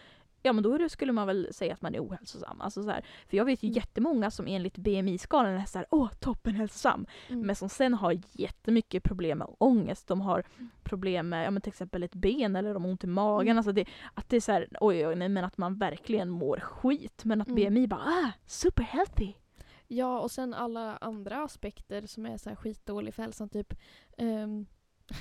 Ja 0.44 0.54
men 0.54 0.64
då 0.64 0.78
det, 0.78 0.90
skulle 0.90 1.12
man 1.12 1.28
väl 1.28 1.48
säga 1.52 1.74
att 1.74 1.82
man 1.82 1.96
är 1.96 2.00
ohälsosam. 2.00 2.62
Alltså 2.62 2.84
så 2.84 2.90
här, 2.90 3.06
för 3.30 3.38
jag 3.38 3.46
vet 3.46 3.64
ju 3.64 3.68
Mm. 3.68 3.76
jättemånga 3.76 4.32
som 4.32 4.48
enligt 4.48 4.78
BMI-skalan 4.78 5.54
är 5.54 5.66
såhär 5.66 5.88
åh 5.92 6.10
toppen 6.20 6.56
hälsosam. 6.56 7.06
Mm. 7.30 7.42
Men 7.48 7.56
som 7.56 7.70
sen 7.70 7.94
har 7.94 8.20
jättemycket 8.32 9.04
problem 9.04 9.38
med 9.38 9.48
ångest. 9.58 10.08
De 10.08 10.22
har 10.22 10.44
problem 10.84 11.30
med 11.30 11.46
ja, 11.48 11.52
men 11.52 11.62
till 11.62 11.70
exempel 11.70 12.04
ett 12.04 12.16
ben 12.16 12.56
eller 12.56 12.74
de 12.74 12.84
har 12.84 12.92
ont 12.92 13.04
i 13.04 13.08
magen. 13.08 13.48
Mm. 13.48 13.58
Alltså 13.58 13.72
det, 13.72 13.86
att 14.14 14.30
det 14.30 14.36
är 14.36 14.42
såhär 14.42 14.68
oj, 14.80 15.08
oj 15.08 15.16
nej 15.16 15.30
men 15.30 15.44
att 15.44 15.58
man 15.58 15.78
verkligen 15.78 16.30
mår 16.30 16.58
skit. 16.60 17.26
Men 17.26 17.42
att 17.42 17.48
Mm. 17.48 17.56
BMI 17.74 17.88
bara 17.88 18.02
ah, 18.02 18.32
super 18.46 18.84
healthy. 18.84 19.34
Ja, 19.94 20.20
och 20.20 20.32
sen 20.32 20.54
alla 20.54 20.98
andra 20.98 21.44
aspekter 21.44 22.02
som 22.08 22.26
är 22.26 22.38
så 22.38 22.50
här 22.50 22.56
skitdålig 22.56 23.14
för 23.14 23.24
hälsan. 23.24 23.50
Typ 23.50 23.74
ehm, 24.18 24.66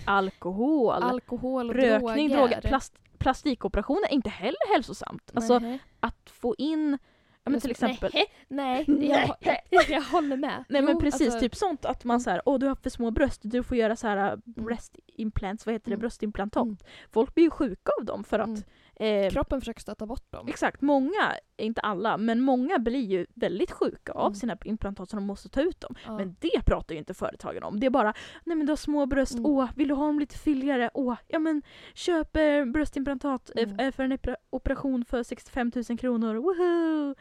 Alkohol, 0.04 1.02
alkohol 1.02 1.68
och 1.68 1.74
rökning, 1.74 2.28
droger. 2.28 2.48
droger, 2.48 2.60
plast, 2.60 2.94
plastikoperationer 3.18 4.08
är 4.08 4.12
inte 4.14 4.30
heller 4.30 4.74
hälsosamt. 4.74 5.30
Alltså 5.34 5.60
att 6.00 6.30
få 6.30 6.54
in, 6.58 6.98
ja 7.44 7.50
men 7.50 7.60
till 7.60 7.70
exempel 7.70 8.10
Nej, 8.14 8.26
nej, 8.48 8.84
jag, 9.08 9.36
jag, 9.70 9.90
jag 9.90 10.02
håller 10.02 10.36
med. 10.36 10.64
Nej 10.68 10.82
men 10.82 10.94
Jo, 10.94 11.00
precis, 11.00 11.26
alltså, 11.26 11.40
typ 11.40 11.54
sånt 11.54 11.84
att 11.84 12.04
man 12.04 12.20
såhär, 12.20 12.42
åh 12.44 12.58
du 12.58 12.66
har 12.66 12.74
för 12.74 12.90
små 12.90 13.10
bröst, 13.10 13.40
du 13.44 13.62
får 13.62 13.76
göra 13.76 13.96
så 13.96 14.06
här 14.06 14.40
breast 14.44 14.98
implants, 15.06 15.66
vad 15.66 15.72
heter 15.72 15.90
det, 15.90 15.94
Mm. 15.94 16.00
bröstimplantat. 16.00 16.62
Mm. 16.64 16.76
Folk 17.10 17.34
blir 17.34 17.44
ju 17.44 17.50
sjuka 17.50 17.92
av 18.00 18.04
dem 18.04 18.24
för 18.24 18.38
att 18.38 18.46
Mm. 18.48 18.62
Eh, 19.00 19.30
Kroppen 19.30 19.60
försöker 19.60 19.80
stöta 19.80 20.06
bort 20.06 20.32
dem. 20.32 20.48
Exakt, 20.48 20.80
många, 20.80 21.34
inte 21.56 21.80
alla, 21.80 22.16
men 22.16 22.40
många 22.40 22.78
blir 22.78 23.00
ju 23.06 23.26
väldigt 23.34 23.70
sjuka 23.70 24.12
av 24.12 24.26
Mm. 24.26 24.34
sina 24.34 24.56
implantat 24.64 25.10
så 25.10 25.16
de 25.16 25.26
måste 25.26 25.48
ta 25.48 25.60
ut 25.60 25.80
dem. 25.80 25.94
Ja. 26.06 26.16
Men 26.16 26.36
det 26.40 26.62
pratar 26.66 26.94
ju 26.94 26.98
inte 26.98 27.14
företagen 27.14 27.62
om. 27.62 27.80
Det 27.80 27.86
är 27.86 27.90
bara, 27.90 28.14
nej 28.44 28.56
men 28.56 28.66
du 28.66 28.70
har 28.72 28.76
små 28.76 29.06
bröst, 29.06 29.32
Mm. 29.34 29.46
åh, 29.46 29.68
vill 29.76 29.88
du 29.88 29.94
ha 29.94 30.06
dem 30.06 30.18
lite 30.20 30.38
fylligare? 30.38 30.90
Åh, 30.94 31.14
ja 31.28 31.38
men 31.38 31.62
köp 31.94 32.36
eh, 32.36 32.64
bröstimplantat 32.64 33.50
eh, 33.56 33.62
Mm. 33.62 33.76
f- 33.80 33.94
för 33.94 34.02
en 34.04 34.12
opera- 34.12 34.36
operation 34.50 35.04
för 35.04 35.22
65 35.22 35.72
000 35.88 35.98
kronor, 35.98 36.34
woho! 36.34 37.14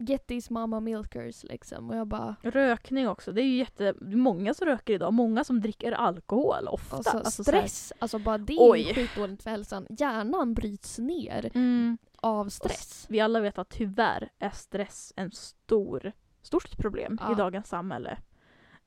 Get 0.00 0.26
these 0.26 0.52
mama 0.52 0.80
milkers 0.80 1.44
liksom. 1.44 1.90
Och 1.90 1.96
jag 1.96 2.06
bara, 2.06 2.36
Rökning 2.42 3.08
också, 3.08 3.32
det 3.32 3.42
är 3.42 3.44
ju 3.46 3.56
jätte, 3.56 3.94
många 4.00 4.54
som 4.54 4.66
röker 4.66 4.92
idag, 4.94 5.12
många 5.12 5.44
som 5.44 5.60
dricker 5.60 5.92
alkohol 5.92 6.68
ofta. 6.68 6.96
alltså, 6.96 7.18
Alltså 7.18 7.44
stress. 7.44 7.92
Alltså 7.98 8.18
bara 8.18 8.38
det 8.38 8.56
Oj. 8.58 8.90
är 8.90 8.94
skitdåligt 8.94 9.42
för 9.42 9.50
hälsan. 9.50 9.86
Hjärnan 9.90 10.54
bryts 10.54 10.98
ner 10.98 11.50
Mm. 11.54 11.98
av 12.16 12.48
stress. 12.48 13.06
Vi 13.08 13.20
alla 13.20 13.40
vet 13.40 13.58
att 13.58 13.68
tyvärr 13.68 14.28
är 14.38 14.50
stress 14.50 15.12
en 15.16 15.30
stor, 15.32 16.12
stort 16.42 16.76
problem 16.78 17.18
Ja. 17.22 17.32
i 17.32 17.34
dagens 17.34 17.68
samhälle. 17.68 18.18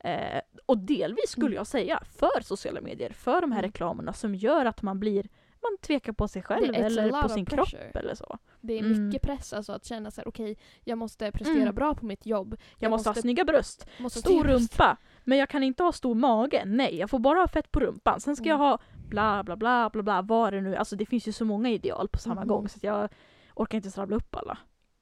Eh, 0.04 0.42
och 0.66 0.78
delvis 0.78 1.30
skulle 1.30 1.46
Mm. 1.48 1.56
jag 1.56 1.68
säga 1.68 2.04
för 2.06 2.42
sociala 2.42 2.82
medier, 2.82 3.10
för 3.14 3.42
de 3.42 3.52
här 3.52 3.60
Mm. 3.60 3.70
reklamerna 3.72 4.14
som 4.14 4.36
gör 4.36 4.66
att 4.66 4.82
man 4.82 5.00
blir 5.00 5.28
man 5.64 5.78
tvekar 5.82 6.14
på 6.14 6.28
sig 6.28 6.42
själv 6.42 6.76
eller 6.76 7.22
på 7.22 7.30
sin 7.30 7.46
pressure. 7.46 7.82
kropp 7.84 7.96
eller 7.96 8.16
så. 8.16 8.38
Det 8.62 8.74
är 8.74 8.80
Mm. 8.84 9.06
mycket 9.08 9.22
press 9.22 9.54
alltså 9.54 9.74
att 9.74 9.86
känna 9.86 10.12
så 10.12 10.22
här, 10.22 10.28
okej, 10.28 10.58
jag 10.84 10.98
måste 10.98 11.32
prestera 11.32 11.62
Mm. 11.62 11.76
bra 11.76 11.96
på 11.96 12.06
mitt 12.06 12.26
jobb. 12.26 12.56
Jag, 12.78 12.90
måste, 12.90 13.10
ha 13.10 13.14
snygga 13.16 13.46
bröst, 13.46 13.86
måste 14.00 14.20
stor 14.20 14.44
rumpa, 14.44 14.98
men 15.24 15.38
jag 15.38 15.50
kan 15.50 15.64
inte 15.64 15.84
ha 15.84 15.92
stor 15.92 16.16
mage. 16.16 16.64
Nej, 16.66 16.96
jag 16.98 17.10
får 17.10 17.20
bara 17.20 17.40
ha 17.40 17.48
fett 17.48 17.72
på 17.72 17.80
rumpan. 17.80 18.20
Sen 18.20 18.36
ska 18.36 18.46
Mm. 18.46 18.52
jag 18.52 18.58
ha 18.58 18.80
bla 19.10 19.44
bla 19.44 19.56
bla 19.56 19.90
bla 19.90 20.04
bla, 20.04 20.22
vad 20.22 20.54
det 20.54 20.62
nu 20.62 20.76
Alltså 20.76 20.96
det 20.96 21.06
finns 21.06 21.28
ju 21.28 21.32
så 21.32 21.46
många 21.46 21.70
ideal 21.70 22.08
på 22.08 22.20
samma 22.20 22.46
gång 22.46 22.70
så 22.70 22.78
att 22.78 22.84
jag 22.84 23.10
orkar 23.56 23.78
inte 23.78 23.90
rabbla 24.02 24.16
upp 24.16 24.36
alla. 24.36 24.58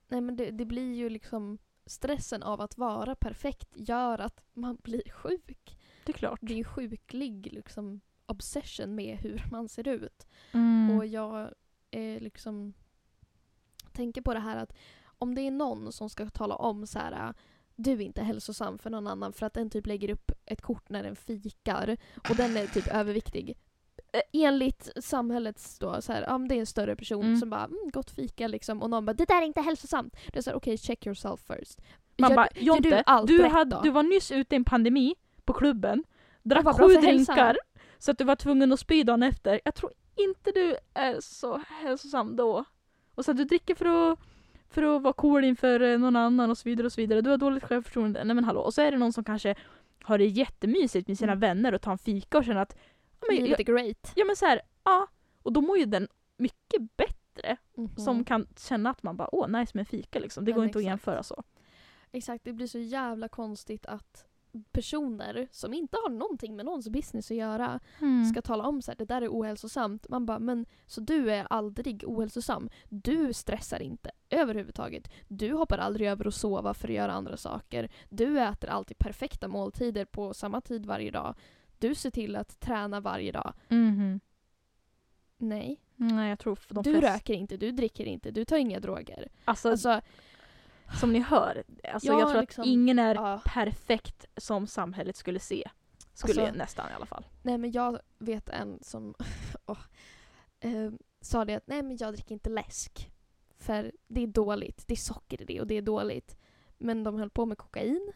Nej 0.08 0.22
men 0.22 0.36
det, 0.36 0.52
det 0.52 0.66
blir 0.66 0.94
ju 0.94 1.10
liksom 1.10 1.58
stressen 1.86 2.44
av 2.44 2.62
att 2.62 2.78
vara 2.78 3.16
perfekt 3.16 3.70
gör 3.76 4.20
att 4.22 4.44
man 4.54 4.78
blir 4.84 5.12
sjuk. 5.12 5.78
Det 6.06 6.12
är 6.12 6.18
klart. 6.18 6.40
Det 6.42 6.54
är 6.54 6.58
ju 6.58 6.64
sjuklig 6.64 7.50
liksom 7.54 8.02
obsession 8.30 8.96
med 8.96 9.18
hur 9.18 9.44
man 9.52 9.68
ser 9.70 9.88
ut. 9.88 10.28
Mm. 10.52 10.98
Och 10.98 11.06
jag 11.06 11.52
är 11.92 12.20
liksom 12.20 12.74
tänker 13.92 14.22
på 14.22 14.34
det 14.34 14.40
här 14.40 14.58
att 14.58 14.74
om 15.18 15.36
det 15.36 15.42
är 15.42 15.52
någon 15.52 15.92
som 15.92 16.10
ska 16.10 16.30
tala 16.30 16.56
om 16.56 16.88
så 16.88 17.00
här 17.00 17.34
du 17.76 17.92
är 17.92 18.02
inte 18.02 18.24
hälsosam 18.24 18.80
för 18.80 18.90
någon 18.90 19.08
annan 19.08 19.34
för 19.34 19.46
att 19.46 19.54
den 19.54 19.70
typ 19.70 19.86
lägger 19.88 20.10
upp 20.10 20.32
ett 20.46 20.62
kort 20.62 20.90
när 20.90 21.04
den 21.04 21.16
fikar 21.16 21.98
och 22.30 22.36
den 22.36 22.58
är 22.58 22.68
typ 22.68 22.88
överviktig. 22.88 23.58
Eh, 24.14 24.22
Enligt 24.34 24.90
samhällets 25.02 25.80
då, 25.80 26.02
så 26.02 26.14
här, 26.14 26.38
men 26.38 26.48
det 26.48 26.56
är 26.56 26.60
en 26.60 26.66
större 26.66 26.96
person 26.96 27.26
Mm. 27.26 27.38
som 27.40 27.50
bara 27.50 27.66
mm, 27.66 27.90
gott 27.94 28.12
fika 28.12 28.48
liksom 28.48 28.82
och 28.82 28.90
någon 28.90 29.06
bara 29.06 29.14
det 29.14 29.26
där 29.26 29.42
är 29.42 29.46
inte 29.46 29.62
hälsosamt. 29.62 30.16
Det 30.34 30.38
är 30.38 30.42
såhär 30.42 30.58
okej 30.58 30.78
check 30.78 31.06
yourself 31.06 31.40
first. 31.48 31.82
Man 32.18 32.30
Gör- 32.30 32.36
bara, 32.36 32.48
Jonte, 32.56 32.90
du 32.90 33.04
allt 33.06 33.28
du, 33.28 33.44
rätt 33.44 33.52
hade, 33.52 33.76
då? 33.76 33.82
du 33.82 33.90
var 33.90 34.04
nyss 34.04 34.32
ute 34.32 34.56
i 34.56 34.58
en 34.58 34.66
pandemi 34.66 35.16
på 35.46 35.54
klubben, 35.54 36.04
drack 36.44 36.78
sju 36.80 36.88
drinkar, 36.94 37.58
så 38.00 38.12
att 38.12 38.18
du 38.18 38.24
var 38.24 38.36
tvungen 38.36 38.74
att 38.74 38.80
spy 38.80 39.04
dagen 39.04 39.24
efter. 39.24 39.62
Jag 39.66 39.76
tror 39.76 39.92
inte 40.16 40.52
du 40.52 40.76
är 40.94 41.20
så 41.22 41.62
hälsosam 41.68 42.36
då. 42.36 42.66
Och 43.16 43.26
så 43.26 43.32
att 43.32 43.38
du 43.38 43.44
dricker 43.44 43.76
för 43.76 43.86
att, 44.12 44.20
för 44.70 44.84
att 44.96 45.02
vara 45.02 45.14
cool 45.14 45.44
inför 45.44 45.80
eh, 45.80 45.98
någon 46.00 46.16
annan 46.16 46.50
och 46.50 46.58
så 46.58 46.70
vidare 46.70 46.86
och 46.86 46.94
så 46.94 47.02
vidare. 47.02 47.22
Du 47.22 47.30
har 47.30 47.38
dåligt 47.38 47.64
självförtroende. 47.64 48.24
Nej 48.24 48.36
men 48.36 48.44
hallå. 48.44 48.62
Och 48.62 48.74
så 48.74 48.82
är 48.82 48.92
det 48.92 48.98
någon 48.98 49.14
som 49.14 49.24
kanske 49.24 49.56
har 50.04 50.18
det 50.18 50.26
jättemysigt 50.26 51.08
med 51.08 51.18
sina 51.18 51.32
Mm. 51.32 51.40
vänner 51.40 51.74
och 51.74 51.82
tar 51.82 51.92
en 51.92 51.98
fika 51.98 52.38
och 52.38 52.46
känner 52.46 52.62
att 52.62 52.78
ja, 53.22 53.28
men, 53.30 53.44
Livet 53.44 53.60
är 53.60 53.64
great. 53.64 54.12
ja 54.16 54.26
men 54.26 54.36
så 54.36 54.46
här, 54.46 54.62
Ja, 54.84 55.08
och 55.44 55.54
då 55.54 55.62
mår 55.62 55.78
ju 55.78 55.86
den 55.86 56.08
mycket 56.38 56.98
bättre. 56.98 57.58
Mhm. 57.78 57.96
Som 57.98 58.24
kan 58.24 58.48
känna 58.58 58.90
att 58.90 59.04
man 59.04 59.18
bara 59.18 59.36
åh 59.36 59.48
nice 59.48 59.72
med 59.74 59.80
en 59.82 59.86
fika 59.86 60.20
liksom. 60.20 60.46
Det 60.46 60.52
Men 60.52 60.56
går 60.56 60.66
inte 60.66 60.80
att 60.80 60.86
jämföra 60.86 61.24
så. 61.24 61.44
Exakt, 62.12 62.44
det 62.44 62.54
blir 62.54 62.68
så 62.68 62.80
jävla 62.80 63.28
konstigt 63.30 63.86
att 63.86 64.26
personer 64.72 65.48
som 65.52 65.74
inte 65.74 65.98
har 66.04 66.10
någonting 66.10 66.56
med 66.56 66.66
någons 66.66 66.90
business 66.90 67.32
att 67.32 67.38
göra 67.38 67.80
Mm. 68.02 68.26
ska 68.26 68.42
tala 68.42 68.64
om 68.64 68.82
så 68.82 68.92
här, 68.92 68.98
det 68.98 69.06
där 69.06 69.22
är 69.22 69.28
ohälsosamt. 69.28 70.10
Man 70.10 70.26
bara, 70.26 70.40
men 70.40 70.66
så 70.86 71.02
du 71.02 71.32
är 71.32 71.48
aldrig 71.50 72.04
ohälsosam. 72.08 72.70
Du 72.90 73.34
stressar 73.34 73.82
inte 73.82 74.12
överhuvudtaget. 74.30 75.12
Du 75.28 75.54
hoppar 75.54 75.78
aldrig 75.78 76.08
över 76.10 76.28
att 76.28 76.34
sova 76.36 76.74
för 76.74 76.88
att 76.88 76.94
göra 76.94 77.12
andra 77.12 77.38
saker. 77.38 77.90
Du 78.10 78.40
äter 78.40 78.70
alltid 78.70 78.98
perfekta 78.98 79.48
måltider 79.48 80.06
på 80.06 80.34
samma 80.34 80.62
tid 80.62 80.86
varje 80.86 81.12
dag. 81.12 81.36
Du 81.80 81.96
ser 81.96 82.12
till 82.12 82.36
att 82.36 82.60
träna 82.60 83.00
varje 83.00 83.32
dag. 83.32 83.54
Mhm. 83.68 84.20
Nej. 85.38 85.82
Nej 85.96 86.30
jag 86.30 86.40
tror 86.40 86.60
de 86.70 86.84
du 86.84 87.02
röker 87.02 87.34
inte, 87.34 87.58
du 87.58 87.72
dricker 87.72 88.06
inte, 88.06 88.32
du 88.32 88.46
tar 88.46 88.58
inga 88.58 88.80
droger. 88.80 89.28
Alltså, 89.46 89.70
Alltså, 89.70 90.02
som 91.00 91.14
ni 91.14 91.20
hör, 91.20 91.64
alltså, 91.94 92.08
Ja, 92.12 92.20
jag 92.20 92.30
tror 92.30 92.42
liksom, 92.42 92.62
att 92.62 92.68
ingen 92.68 93.00
är 93.00 93.16
ja. 93.16 93.42
perfekt 93.46 94.26
som 94.38 94.68
samhället 94.68 95.16
skulle 95.16 95.40
se. 95.40 95.70
Skulle 96.14 96.42
Alltså- 96.42 96.58
nästan 96.58 96.90
i 96.90 96.94
alla 96.94 97.06
fall. 97.06 97.26
Nej 97.44 97.58
men 97.58 97.72
jag 97.72 98.00
vet 98.18 98.50
en 98.50 98.80
som 98.84 99.16
åh, 99.66 99.78
eh, 100.60 100.92
sa 101.22 101.46
det 101.46 101.56
att 101.56 101.68
nej 101.68 101.84
men 101.84 101.98
jag 101.98 102.14
dricker 102.14 102.34
inte 102.34 102.50
läsk. 102.50 103.12
För 103.58 103.92
det 104.08 104.24
är 104.24 104.28
dåligt. 104.28 104.84
Det 104.88 104.94
är 104.94 104.98
socker 104.98 105.42
i 105.42 105.46
det 105.46 105.62
och 105.62 105.68
det 105.68 105.76
är 105.76 105.82
dåligt. 105.82 106.38
Men 106.78 107.04
de 107.04 107.16
höll 107.20 107.30
på 107.30 107.46
med 107.46 107.58
kokain. 107.58 108.12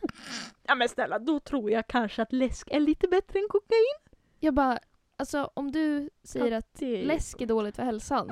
Ja 0.64 0.76
men 0.76 0.90
snälla, 0.90 1.20
då 1.20 1.40
tror 1.40 1.72
jag 1.72 1.88
kanske 1.88 2.22
att 2.22 2.34
läsk 2.34 2.68
är 2.72 2.80
lite 2.80 3.08
bättre 3.08 3.40
än 3.40 3.48
kokain. 3.50 4.16
Jag 4.40 4.54
bara, 4.54 4.80
alltså 5.18 5.52
om 5.54 5.72
du 5.72 6.10
säger 6.24 6.52
Ja, 6.52 6.58
att 6.58 6.82
läsk 6.82 7.42
är 7.42 7.46
dåligt 7.46 7.76
för 7.76 7.84
hälsan. 7.84 8.30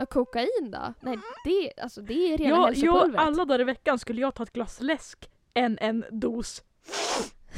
Ja, 0.00 0.06
kokain 0.06 0.70
då? 0.70 0.94
Nej 1.00 1.18
det, 1.44 1.72
alltså, 1.82 2.00
det 2.02 2.32
är 2.32 2.38
rena 2.38 2.50
Ja, 2.50 2.64
hälsopulvret. 2.66 3.14
jag, 3.14 3.16
alla 3.26 3.44
dagar 3.44 3.60
i 3.60 3.64
veckan 3.64 3.98
skulle 3.98 4.20
jag 4.20 4.34
ta 4.34 4.42
ett 4.42 4.52
glas 4.52 4.80
läsk 4.80 5.30
än 5.54 5.78
en 5.80 6.04
dos 6.10 6.62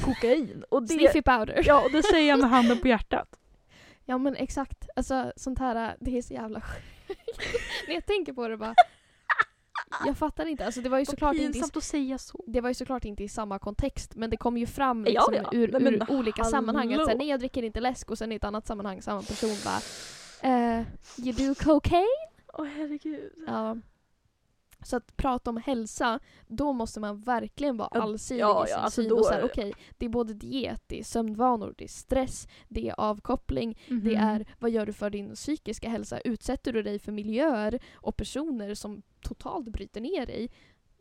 kokain. 0.05 0.63
Och 0.69 0.81
det, 0.81 0.87
Sniffy 0.93 1.21
powder. 1.21 1.61
ja, 1.65 1.83
och 1.85 1.91
det 1.91 2.03
säger 2.03 2.29
jag 2.29 2.39
med 2.39 2.49
handen 2.49 2.77
på 2.81 2.87
hjärtat. 2.87 3.27
Ja 4.05 4.17
men 4.17 4.35
exakt. 4.35 4.89
Alltså 4.95 5.33
sånt 5.35 5.59
här, 5.59 5.95
det 5.99 6.17
är 6.17 6.21
så 6.21 6.33
jävla 6.33 6.59
När 7.87 7.93
jag 7.93 8.05
tänker 8.05 8.33
på 8.33 8.47
det 8.47 8.57
bara. 8.57 8.75
Jag 10.05 10.17
fattar 10.17 10.45
inte. 10.45 10.65
Alltså 10.65 10.81
det 10.81 10.89
var 10.89 10.99
ju 10.99 11.05
såklart 11.05 11.35
inte 11.35 11.57
i 11.59 11.61
att 11.61 11.83
säga 11.83 12.17
så. 12.17 12.43
det 12.47 12.61
var 12.61 12.69
ju 12.69 12.73
såklart 12.73 13.05
inte 13.05 13.23
i 13.23 13.29
samma 13.29 13.59
kontext 13.59 14.15
men 14.15 14.29
det 14.29 14.37
kom 14.37 14.57
ju 14.57 14.65
fram 14.67 15.05
Ja, 15.05 15.11
liksom 15.11 15.33
ja. 15.33 15.49
ur, 15.51 15.71
Nej, 15.71 15.81
men 15.81 15.93
ur 15.93 16.11
olika 16.11 16.41
hallå. 16.41 16.51
sammanhang. 16.51 16.93
Att 16.93 17.05
säga, 17.05 17.17
nej 17.17 17.27
jag 17.27 17.39
dricker 17.39 17.63
inte 17.63 17.79
läsk 17.79 18.11
och 18.11 18.17
sen 18.17 18.31
i 18.31 18.35
ett 18.35 18.43
annat 18.43 18.67
sammanhang 18.67 19.01
samma 19.01 19.21
person 19.21 19.55
bara 19.65 19.79
eh, 20.49 20.83
You 21.17 21.33
do 21.33 21.55
cocaine? 21.63 22.07
Åh 22.53 22.65
herregud. 22.65 23.33
Ja. 23.47 23.77
Så 24.85 24.95
att 24.97 25.17
prata 25.17 25.49
om 25.49 25.57
hälsa, 25.57 26.19
då 26.47 26.73
måste 26.73 26.99
man 26.99 27.21
verkligen 27.21 27.77
vara 27.77 27.87
allsidig 27.87 28.41
ja, 28.41 28.63
i 28.63 28.67
sin 28.67 28.75
ja, 28.77 28.81
alltså 28.83 29.01
syn. 29.01 29.09
då 29.09 29.17
och 29.17 29.25
så 29.25 29.31
här, 29.31 29.37
är 29.37 29.41
det- 29.41 29.47
okej, 29.51 29.73
det 29.97 30.05
är 30.05 30.09
både 30.09 30.33
diet, 30.33 30.83
det 30.87 30.99
är 30.99 31.03
sömnvanor, 31.03 31.73
det 31.77 31.83
är 31.83 31.87
stress, 31.87 32.47
det 32.69 32.89
är 32.89 32.99
avkoppling, 32.99 33.79
det 33.87 33.93
Mhm. 33.95 34.15
är 34.17 34.45
vad 34.59 34.71
gör 34.71 34.85
du 34.85 34.93
för 34.93 35.09
din 35.09 35.35
psykiska 35.35 35.89
hälsa? 35.89 36.19
Utsätter 36.19 36.73
du 36.73 36.83
dig 36.83 36.99
för 36.99 37.11
miljöer 37.11 37.79
och 37.95 38.17
personer 38.17 38.73
som 38.75 39.01
totalt 39.21 39.67
bryter 39.69 40.01
ner 40.01 40.25
dig? 40.25 40.51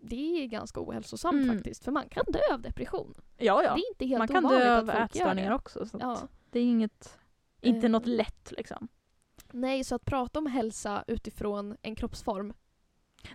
Det 0.04 0.42
är 0.42 0.46
ganska 0.46 0.80
ohälsosamt 0.80 1.42
Mm. 1.44 1.56
faktiskt, 1.56 1.84
för 1.84 1.92
man 1.92 2.08
kan 2.08 2.24
dö 2.28 2.38
av 2.54 2.60
depression. 2.62 3.14
Ja, 3.38 3.62
ja. 3.62 3.74
Det 3.74 3.80
är 3.80 3.88
inte 3.90 4.06
helt 4.06 4.18
Man 4.18 4.28
kan 4.28 4.42
dö 4.44 4.76
att 4.76 4.82
av 4.82 4.90
ätstörningar 4.90 5.52
också. 5.54 5.86
Så 5.86 5.98
Ja. 6.00 6.18
Det 6.50 6.58
är 6.58 6.64
inget, 6.64 7.18
inte 7.60 7.86
Eh. 7.86 7.90
något 7.90 8.06
lätt 8.06 8.52
liksom. 8.56 8.88
Nej, 9.52 9.84
så 9.84 9.94
att 9.94 10.04
prata 10.04 10.38
om 10.38 10.46
hälsa 10.46 11.04
utifrån 11.06 11.76
en 11.82 11.94
kroppsform 11.94 12.52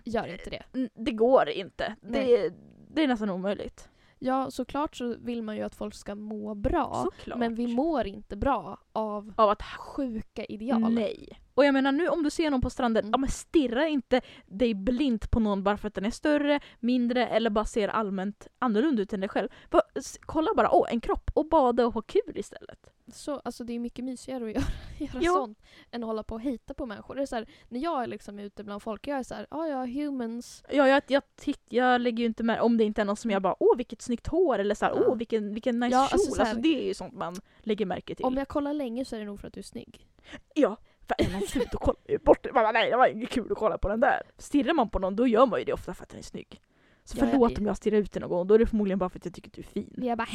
gör 0.04 0.26
inte 0.26 0.50
det. 0.50 0.88
Det 0.94 1.12
går 1.12 1.48
inte. 1.48 1.96
Det, 2.00 2.52
det 2.90 3.02
är 3.02 3.08
nästan 3.08 3.30
omöjligt. 3.30 3.88
Ja, 4.20 4.50
såklart 4.50 4.96
så 4.96 5.16
vill 5.18 5.42
man 5.42 5.56
ju 5.56 5.62
att 5.62 5.74
folk 5.74 5.94
ska 5.94 6.14
må 6.14 6.54
bra. 6.54 7.04
Såklart. 7.04 7.38
Men 7.38 7.54
vi 7.54 7.66
mår 7.74 8.06
inte 8.06 8.36
bra 8.36 8.78
av 8.92 9.32
Av 9.36 9.50
att 9.50 9.62
sjuka 9.62 10.44
ideal. 10.44 10.92
Nej. 10.94 11.40
Och 11.54 11.64
jag 11.64 11.72
menar 11.74 11.92
nu 11.92 12.08
om 12.08 12.22
du 12.22 12.30
ser 12.30 12.50
någon 12.50 12.60
på 12.60 12.70
stranden, 12.70 13.04
Mm. 13.04 13.10
ja 13.12 13.18
men 13.18 13.28
stirra 13.30 13.88
inte 13.88 14.20
dig 14.46 14.74
blint 14.74 15.30
på 15.30 15.40
någon 15.40 15.62
bara 15.62 15.76
för 15.76 15.88
att 15.88 15.94
den 15.94 16.04
är 16.04 16.10
större, 16.10 16.60
mindre 16.80 17.26
eller 17.26 17.50
bara 17.50 17.64
ser 17.64 17.88
allmänt 17.88 18.46
annorlunda 18.58 19.02
ut 19.02 19.12
än 19.12 19.20
dig 19.20 19.28
själv. 19.28 19.48
Bara, 19.70 19.82
kolla 20.20 20.54
bara, 20.56 20.70
åh 20.74 20.92
en 20.92 21.00
kropp 21.00 21.30
och 21.34 21.48
bada 21.48 21.86
och 21.86 21.94
ha 21.94 22.02
kul 22.02 22.32
istället. 22.34 22.90
Så, 23.12 23.40
alltså 23.44 23.64
det 23.64 23.72
är 23.72 23.78
mycket 23.78 24.04
mysigare 24.04 24.50
att 24.50 24.54
göra, 24.98 25.22
göra 25.22 25.34
sånt 25.34 25.58
än 25.90 26.02
att 26.02 26.06
hålla 26.06 26.22
på 26.22 26.34
och 26.34 26.40
hejta 26.40 26.74
på 26.74 26.86
människor. 26.86 27.14
Det 27.14 27.22
är 27.22 27.26
så 27.26 27.36
här, 27.36 27.46
när 27.68 27.80
jag 27.80 28.02
är 28.02 28.06
liksom 28.06 28.38
ute 28.38 28.64
bland 28.64 28.82
folk, 28.82 29.06
jag 29.06 29.18
är 29.18 29.22
så 29.22 29.34
här, 29.34 29.46
ja 29.50 29.66
ja, 29.68 29.84
humans. 29.84 30.64
Ja, 30.70 30.88
jag, 30.88 31.02
jag, 31.08 31.22
titt, 31.36 31.60
jag 31.68 32.00
lägger 32.00 32.18
ju 32.18 32.26
inte 32.26 32.42
med 32.42 32.60
om 32.60 32.76
det 32.76 32.84
inte 32.84 33.00
är 33.00 33.04
någon 33.04 33.16
som 33.16 33.30
jag 33.30 33.42
bara 33.42 33.56
åh 33.60 33.76
vilket 33.76 34.02
snyggt 34.02 34.26
hår 34.26 34.58
eller 34.58 34.74
så 34.74 34.84
här, 34.86 34.92
Ja. 34.96 35.02
åh 35.06 35.16
vilken, 35.16 35.54
vilken 35.54 35.80
nice 35.80 35.96
Ja, 35.96 36.08
kjol. 36.10 36.20
alltså 36.20 36.40
Alltså, 36.42 36.56
det 36.60 36.82
är 36.82 36.86
ju 36.86 36.94
sånt 36.94 37.14
man 37.14 37.36
lägger 37.58 37.86
märke 37.86 38.14
till. 38.14 38.24
Om 38.24 38.34
jag 38.36 38.48
kollar 38.48 38.72
länge 38.74 39.04
så 39.04 39.16
är 39.16 39.20
det 39.20 39.26
nog 39.26 39.40
för 39.40 39.46
att 39.48 39.54
du 39.54 39.60
är 39.60 39.64
snygg. 39.64 40.06
Ja, 40.54 40.76
för 41.08 41.14
är 41.26 41.32
man 41.32 41.42
då 41.72 41.78
kollar 41.78 42.00
jag 42.06 42.20
bort. 42.20 42.44
Man 42.44 42.62
bara, 42.62 42.72
nej 42.72 42.90
det 42.90 42.96
var 42.96 43.06
inget 43.08 43.30
kul 43.30 43.52
att 43.52 43.58
kolla 43.58 43.78
på 43.78 43.88
den 43.88 44.00
där. 44.00 44.22
Stirrar 44.38 44.74
man 44.74 44.90
på 44.90 44.98
någon 44.98 45.16
då 45.16 45.26
gör 45.26 45.46
man 45.46 45.58
ju 45.58 45.64
det 45.64 45.72
ofta 45.72 45.94
för 45.94 46.02
att 46.02 46.08
den 46.08 46.18
är 46.18 46.22
snygg. 46.22 46.60
Så 47.04 47.16
Ja, 47.18 47.24
jag- 47.24 47.30
förlåt 47.30 47.58
om 47.58 47.66
jag 47.66 47.76
stirrar 47.76 47.96
ut 47.96 48.12
dig 48.12 48.20
någon 48.20 48.30
gång, 48.30 48.46
då 48.46 48.54
är 48.54 48.58
det 48.58 48.66
förmodligen 48.66 48.98
bara 48.98 49.10
för 49.10 49.18
att 49.18 49.24
jag 49.24 49.34
tycker 49.34 49.48
att 49.50 49.54
du 49.54 49.60
är 49.60 49.66
fin. 49.66 49.94
Jag 49.96 50.18
bara 50.18 50.26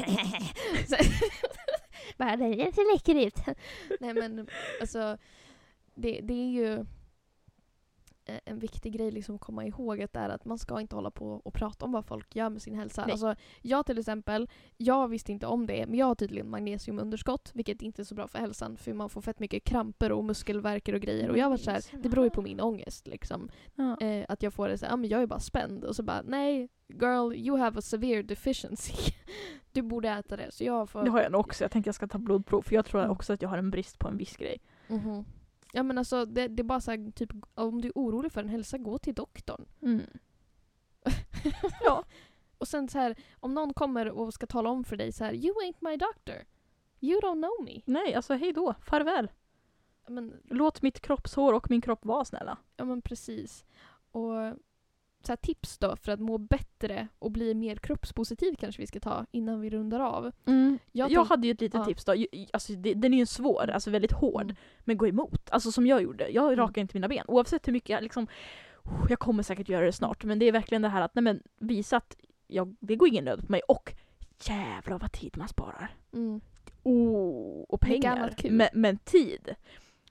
så, 0.87 0.95
bara, 2.17 2.35
den 2.35 2.73
ser 2.73 2.93
läcker 2.93 3.27
ut. 3.27 3.57
nej 3.99 4.13
men 4.13 4.47
alltså, 4.81 5.17
det, 5.95 6.19
det 6.21 6.33
är 6.33 6.49
ju 6.49 6.85
en 8.25 8.59
viktig 8.59 8.93
grej 8.93 9.11
liksom 9.11 9.35
att 9.35 9.41
komma 9.41 9.65
ihåg 9.65 10.01
att, 10.01 10.13
det 10.13 10.19
är 10.19 10.29
att 10.29 10.45
man 10.45 10.57
ska 10.57 10.81
inte 10.81 10.95
hålla 10.95 11.11
på 11.11 11.27
och 11.27 11.53
prata 11.53 11.85
om 11.85 11.91
vad 11.91 12.05
folk 12.05 12.35
gör 12.35 12.49
med 12.49 12.61
sin 12.61 12.75
hälsa. 12.75 13.01
Nej. 13.01 13.11
Alltså, 13.11 13.35
jag 13.61 13.85
till 13.85 13.97
exempel, 13.97 14.49
jag 14.77 15.07
visste 15.07 15.31
inte 15.31 15.47
om 15.47 15.65
det, 15.65 15.85
men 15.87 15.97
jag 15.97 16.05
har 16.05 16.15
tydligen 16.15 16.49
magnesiumunderskott, 16.49 17.51
vilket 17.53 17.81
inte 17.81 18.01
är 18.01 18.03
så 18.03 18.15
bra 18.15 18.27
för 18.27 18.39
hälsan 18.39 18.77
för 18.77 18.93
man 18.93 19.09
får 19.09 19.21
fett 19.21 19.39
mycket 19.39 19.63
kramper 19.63 20.11
och 20.11 20.23
muskelvärker 20.23 20.93
och 20.93 21.01
grejer. 21.01 21.29
Och 21.29 21.37
jag 21.37 21.49
var 21.49 21.57
så 21.57 21.71
här, 21.71 21.83
det 22.03 22.09
beror 22.09 22.25
ju 22.25 22.29
på 22.29 22.41
min 22.41 22.61
ångest 22.61 23.07
liksom. 23.07 23.49
Ja. 23.75 23.97
Eh, 24.01 24.25
att 24.29 24.43
jag 24.43 24.53
får 24.53 24.69
det 24.69 24.77
så 24.77 24.85
här, 24.85 24.93
ah, 24.93 24.97
men 24.97 25.09
jag 25.09 25.21
är 25.21 25.27
bara 25.27 25.39
spänd. 25.39 25.83
Och 25.83 25.95
så 25.95 26.03
bara, 26.03 26.21
nej 26.21 26.69
girl, 26.87 27.33
you 27.33 27.57
have 27.57 27.79
a 27.79 27.81
severe 27.81 28.21
deficiency. 28.21 28.93
du 29.73 29.81
borde 29.81 30.09
äta 30.09 30.37
det. 30.37 30.51
Så 30.51 30.63
jag 30.63 30.89
får... 30.89 31.03
Det 31.03 31.09
har 31.11 31.21
jag 31.21 31.31
nog 31.31 31.41
också, 31.41 31.63
jag 31.63 31.71
tänkte 31.71 31.87
jag 31.87 31.95
ska 31.95 32.07
ta 32.07 32.17
blodprov 32.17 32.61
för 32.61 32.75
jag 32.75 32.85
tror 32.85 33.01
Mm. 33.01 33.11
också 33.11 33.33
att 33.33 33.41
jag 33.41 33.49
har 33.49 33.57
en 33.57 33.71
brist 33.71 33.99
på 33.99 34.07
en 34.07 34.17
viss 34.17 34.37
grej. 34.37 34.57
Mhm. 34.87 35.25
Ja 35.73 35.83
men 35.83 35.97
alltså 35.97 36.25
det, 36.25 36.47
det 36.47 36.61
är 36.61 36.63
bara 36.63 36.81
så 36.81 36.91
här, 36.91 37.11
typ 37.11 37.29
om 37.55 37.81
du 37.81 37.87
är 37.87 37.91
orolig 37.95 38.31
för 38.31 38.41
en 38.41 38.49
hälsa, 38.49 38.77
gå 38.77 38.97
till 38.97 39.13
doktorn. 39.13 39.65
Mm. 39.81 40.01
Ja. 41.83 42.03
Och 42.57 42.67
sen 42.67 42.87
så 42.89 42.97
här, 42.99 43.15
om 43.39 43.53
någon 43.53 43.73
kommer 43.73 44.09
och 44.09 44.33
ska 44.33 44.47
tala 44.47 44.69
om 44.69 44.83
för 44.83 44.95
dig 44.97 45.11
så 45.11 45.23
här, 45.23 45.33
you 45.33 45.53
ain't 45.55 45.77
my 45.79 45.97
doctor. 45.97 46.35
You 46.99 47.19
don't 47.19 47.41
know 47.41 47.65
me. 47.65 47.81
Nej, 47.85 48.13
alltså 48.15 48.33
hej 48.33 48.53
då, 48.53 48.73
farväl. 48.81 49.31
Men, 50.07 50.33
Låt 50.49 50.81
mitt 50.81 50.99
kroppshår 50.99 51.53
och 51.53 51.69
min 51.69 51.81
kropp 51.81 52.05
vara 52.05 52.25
snälla. 52.25 52.57
ja 52.77 52.85
men 52.85 53.01
precis. 53.01 53.65
Och 54.11 54.33
så 55.27 55.35
tips 55.37 55.77
då 55.77 55.95
för 55.95 56.11
att 56.11 56.19
må 56.19 56.37
bättre 56.37 57.07
och 57.19 57.31
bli 57.31 57.53
mer 57.53 57.75
kroppspositiv 57.75 58.55
kanske 58.59 58.81
vi 58.81 58.87
ska 58.87 58.99
ta 58.99 59.25
innan 59.31 59.61
vi 59.61 59.69
rundar 59.69 59.99
av. 59.99 60.31
Jag, 60.45 60.71
Jag 60.91 61.11
tänk- 61.11 61.29
hade 61.29 61.47
ju 61.47 61.51
ett 61.53 61.61
litet 61.61 61.79
Ja. 61.79 61.85
tips 61.85 62.05
då. 62.05 62.15
Alltså, 62.53 62.73
det, 62.73 62.93
den 62.93 63.13
är 63.13 63.17
ju 63.17 63.25
svår, 63.25 63.69
alltså 63.69 63.91
väldigt 63.91 64.11
hård. 64.11 64.43
Mm. 64.43 64.55
Men 64.79 64.97
gå 64.97 65.07
emot. 65.07 65.49
Alltså 65.49 65.71
som 65.71 65.87
jag 65.87 66.01
gjorde. 66.03 66.27
Jag 66.29 66.43
Mm. 66.45 66.55
rakar 66.55 66.81
inte 66.81 66.95
mina 66.95 67.07
ben. 67.07 67.25
Oavsett 67.27 67.67
hur 67.67 67.73
mycket 67.73 67.89
jag 67.89 68.03
liksom... 68.03 68.27
Jag 69.09 69.19
kommer 69.19 69.43
säkert 69.43 69.69
göra 69.69 69.85
det 69.85 69.91
snart. 69.91 70.23
Men 70.23 70.39
det 70.39 70.45
är 70.45 70.51
verkligen 70.51 70.81
det 70.81 70.89
här 70.89 71.01
att 71.01 71.15
nej 71.15 71.23
men, 71.23 71.43
visa 71.59 71.97
att 71.97 72.15
jag, 72.47 72.75
det 72.79 72.95
går 72.95 73.07
ingen 73.07 73.25
nöd 73.25 73.45
på 73.45 73.51
mig. 73.51 73.61
Och 73.67 73.93
jävlar 74.43 74.99
vad 74.99 75.11
tid 75.11 75.37
man 75.37 75.47
sparar. 75.47 75.95
Mm. 76.13 76.41
Oh, 76.83 77.61
och 77.69 77.81
pengar. 77.81 78.35
Men, 78.49 78.67
men 78.73 78.97
tid. 78.97 79.55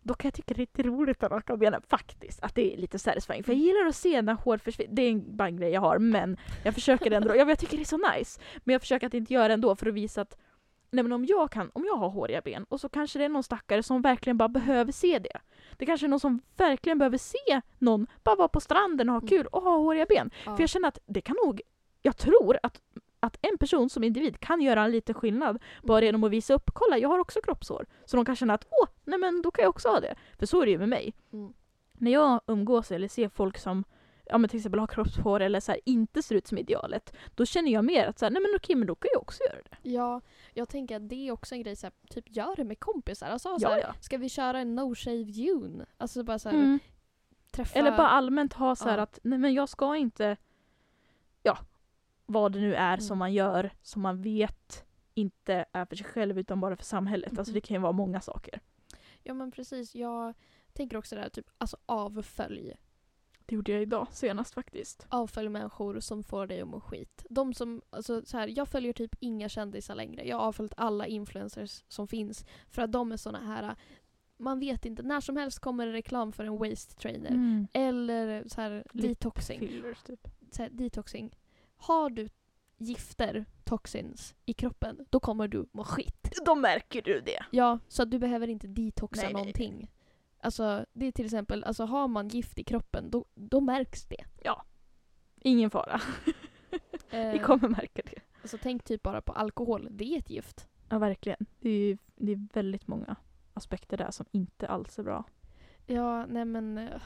Då 0.03 0.14
kan 0.14 0.28
jag 0.28 0.34
tycka 0.34 0.55
det 0.55 0.59
är 0.59 0.62
lite 0.62 0.82
roligt 0.82 1.22
att 1.22 1.32
raka 1.32 1.57
benen 1.57 1.82
faktiskt. 1.88 2.42
Att 2.42 2.55
det 2.55 2.74
är 2.74 2.76
lite 2.76 2.98
satisfying. 2.98 3.44
För 3.44 3.53
jag 3.53 3.61
gillar 3.61 3.86
att 3.86 3.96
se 3.96 4.22
när 4.22 4.34
hår 4.34 4.59
försvinner. 4.59 4.94
Det 4.94 5.03
är 5.03 5.11
en, 5.11 5.36
bara 5.36 5.48
en 5.48 5.57
grej 5.57 5.70
jag 5.70 5.80
har 5.80 5.98
men 5.98 6.36
jag 6.64 6.74
försöker 6.74 7.11
ändå. 7.11 7.28
Ja, 7.28 7.38
men 7.38 7.48
jag 7.48 7.59
tycker 7.59 7.76
det 7.76 7.82
är 7.82 7.84
så 7.84 8.16
nice. 8.18 8.40
Men 8.64 8.72
jag 8.72 8.80
försöker 8.80 9.07
att 9.07 9.14
inte 9.14 9.34
göra 9.34 9.48
det 9.48 9.55
ändå 9.55 9.76
för 9.76 9.86
att 9.86 9.94
visa 9.94 10.20
att 10.20 10.36
Nej 10.90 11.03
men 11.03 11.12
om 11.12 11.24
jag 11.24 11.50
kan, 11.50 11.70
om 11.74 11.84
jag 11.84 11.96
har 11.96 12.09
håriga 12.09 12.40
ben 12.40 12.64
och 12.68 12.80
så 12.80 12.88
kanske 12.88 13.18
det 13.18 13.24
är 13.24 13.28
någon 13.28 13.42
stackare 13.42 13.82
som 13.82 14.03
verkligen 14.03 14.36
bara 14.38 14.48
behöver 14.48 14.92
se 14.92 15.18
det. 15.18 15.38
Det 15.76 15.86
kanske 15.86 16.07
är 16.07 16.09
någon 16.09 16.20
som 16.20 16.40
verkligen 16.57 16.98
behöver 16.98 17.18
se 17.18 17.61
någon 17.78 18.07
bara 18.24 18.36
vara 18.36 18.48
på 18.48 18.61
stranden 18.61 19.09
och 19.09 19.12
ha 19.14 19.20
Mm. 19.20 19.28
kul 19.28 19.46
och 19.46 19.62
ha 19.62 19.76
håriga 19.76 20.07
ben. 20.09 20.30
Ja. 20.46 20.57
För 20.57 20.62
jag 20.62 20.68
känner 20.70 20.88
att 20.88 20.98
det 21.07 21.20
kan 21.20 21.36
nog, 21.44 21.61
jag 22.03 22.16
tror 22.16 22.59
att, 22.62 22.80
att 23.20 23.36
en 23.42 23.59
person 23.59 23.90
som 23.90 24.05
individ 24.05 24.40
kan 24.40 24.61
göra 24.61 24.84
en 24.84 24.90
liten 24.90 25.14
skillnad 25.14 25.62
bara 25.82 26.05
genom 26.05 26.24
att 26.24 26.30
visa 26.30 26.55
upp, 26.55 26.70
kolla 26.74 26.98
jag 26.98 27.09
har 27.09 27.18
också 27.18 27.40
kroppshår. 27.40 27.86
Så 28.05 28.16
de 28.16 28.24
kan 28.24 28.36
känna 28.36 28.55
att 28.55 28.66
åh, 28.70 28.88
nej 29.05 29.18
men 29.18 29.42
då 29.42 29.50
kan 29.50 29.62
jag 29.62 29.70
också 29.70 29.88
ha 29.88 30.00
det. 30.00 30.14
För 30.38 30.46
så 30.46 30.61
är 30.62 30.66
det 30.66 30.72
ju 30.72 30.78
med 30.78 30.88
mig. 30.88 31.14
Mm. 31.32 31.53
När 31.92 32.11
jag 32.11 32.40
umgås 32.46 32.92
eller 32.92 33.09
ser 33.09 33.28
folk 33.28 33.59
som 33.59 33.84
ja, 34.24 34.38
men 34.38 34.50
till 34.50 34.57
exempel 34.59 34.80
har 34.80 34.86
kroppshår 34.86 35.40
eller 35.40 35.61
så 35.61 35.72
här, 35.72 35.80
inte 35.84 36.22
ser 36.22 36.34
ut 36.34 36.46
som 36.46 36.59
idealet, 36.59 37.14
då 37.34 37.44
känner 37.46 37.70
jag 37.72 37.84
mer 37.84 38.07
att 38.07 38.18
så 38.18 38.24
här, 38.24 38.30
nej 38.30 38.42
men 38.42 38.50
okej 38.57 38.76
men 38.76 38.86
då 38.86 38.94
kan 38.94 39.09
jag 39.12 39.22
också 39.22 39.42
göra 39.44 39.59
det. 39.70 39.90
Ja, 39.90 40.20
jag 40.55 40.68
tänker 40.68 40.96
att 40.96 41.09
det 41.09 41.28
är 41.28 41.32
också 41.32 41.55
en 41.55 41.62
grej, 41.62 41.76
så 41.76 41.86
här, 41.86 41.92
typ 42.11 42.24
gör 42.36 42.57
det 42.57 42.64
med 42.64 42.80
kompisar. 42.80 43.26
Alltså, 43.26 43.59
så 43.59 43.68
här, 43.68 43.78
ja. 43.78 43.94
Ska 44.00 44.18
vi 44.18 44.28
köra 44.28 44.59
en 44.61 44.74
no 44.74 44.94
shave 44.94 45.16
June? 45.16 45.86
Alltså 45.96 46.22
bara 46.24 46.38
så 46.38 46.48
Mm. 46.48 46.78
träffa... 47.53 47.78
Eller 47.78 47.90
bara 47.96 48.09
allmänt 48.09 48.53
ha 48.53 48.76
så 48.76 48.88
här 48.88 48.96
Ja. 48.96 49.03
att 49.03 49.18
nej 49.22 49.38
men 49.38 49.55
jag 49.55 49.68
ska 49.68 49.96
inte, 49.96 50.36
ja, 51.42 51.59
vad 52.26 52.53
det 52.53 52.61
nu 52.61 52.74
är 52.74 52.88
Mm. 52.94 53.00
som 53.00 53.18
man 53.18 53.32
gör 53.32 53.70
som 53.82 54.03
man 54.03 54.22
vet 54.22 54.84
inte 55.14 55.64
är 55.72 55.84
för 55.84 55.96
sig 55.96 56.07
själv 56.07 56.38
utan 56.38 56.61
bara 56.61 56.76
för 56.76 56.84
samhället. 56.84 57.38
Alltså 57.38 57.50
Mhm. 57.50 57.55
det 57.55 57.61
kan 57.61 57.74
ju 57.74 57.80
vara 57.80 57.92
många 57.92 58.20
saker. 58.20 58.61
Ja 59.24 59.34
men 59.34 59.50
precis, 59.50 59.94
jag 59.94 60.34
tänker 60.72 60.96
också 60.96 61.16
där 61.16 61.28
typ 61.28 61.50
alltså 61.58 61.76
avfölj. 61.86 62.74
Det 63.46 63.54
gjorde 63.54 63.72
jag 63.72 63.82
idag 63.82 64.06
senast 64.10 64.54
faktiskt. 64.54 65.06
Avfölj 65.08 65.48
människor 65.48 66.00
som 66.00 66.22
får 66.22 66.46
dig 66.46 66.60
att 66.60 66.68
må 66.68 66.80
skit. 66.80 67.26
De 67.30 67.54
som, 67.54 67.82
alltså 67.90 68.22
så 68.24 68.36
här, 68.36 68.48
jag 68.48 68.68
följer 68.68 68.92
typ 68.92 69.14
inga 69.20 69.48
kändisar 69.48 69.94
längre. 69.94 70.28
Jag 70.28 70.36
har 70.36 70.44
avföljt 70.44 70.74
alla 70.76 71.06
influencers 71.06 71.84
som 71.88 72.08
finns. 72.08 72.44
För 72.70 72.82
att 72.82 72.92
de 72.92 73.12
är 73.12 73.16
såna 73.16 73.38
här, 73.38 73.76
man 74.36 74.60
vet 74.60 74.84
inte, 74.84 75.02
när 75.02 75.20
som 75.20 75.36
helst 75.36 75.58
kommer 75.58 75.86
det 75.86 75.92
reklam 75.92 76.32
för 76.32 76.44
en 76.44 76.58
waist 76.58 76.98
trainer. 76.98 77.30
Mm. 77.30 77.66
Eller 77.72 78.48
så 78.48 78.60
här 78.60 78.84
detoxing. 78.92 79.58
Fillers 79.58 80.02
typ. 80.02 80.28
Så 80.50 80.62
här, 80.62 80.70
detoxing. 80.70 81.36
Har 81.76 82.10
du 82.10 82.28
gifter, 82.82 83.44
toxins, 83.64 84.34
i 84.46 84.52
kroppen, 84.52 85.06
då 85.10 85.20
kommer 85.20 85.48
du 85.48 85.66
må 85.72 85.84
skit. 85.84 86.28
Då 86.46 86.54
märker 86.54 87.02
du 87.02 87.20
det. 87.20 87.44
Ja, 87.50 87.78
så 87.88 88.02
att 88.02 88.10
du 88.10 88.18
behöver 88.18 88.48
inte 88.48 88.66
detoxa 88.66 89.22
Nej, 89.22 89.32
nej, 89.34 89.34
nej. 89.34 89.42
någonting. 89.42 89.90
Alltså, 90.40 90.86
det 90.92 91.06
är 91.06 91.12
till 91.12 91.24
exempel, 91.24 91.64
alltså 91.64 91.84
har 91.84 92.08
man 92.08 92.28
gift 92.28 92.58
i 92.58 92.64
kroppen, 92.64 93.10
då, 93.10 93.24
då 93.34 93.60
märks 93.60 94.04
det. 94.06 94.24
Ingen 95.40 95.70
fara. 95.70 96.00
Eh, 97.10 97.32
Vi 97.32 97.38
kommer 97.38 97.68
märka 97.68 98.02
det. 98.04 98.18
Alltså 98.42 98.58
tänk 98.62 98.84
typ 98.84 99.02
bara 99.02 99.20
på 99.20 99.32
alkohol, 99.32 99.88
det 99.90 100.04
är 100.14 100.18
ett 100.18 100.30
gift. 100.30 100.68
Ja 100.88 100.98
verkligen. 100.98 101.46
Det 101.60 101.68
är, 101.68 101.78
ju- 101.78 101.98
det 102.16 102.32
är 102.32 102.48
väldigt 102.54 102.86
många 102.86 103.16
aspekter 103.54 103.96
där 103.96 104.10
som 104.10 104.26
inte 104.30 104.68
alls 104.68 104.98
är 104.98 105.02
bra. 105.02 105.24
Ja, 105.86 106.26
nej 106.26 106.44
men... 106.44 106.78
eh, 106.78 107.00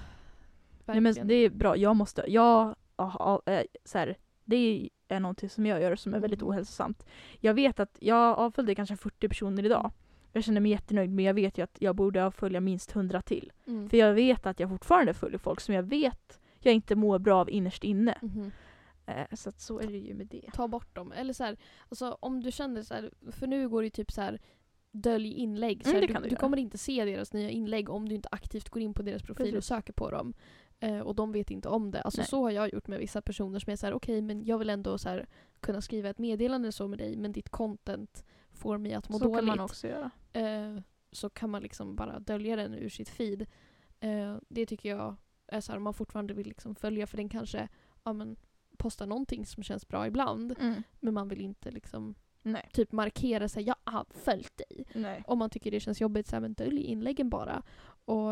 Nej, 0.85 1.01
men 1.01 1.15
det 1.29 1.35
är 1.35 1.51
bra. 1.51 1.77
Jag 1.77 1.97
måste, 1.97 2.25
jag, 2.29 2.75
aha, 2.97 3.43
äh, 3.47 3.63
så 3.85 3.99
här, 3.99 4.17
det 4.45 4.57
är 4.57 4.89
någonting 5.11 5.49
som 5.51 5.67
jag 5.67 5.83
gör 5.83 5.97
som 5.97 6.15
är 6.15 6.21
väldigt 6.21 6.41
Mm. 6.43 6.51
ohälsosamt. 6.51 7.07
Jag 7.41 7.55
vet 7.55 7.81
att 7.81 7.97
jag 8.01 8.39
avföljde 8.39 8.75
kanske 8.75 8.97
40 8.97 9.29
personer 9.29 9.65
idag. 9.65 9.91
Jag 10.33 10.45
känner 10.45 10.61
mig 10.61 10.71
jättenöjd 10.71 11.11
men 11.11 11.25
jag 11.25 11.35
vet 11.35 11.59
ju 11.59 11.63
att 11.63 11.77
jag 11.81 11.97
borde 11.97 12.25
avfölja 12.25 12.61
minst 12.61 12.97
100 12.97 13.23
till. 13.23 13.53
Mm. 13.67 13.89
För 13.91 13.97
jag 13.97 14.15
vet 14.15 14.47
att 14.47 14.61
jag 14.61 14.69
fortfarande 14.69 15.15
följer 15.15 15.39
folk 15.39 15.61
som 15.61 15.75
jag 15.75 15.83
vet 15.83 16.41
jag 16.61 16.75
inte 16.75 16.95
mår 16.95 17.19
bra 17.19 17.41
av 17.41 17.51
innerst 17.51 17.85
inne. 17.85 18.19
Eh, 19.07 19.35
så 19.37 19.49
att 19.49 19.61
så 19.61 19.81
är 19.81 19.87
det 19.87 19.99
ju 19.99 20.15
med 20.15 20.27
det. 20.27 20.51
Ta 20.53 20.69
bort 20.69 20.95
dem. 20.95 21.13
Eller 21.13 21.33
så 21.33 21.45
här, 21.45 21.57
alltså 21.89 22.19
om 22.21 22.41
du 22.43 22.53
känner 22.53 22.83
så 22.83 22.95
här, 22.95 23.11
för 23.33 23.47
nu 23.47 23.69
går 23.69 23.83
det 23.83 23.87
ju 23.87 23.91
typ 23.91 24.13
så 24.13 24.21
här 24.21 24.41
dölj 24.93 25.33
inlägg. 25.33 25.85
Så 25.85 25.91
Mm, 25.91 26.01
du, 26.07 26.15
du 26.15 26.29
du 26.29 26.37
kommer 26.37 26.57
inte 26.57 26.79
se 26.79 27.05
deras 27.05 27.33
nya 27.33 27.51
inlägg 27.51 27.91
om 27.91 28.09
du 28.09 28.15
inte 28.15 28.29
aktivt 28.33 28.69
går 28.69 28.83
in 28.83 28.95
på 28.95 29.03
deras 29.03 29.23
profil 29.23 29.47
och 29.47 29.53
Precis. 29.53 29.69
söker 29.69 29.93
på 29.93 30.11
dem. 30.11 30.35
Eh, 30.81 31.01
och 31.01 31.15
de 31.15 31.33
vet 31.33 31.51
inte 31.51 31.69
om 31.69 31.91
det. 31.91 32.01
Alltså 32.03 32.21
Nej. 32.21 32.29
så 32.29 32.43
har 32.43 32.51
jag 32.51 32.73
gjort 32.73 32.89
med 32.89 32.99
vissa 32.99 33.23
personer 33.23 33.59
som 33.59 33.73
är 33.73 33.77
så 33.77 33.87
här, 33.87 33.93
okej 33.93 34.23
men 34.23 34.45
jag 34.45 34.59
vill 34.59 34.71
ändå 34.71 34.99
så 34.99 35.09
här, 35.09 35.27
kunna 35.61 35.81
skriva 35.81 36.09
ett 36.09 36.19
meddelande 36.19 36.73
så 36.73 36.89
med 36.89 36.99
dig 36.99 37.17
men 37.17 37.33
ditt 37.33 37.49
content 37.49 38.25
får 38.53 38.79
mig 38.79 38.95
att 38.95 39.09
må 39.09 39.19
så 39.19 39.25
dåligt. 39.25 39.39
kan 39.39 39.47
man 39.47 39.61
också 39.61 39.89
göra. 39.89 40.11
eh, 40.33 40.83
så 41.13 41.31
kan 41.31 41.51
man 41.51 41.63
liksom 41.63 41.97
bara 41.97 42.19
dölja 42.19 42.57
den 42.57 42.75
ur 42.75 42.89
sitt 42.89 43.09
feed. 43.09 43.47
Eh, 44.01 44.37
det 44.49 44.67
tycker 44.67 44.89
jag 44.89 45.17
är 45.47 45.61
så 45.61 45.73
här, 45.73 45.77
om 45.77 45.83
man 45.85 45.95
fortfarande 45.95 46.35
vill 46.35 46.47
liksom 46.47 46.75
följa 46.75 47.07
för 47.07 47.17
den 47.17 47.29
kanske 47.29 47.69
ja, 48.05 48.13
men, 48.13 48.37
postar 48.79 49.07
någonting 49.07 49.47
som 49.47 49.63
känns 49.63 49.89
bra 49.89 50.07
ibland 50.07 50.55
men 51.01 51.15
man 51.15 51.29
vill 51.29 51.41
inte 51.41 51.71
liksom 51.71 52.15
Nej. 52.43 52.71
typ 52.73 52.93
markera 52.93 53.49
sig 53.49 53.63
jag 53.63 53.77
har 53.85 54.07
följt 54.11 54.57
dig. 54.57 54.87
Nej. 54.95 55.25
Om 55.27 55.39
man 55.39 55.51
tycker 55.51 55.71
det 55.71 55.81
känns 55.81 56.01
jobbigt 56.01 56.27
så 56.27 56.37
här, 56.37 56.41
men 56.41 56.55
dölj 56.55 56.83
inläggen 56.83 57.31
bara. 57.31 57.63
Och, 58.05 58.31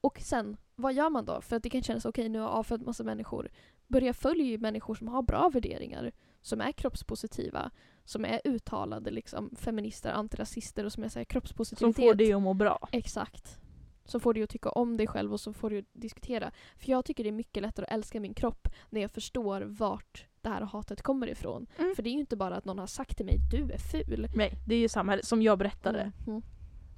och 0.00 0.18
sen, 0.20 0.56
vad 0.78 0.94
gör 0.94 1.10
man 1.10 1.24
då? 1.24 1.40
För 1.40 1.56
att 1.56 1.62
det 1.62 1.70
kan 1.70 1.82
kännas 1.82 2.04
okej 2.04 2.28
nu 2.28 2.38
har 2.38 2.46
jag 2.46 2.54
avföljt 2.56 2.86
massa 2.86 3.04
människor. 3.04 3.50
Börja 3.86 4.12
följa 4.14 4.58
människor 4.58 4.94
som 4.94 5.08
har 5.08 5.22
bra 5.22 5.48
värderingar. 5.48 6.12
Som 6.42 6.60
är 6.60 6.72
kroppspositiva. 6.72 7.70
Som 8.04 8.24
är 8.24 8.40
uttalade 8.44 9.10
liksom, 9.10 9.50
feminister, 9.56 10.10
antirasister 10.12 10.84
och 10.84 10.92
som 10.92 11.04
är 11.04 11.08
så 11.08 11.18
här, 11.18 11.24
Som 11.24 11.28
kroppspositivitet. 11.28 11.96
får 12.04 12.14
dig 12.14 12.32
att 12.32 12.42
må 12.42 12.54
bra. 12.54 12.88
Exakt. 12.92 13.58
Så 14.04 14.20
får 14.20 14.34
du 14.34 14.42
att 14.42 14.50
tycka 14.50 14.70
om 14.70 14.96
dig 14.96 15.06
själv 15.06 15.32
och 15.32 15.40
så 15.40 15.52
får 15.52 15.70
du 15.70 15.78
att 15.78 15.84
diskutera. 15.92 16.50
För 16.76 16.90
jag 16.90 17.04
tycker 17.04 17.24
det 17.24 17.30
är 17.30 17.32
mycket 17.32 17.62
lättare 17.62 17.86
att 17.86 17.92
älska 17.92 18.20
min 18.20 18.34
kropp 18.34 18.68
när 18.90 19.00
jag 19.00 19.10
förstår 19.10 19.60
vart 19.60 20.26
det 20.40 20.48
här 20.48 20.60
hatet 20.62 21.02
kommer 21.02 21.26
ifrån. 21.26 21.66
Mm. 21.78 21.94
För 21.94 22.02
det 22.02 22.10
är 22.10 22.12
ju 22.12 22.20
inte 22.20 22.36
bara 22.36 22.56
att 22.56 22.64
någon 22.64 22.78
har 22.78 22.86
sagt 22.86 23.16
till 23.16 23.26
mig 23.26 23.38
du 23.50 23.72
är 23.72 23.78
ful. 23.78 24.28
Nej, 24.34 24.52
det 24.66 24.74
är 24.74 24.78
ju 24.78 24.88
samhället 24.88 25.24
som 25.26 25.42
jag 25.42 25.58
berättade 25.58 26.12
Mhm. 26.26 26.42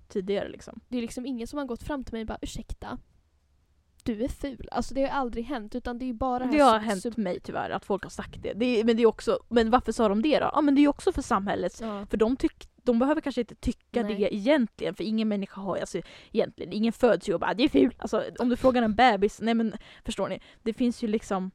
tidigare 0.09 0.49
liksom. 0.49 0.81
Det 0.89 0.99
är 0.99 1.03
liksom 1.03 1.27
ingen 1.27 1.47
som 1.47 1.59
har 1.59 1.67
gått 1.67 1.83
fram 1.83 2.05
till 2.05 2.13
mig 2.15 2.21
och 2.21 2.27
bara 2.27 2.39
ursäkta. 2.43 2.99
Du 4.11 4.25
är 4.25 4.29
ful. 4.29 4.69
Alltså 4.73 4.95
det 4.95 5.03
har 5.03 5.09
aldrig 5.21 5.45
hänt 5.45 5.75
utan 5.75 5.99
det 5.99 6.09
är 6.09 6.13
bara 6.13 6.47
Det 6.47 6.59
har 6.59 6.79
hänt 6.79 7.03
sub- 7.03 7.19
mig 7.19 7.41
tyvärr 7.41 7.71
att 7.71 7.85
folk 7.85 8.03
har 8.03 8.11
sagt 8.11 8.43
det. 8.43 8.53
det 8.53 8.81
är, 8.81 8.85
men 8.85 8.97
det 8.97 9.03
är 9.03 9.07
också, 9.07 9.39
men 9.49 9.71
varför 9.71 9.93
sa 9.93 10.09
de 10.09 10.23
det 10.23 10.39
då? 10.39 10.51
Ja 10.55 10.61
men 10.61 10.75
det 10.75 10.79
är 10.81 10.83
ju 10.83 10.89
också 10.89 11.13
för 11.13 11.23
samhällets 11.23 11.81
Ja. 11.81 12.07
För 12.11 12.17
de, 12.17 12.37
tyck, 12.37 12.69
de 12.83 12.99
behöver 12.99 13.21
kanske 13.21 13.41
inte 13.41 13.55
tycka 13.55 14.03
Nej. 14.03 14.15
det 14.15 14.35
egentligen, 14.35 14.95
för 14.95 15.05
ingen 15.05 15.29
människa 15.29 15.61
har 15.61 15.77
alltså, 15.77 15.99
egentligen, 16.33 16.73
ingen 16.73 16.93
föds 16.93 17.29
ju 17.29 17.35
och 17.35 17.41
bara 17.41 17.55
det 17.55 17.63
är 17.65 17.69
ful. 17.69 17.95
Alltså 17.99 18.25
om 18.39 18.49
du 18.49 18.57
frågar 18.57 18.83
en 18.83 18.95
bebis, 18.95 19.41
nej 19.41 19.55
men 19.55 19.73
förstår 20.05 20.29
ni? 20.29 20.41
Det 20.63 20.73
finns 20.73 21.03
ju 21.05 21.09
liksom, 21.09 21.51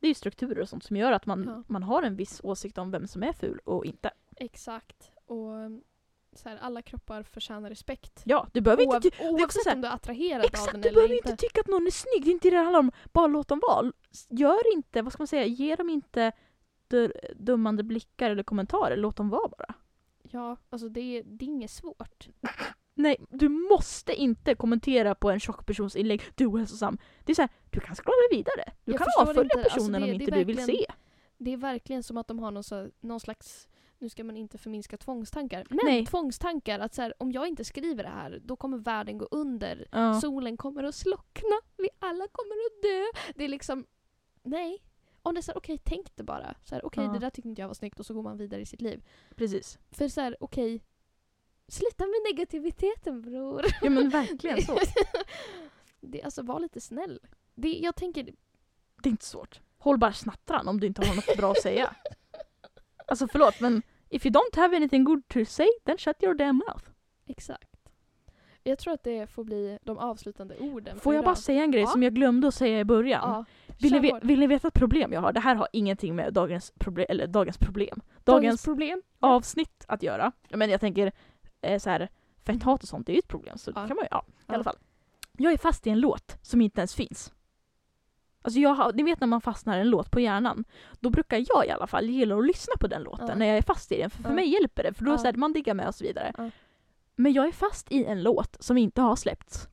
det 0.00 0.06
är 0.06 0.08
ju 0.10 0.14
strukturer 0.14 0.60
och 0.60 0.68
sånt 0.68 0.84
som 0.84 0.96
gör 0.96 1.12
att 1.12 1.26
man, 1.26 1.44
Ja. 1.48 1.62
man 1.68 1.82
har 1.82 2.02
en 2.02 2.16
viss 2.16 2.40
åsikt 2.44 2.78
om 2.78 2.90
vem 2.90 3.06
som 3.06 3.22
är 3.22 3.32
ful 3.32 3.58
och 3.64 3.84
inte. 3.84 4.10
Exakt. 4.36 5.10
Och 5.26 5.52
så 6.32 6.48
här, 6.48 6.58
alla 6.62 6.82
kroppar 6.82 7.22
förtjänar 7.22 7.68
respekt. 7.68 8.22
Ja, 8.24 8.46
du 8.52 8.60
behöver 8.60 8.82
inte, 8.82 8.96
Oav- 8.96 9.06
också 9.08 9.24
oavsett 9.42 9.66
här- 9.66 9.74
om 9.74 9.80
du 9.80 9.88
är 9.88 9.92
attraherad 9.94 10.40
av 10.40 10.44
exakt, 10.46 10.72
den 10.72 10.80
du 10.80 10.88
eller 10.88 10.94
behöver 10.96 11.14
inte. 11.14 11.30
inte 11.30 11.46
tycka 11.46 11.60
att 11.60 11.66
någon 11.68 11.86
är 11.86 11.90
snygg, 11.90 12.24
det 12.24 12.30
är 12.30 12.32
inte 12.32 12.50
det 12.50 12.56
det 12.56 12.62
handlar 12.62 12.80
om. 12.80 12.92
Bara 13.12 13.26
låt 13.26 13.48
dem 13.48 13.60
vara. 13.68 13.92
Gör 14.28 14.72
inte, 14.72 15.02
vad 15.02 15.12
ska 15.12 15.20
man 15.20 15.26
säga, 15.26 15.44
ge 15.46 15.76
dem 15.76 15.90
inte 15.90 16.32
dummande 17.36 17.82
blickar 17.82 18.30
eller 18.30 18.42
kommentarer, 18.42 18.96
låt 18.96 19.16
dem 19.16 19.28
vara 19.30 19.48
bara. 19.48 19.74
Ja, 20.22 20.56
alltså 20.70 20.88
det, 20.88 21.22
det 21.22 21.44
är 21.44 21.46
inget 21.46 21.70
svårt. 21.70 22.28
Nej, 22.94 23.16
du 23.30 23.48
måste 23.48 24.14
inte 24.14 24.54
kommentera 24.54 25.14
på 25.14 25.30
en 25.30 25.40
tjock 25.40 25.66
persons 25.66 25.96
inlägg. 25.96 26.22
Du 26.34 26.44
är 26.44 26.50
ohälsosam. 26.50 26.98
Det 27.24 27.32
är 27.32 27.34
så 27.34 27.42
här, 27.42 27.50
du 27.70 27.80
kan 27.80 27.94
scrolla 27.94 28.28
vidare. 28.30 28.64
Du 28.84 28.92
Jag 28.92 28.98
kan 29.00 29.08
avfölja 29.20 29.42
inte, 29.42 29.56
alltså 29.58 29.74
personen 29.74 30.00
det- 30.00 30.12
om 30.12 30.18
det 30.18 30.24
inte 30.24 30.36
du 30.38 30.44
vill 30.44 30.64
se. 30.64 30.86
Det 31.38 31.52
är 31.52 31.56
verkligen 31.56 32.02
som 32.02 32.16
att 32.16 32.28
de 32.28 32.38
har 32.38 32.50
någon, 32.50 32.64
så, 32.64 32.88
någon 33.00 33.20
slags, 33.20 33.68
nu 34.00 34.08
ska 34.08 34.24
man 34.24 34.36
inte 34.36 34.58
förminska 34.58 34.96
tvångstankar, 34.96 35.66
men 35.70 35.78
Nej. 35.84 36.06
tvångstankar 36.06 36.78
att 36.78 36.94
så 36.94 37.02
här, 37.02 37.14
om 37.18 37.32
jag 37.32 37.48
inte 37.48 37.64
skriver 37.64 38.02
det 38.02 38.08
här 38.10 38.40
då 38.44 38.56
kommer 38.56 38.78
världen 38.78 39.18
gå 39.18 39.28
under. 39.30 39.88
Ja. 39.92 40.20
Solen 40.20 40.56
kommer 40.56 40.84
att 40.84 40.94
slockna, 40.94 41.56
vi 41.76 41.88
alla 41.98 42.26
kommer 42.32 42.54
att 42.54 42.82
dö. 42.82 43.20
Det 43.34 43.44
är 43.44 43.48
liksom, 43.48 43.86
nej. 44.42 44.78
Om 45.22 45.34
det 45.34 45.40
är 45.40 45.42
så 45.42 45.50
här, 45.52 45.58
okej 45.58 45.78
tänk 45.84 46.16
det 46.16 46.22
bara. 46.22 46.54
Så 46.64 46.74
här, 46.74 46.84
okej 46.84 47.04
Ja. 47.04 47.12
det 47.12 47.18
där 47.18 47.30
tyckte 47.30 47.48
inte 47.48 47.62
jag 47.62 47.68
var 47.68 47.74
snyggt 47.74 48.00
och 48.00 48.06
så 48.06 48.14
går 48.14 48.22
man 48.22 48.36
vidare 48.36 48.60
i 48.60 48.66
sitt 48.66 48.80
liv. 48.80 49.04
Precis. 49.36 49.78
För 49.90 50.08
så 50.08 50.20
här, 50.20 50.36
okej, 50.40 50.84
sluta 51.68 52.04
med 52.04 52.20
negativiteten 52.32 53.22
bror. 53.22 53.64
Ja 53.82 53.90
men 53.90 54.08
verkligen 54.08 54.62
så. 54.62 54.78
det, 56.00 56.22
alltså 56.22 56.42
var 56.42 56.60
lite 56.60 56.80
snäll. 56.80 57.20
Det, 57.54 57.68
jag 57.68 57.96
tänker, 57.96 58.24
Det 59.02 59.08
är 59.08 59.10
inte 59.10 59.24
svårt. 59.24 59.60
Håll 59.78 59.98
bara 59.98 60.12
snattran 60.12 60.68
om 60.68 60.80
du 60.80 60.86
inte 60.86 61.06
har 61.06 61.14
något 61.14 61.36
bra 61.36 61.50
att 61.50 61.62
säga. 61.62 61.96
Alltså 63.06 63.28
förlåt 63.28 63.60
men 63.60 63.82
if 64.10 64.26
you 64.26 64.32
don't 64.32 64.56
have 64.56 64.76
anything 64.76 65.04
good 65.04 65.28
to 65.28 65.44
say 65.44 65.66
then 65.84 65.98
shut 65.98 66.22
your 66.22 66.34
damn 66.34 66.56
mouth. 66.68 66.84
exakt. 67.26 67.66
Jag 68.62 68.78
tror 68.78 68.94
att 68.94 69.02
det 69.02 69.26
får 69.30 69.44
bli 69.44 69.78
de 69.82 69.98
avslutande 69.98 70.56
orden 70.58 71.00
Får 71.00 71.14
jag 71.14 71.24
bara 71.24 71.34
säga 71.36 71.62
en 71.62 71.70
grej 71.70 71.82
Ja. 71.82 71.86
som 71.88 72.02
jag 72.02 72.14
glömde 72.14 72.48
att 72.48 72.54
säga 72.54 72.80
i 72.80 72.84
början? 72.84 73.20
Ja, 73.30 73.44
Vill, 73.78 73.92
ni 74.02 74.12
vill 74.22 74.40
ni 74.40 74.46
veta 74.46 74.68
ett 74.68 74.74
problem 74.74 75.12
jag 75.12 75.20
har? 75.20 75.32
Det 75.32 75.40
här 75.40 75.54
har 75.54 75.68
ingenting 75.72 76.16
med 76.16 76.32
dagens, 76.34 76.72
proble- 76.74 77.06
eller 77.08 77.26
dagens 77.26 77.58
problem. 77.58 78.00
Dagens 78.00 78.24
Dagens 78.24 78.64
problem. 78.64 79.02
avsnitt 79.20 79.84
att 79.88 80.02
göra. 80.02 80.32
Men 80.50 80.70
jag 80.70 80.80
tänker 80.80 81.12
eh, 81.60 81.78
så 81.78 81.90
här, 81.90 82.08
fett 82.44 82.62
hat 82.62 82.82
och 82.82 82.88
sånt 82.88 83.08
är 83.08 83.12
ju 83.12 83.18
ett 83.18 83.28
problem. 83.28 83.58
Så 83.58 83.70
Ja. 83.74 83.80
det 83.82 83.88
kan 83.88 83.96
man 83.96 84.04
ju, 84.04 84.08
ja, 84.10 84.24
i 84.48 84.52
alla 84.54 84.64
fall. 84.64 84.76
Jag 85.38 85.52
är 85.52 85.56
fast 85.58 85.86
i 85.86 85.90
en 85.90 86.00
låt 86.00 86.36
som 86.42 86.60
inte 86.60 86.80
ens 86.80 86.94
finns. 86.94 87.32
Alltså 88.42 88.60
jag 88.60 88.96
ni 88.96 89.02
vet 89.02 89.20
när 89.20 89.26
man 89.26 89.40
fastnar 89.40 89.78
en 89.78 89.90
låt 89.90 90.10
på 90.10 90.20
hjärnan. 90.20 90.64
Då 91.00 91.10
brukar 91.10 91.44
jag 91.48 91.66
i 91.66 91.70
alla 91.70 91.86
fall 91.86 92.04
gilla 92.08 92.36
att 92.38 92.46
lyssna 92.46 92.74
på 92.80 92.86
den 92.86 93.02
låten 93.02 93.26
Ja. 93.28 93.34
när 93.34 93.46
jag 93.46 93.56
är 93.56 93.62
fast 93.62 93.92
i 93.92 93.98
den. 93.98 94.10
För, 94.10 94.22
för 94.22 94.28
Ja. 94.30 94.34
mig 94.34 94.48
hjälper 94.48 94.82
det, 94.82 94.92
för 94.94 95.04
då 95.04 95.10
Ja. 95.12 95.18
så 95.18 95.24
här, 95.24 95.32
man 95.32 95.52
diggar 95.52 95.74
med 95.74 95.88
och 95.88 95.94
så 95.94 96.04
vidare. 96.04 96.32
Ja. 96.38 96.50
Men 97.16 97.32
jag 97.32 97.46
är 97.46 97.52
fast 97.52 97.92
i 97.92 98.04
en 98.04 98.22
låt 98.22 98.56
som 98.62 98.78
inte 98.78 99.00
har 99.00 99.16
släppts. 99.16 99.68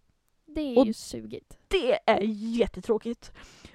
Det 0.45 0.61
är 0.61 0.77
Och- 0.79 0.85
ju 0.87 0.93
sugigt. 0.93 1.57
Det 1.67 1.99
är 2.05 2.21
jättetråkigt. 2.57 3.31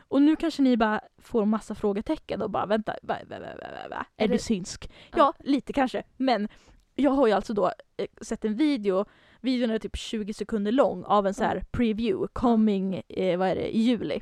Och 0.08 0.22
nu 0.22 0.36
kanske 0.36 0.62
ni 0.62 0.76
bara 0.76 1.00
får 1.18 1.44
massa 1.44 1.74
frågetecken 1.74 2.42
och 2.42 2.50
bara 2.50 2.66
vänta, 2.66 2.94
va, 3.02 3.16
va, 3.30 3.36
va, 3.38 3.46
va, 3.60 3.88
va? 3.90 4.06
Är, 4.16 4.24
Är 4.24 4.28
du 4.28 4.34
det- 4.34 4.42
synsk? 4.42 4.90
Ja. 5.10 5.16
Ja, 5.18 5.32
lite 5.44 5.72
kanske. 5.72 6.02
Men 6.16 6.48
jag 6.94 7.10
har 7.10 7.26
ju 7.26 7.32
alltså 7.32 7.54
då 7.54 7.66
eh, 7.96 8.06
sett 8.20 8.44
en 8.44 8.54
video, 8.56 9.04
videon 9.40 9.70
är 9.70 9.78
typ 9.78 9.96
20 9.96 10.34
sekunder 10.34 10.72
lång 10.72 11.04
av 11.04 11.26
en 11.26 11.34
så 11.34 11.44
här 11.44 11.62
preview 11.70 12.28
coming, 12.32 13.02
eh, 13.08 13.38
vad 13.38 13.48
är 13.48 13.54
det, 13.54 13.76
i 13.76 13.80
juli. 13.80 14.20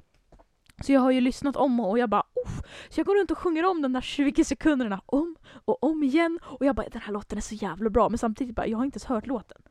Så 0.81 0.93
jag 0.93 1.01
har 1.01 1.11
ju 1.11 1.21
lyssnat 1.21 1.57
om 1.57 1.81
och 1.81 1.99
jag 1.99 2.09
bara 2.09 2.23
Uff! 2.47 2.63
Så 2.91 3.01
jag 3.01 3.07
går 3.07 3.15
runt 3.15 3.31
och 3.31 3.39
sjunger 3.39 3.65
om 3.65 3.83
de 3.83 3.93
där 3.93 4.01
20 4.01 4.45
sekunderna 4.45 5.01
om 5.07 5.37
och 5.65 5.85
om 5.85 6.03
igen 6.03 6.39
och 6.43 6.67
jag 6.67 6.77
bara 6.77 6.89
den 6.89 7.01
här 7.03 7.13
låten 7.13 7.39
är 7.39 7.43
så 7.43 7.55
jävla 7.55 7.91
bra 7.91 8.09
men 8.09 8.19
samtidigt 8.19 8.55
bara 8.57 8.67
jag 8.67 8.79
har 8.79 8.85
inte 8.85 8.97
ens 8.97 9.05
hört 9.05 9.27
låten. 9.27 9.63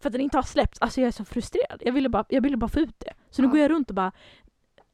För 0.00 0.08
att 0.08 0.12
den 0.12 0.20
inte 0.22 0.38
har 0.38 0.42
släppts, 0.42 0.78
alltså 0.80 1.00
jag 1.00 1.08
är 1.08 1.12
så 1.12 1.24
frustrerad. 1.24 1.82
Jag 1.84 1.92
ville 1.92 2.08
bara, 2.08 2.24
jag 2.28 2.40
ville 2.40 2.56
bara 2.56 2.68
få 2.68 2.80
ut 2.80 2.98
det. 3.00 3.12
Så 3.30 3.42
nu 3.42 3.48
Ja. 3.48 3.52
går 3.52 3.60
jag 3.60 3.70
runt 3.70 3.88
och 3.90 3.94
bara 3.94 4.12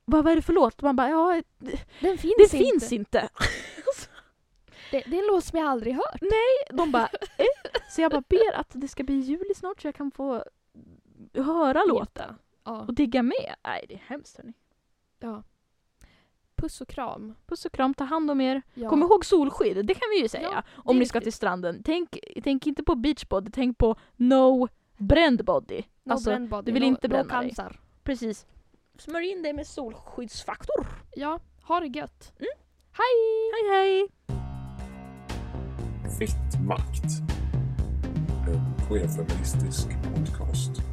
vad, 0.05 0.29
är 0.29 0.37
det 0.37 0.43
för 0.43 0.53
låt? 0.53 0.83
Man 0.83 0.97
bara 0.97 1.09
ja, 1.11 1.43
Den 2.01 2.19
finns 2.19 2.35
det 2.37 2.43
inte. 2.43 2.57
finns 2.57 2.93
inte. 2.93 3.29
Det, 4.91 5.03
det 5.07 5.17
är 5.19 5.21
en 5.21 5.27
låt 5.27 5.45
som 5.45 5.59
jag 5.59 5.69
aldrig 5.69 5.95
hört. 5.95 6.21
De 6.73 6.91
bara 6.93 7.09
eh? 7.37 7.45
Så 7.91 8.01
jag 8.01 8.11
bara 8.13 8.23
ber 8.29 8.55
att 8.55 8.69
det 8.73 8.89
ska 8.89 9.03
bli 9.05 9.15
juli 9.15 9.55
snart 9.57 9.81
så 9.81 9.87
jag 9.89 9.95
kan 9.95 10.11
få 10.11 10.45
höra 11.35 11.85
låten 11.85 12.35
Ja. 12.65 12.81
och 12.81 12.95
digga 12.95 13.23
med. 13.23 13.55
Nej 13.65 13.85
det 13.89 13.95
är 13.95 14.03
hemskt 14.07 14.37
hörni. 14.37 14.53
ja. 15.21 15.43
Puss 16.63 16.81
och 16.81 16.89
kram. 16.89 17.35
Puss 17.47 17.65
och 17.65 17.73
kram, 17.73 17.95
ta 17.95 18.05
hand 18.05 18.31
om 18.31 18.41
er. 18.41 18.63
Ja. 18.75 18.89
Kom 18.89 19.03
ihåg 19.03 19.25
solskydd, 19.25 19.87
det 19.87 19.95
kan 19.95 20.09
vi 20.11 20.23
ju 20.23 20.29
säga. 20.29 20.49
Ja, 20.53 20.63
om 20.77 20.99
ni 20.99 21.07
ska 21.07 21.21
till 21.21 21.33
stranden. 21.33 21.83
Tänk, 21.85 22.19
tänk 22.43 22.67
inte 22.67 22.83
på 22.83 22.95
beachbody, 22.95 23.51
tänk 23.51 23.79
på 23.79 23.97
no 24.17 24.69
bränd 24.97 25.45
body. 25.45 25.83
No 26.05 26.13
alltså, 26.13 26.31
brand 26.31 26.49
body, 26.49 26.67
du 26.67 26.73
vill 26.73 26.83
no, 26.83 26.87
inte 26.87 27.09
no 27.09 27.11
bränna 27.11 27.41
dig. 27.41 27.55
cancer. 27.55 27.81
Precis. 28.03 28.47
Smörj 28.99 29.29
in 29.29 29.43
dig 29.43 29.53
med 29.53 29.67
solskyddsfaktor. 29.67 30.87
Ja, 31.17 31.41
ha 31.63 31.81
det 31.81 31.87
gött. 31.87 32.33
Mm. 32.39 32.49
Hej! 32.93 33.17
Hej 33.53 33.79
hej! 33.79 34.09
Fitt 36.19 36.67
makt. 36.67 37.05
En 38.49 38.89
queerfeministisk 38.89 39.89
podcast. 40.15 40.92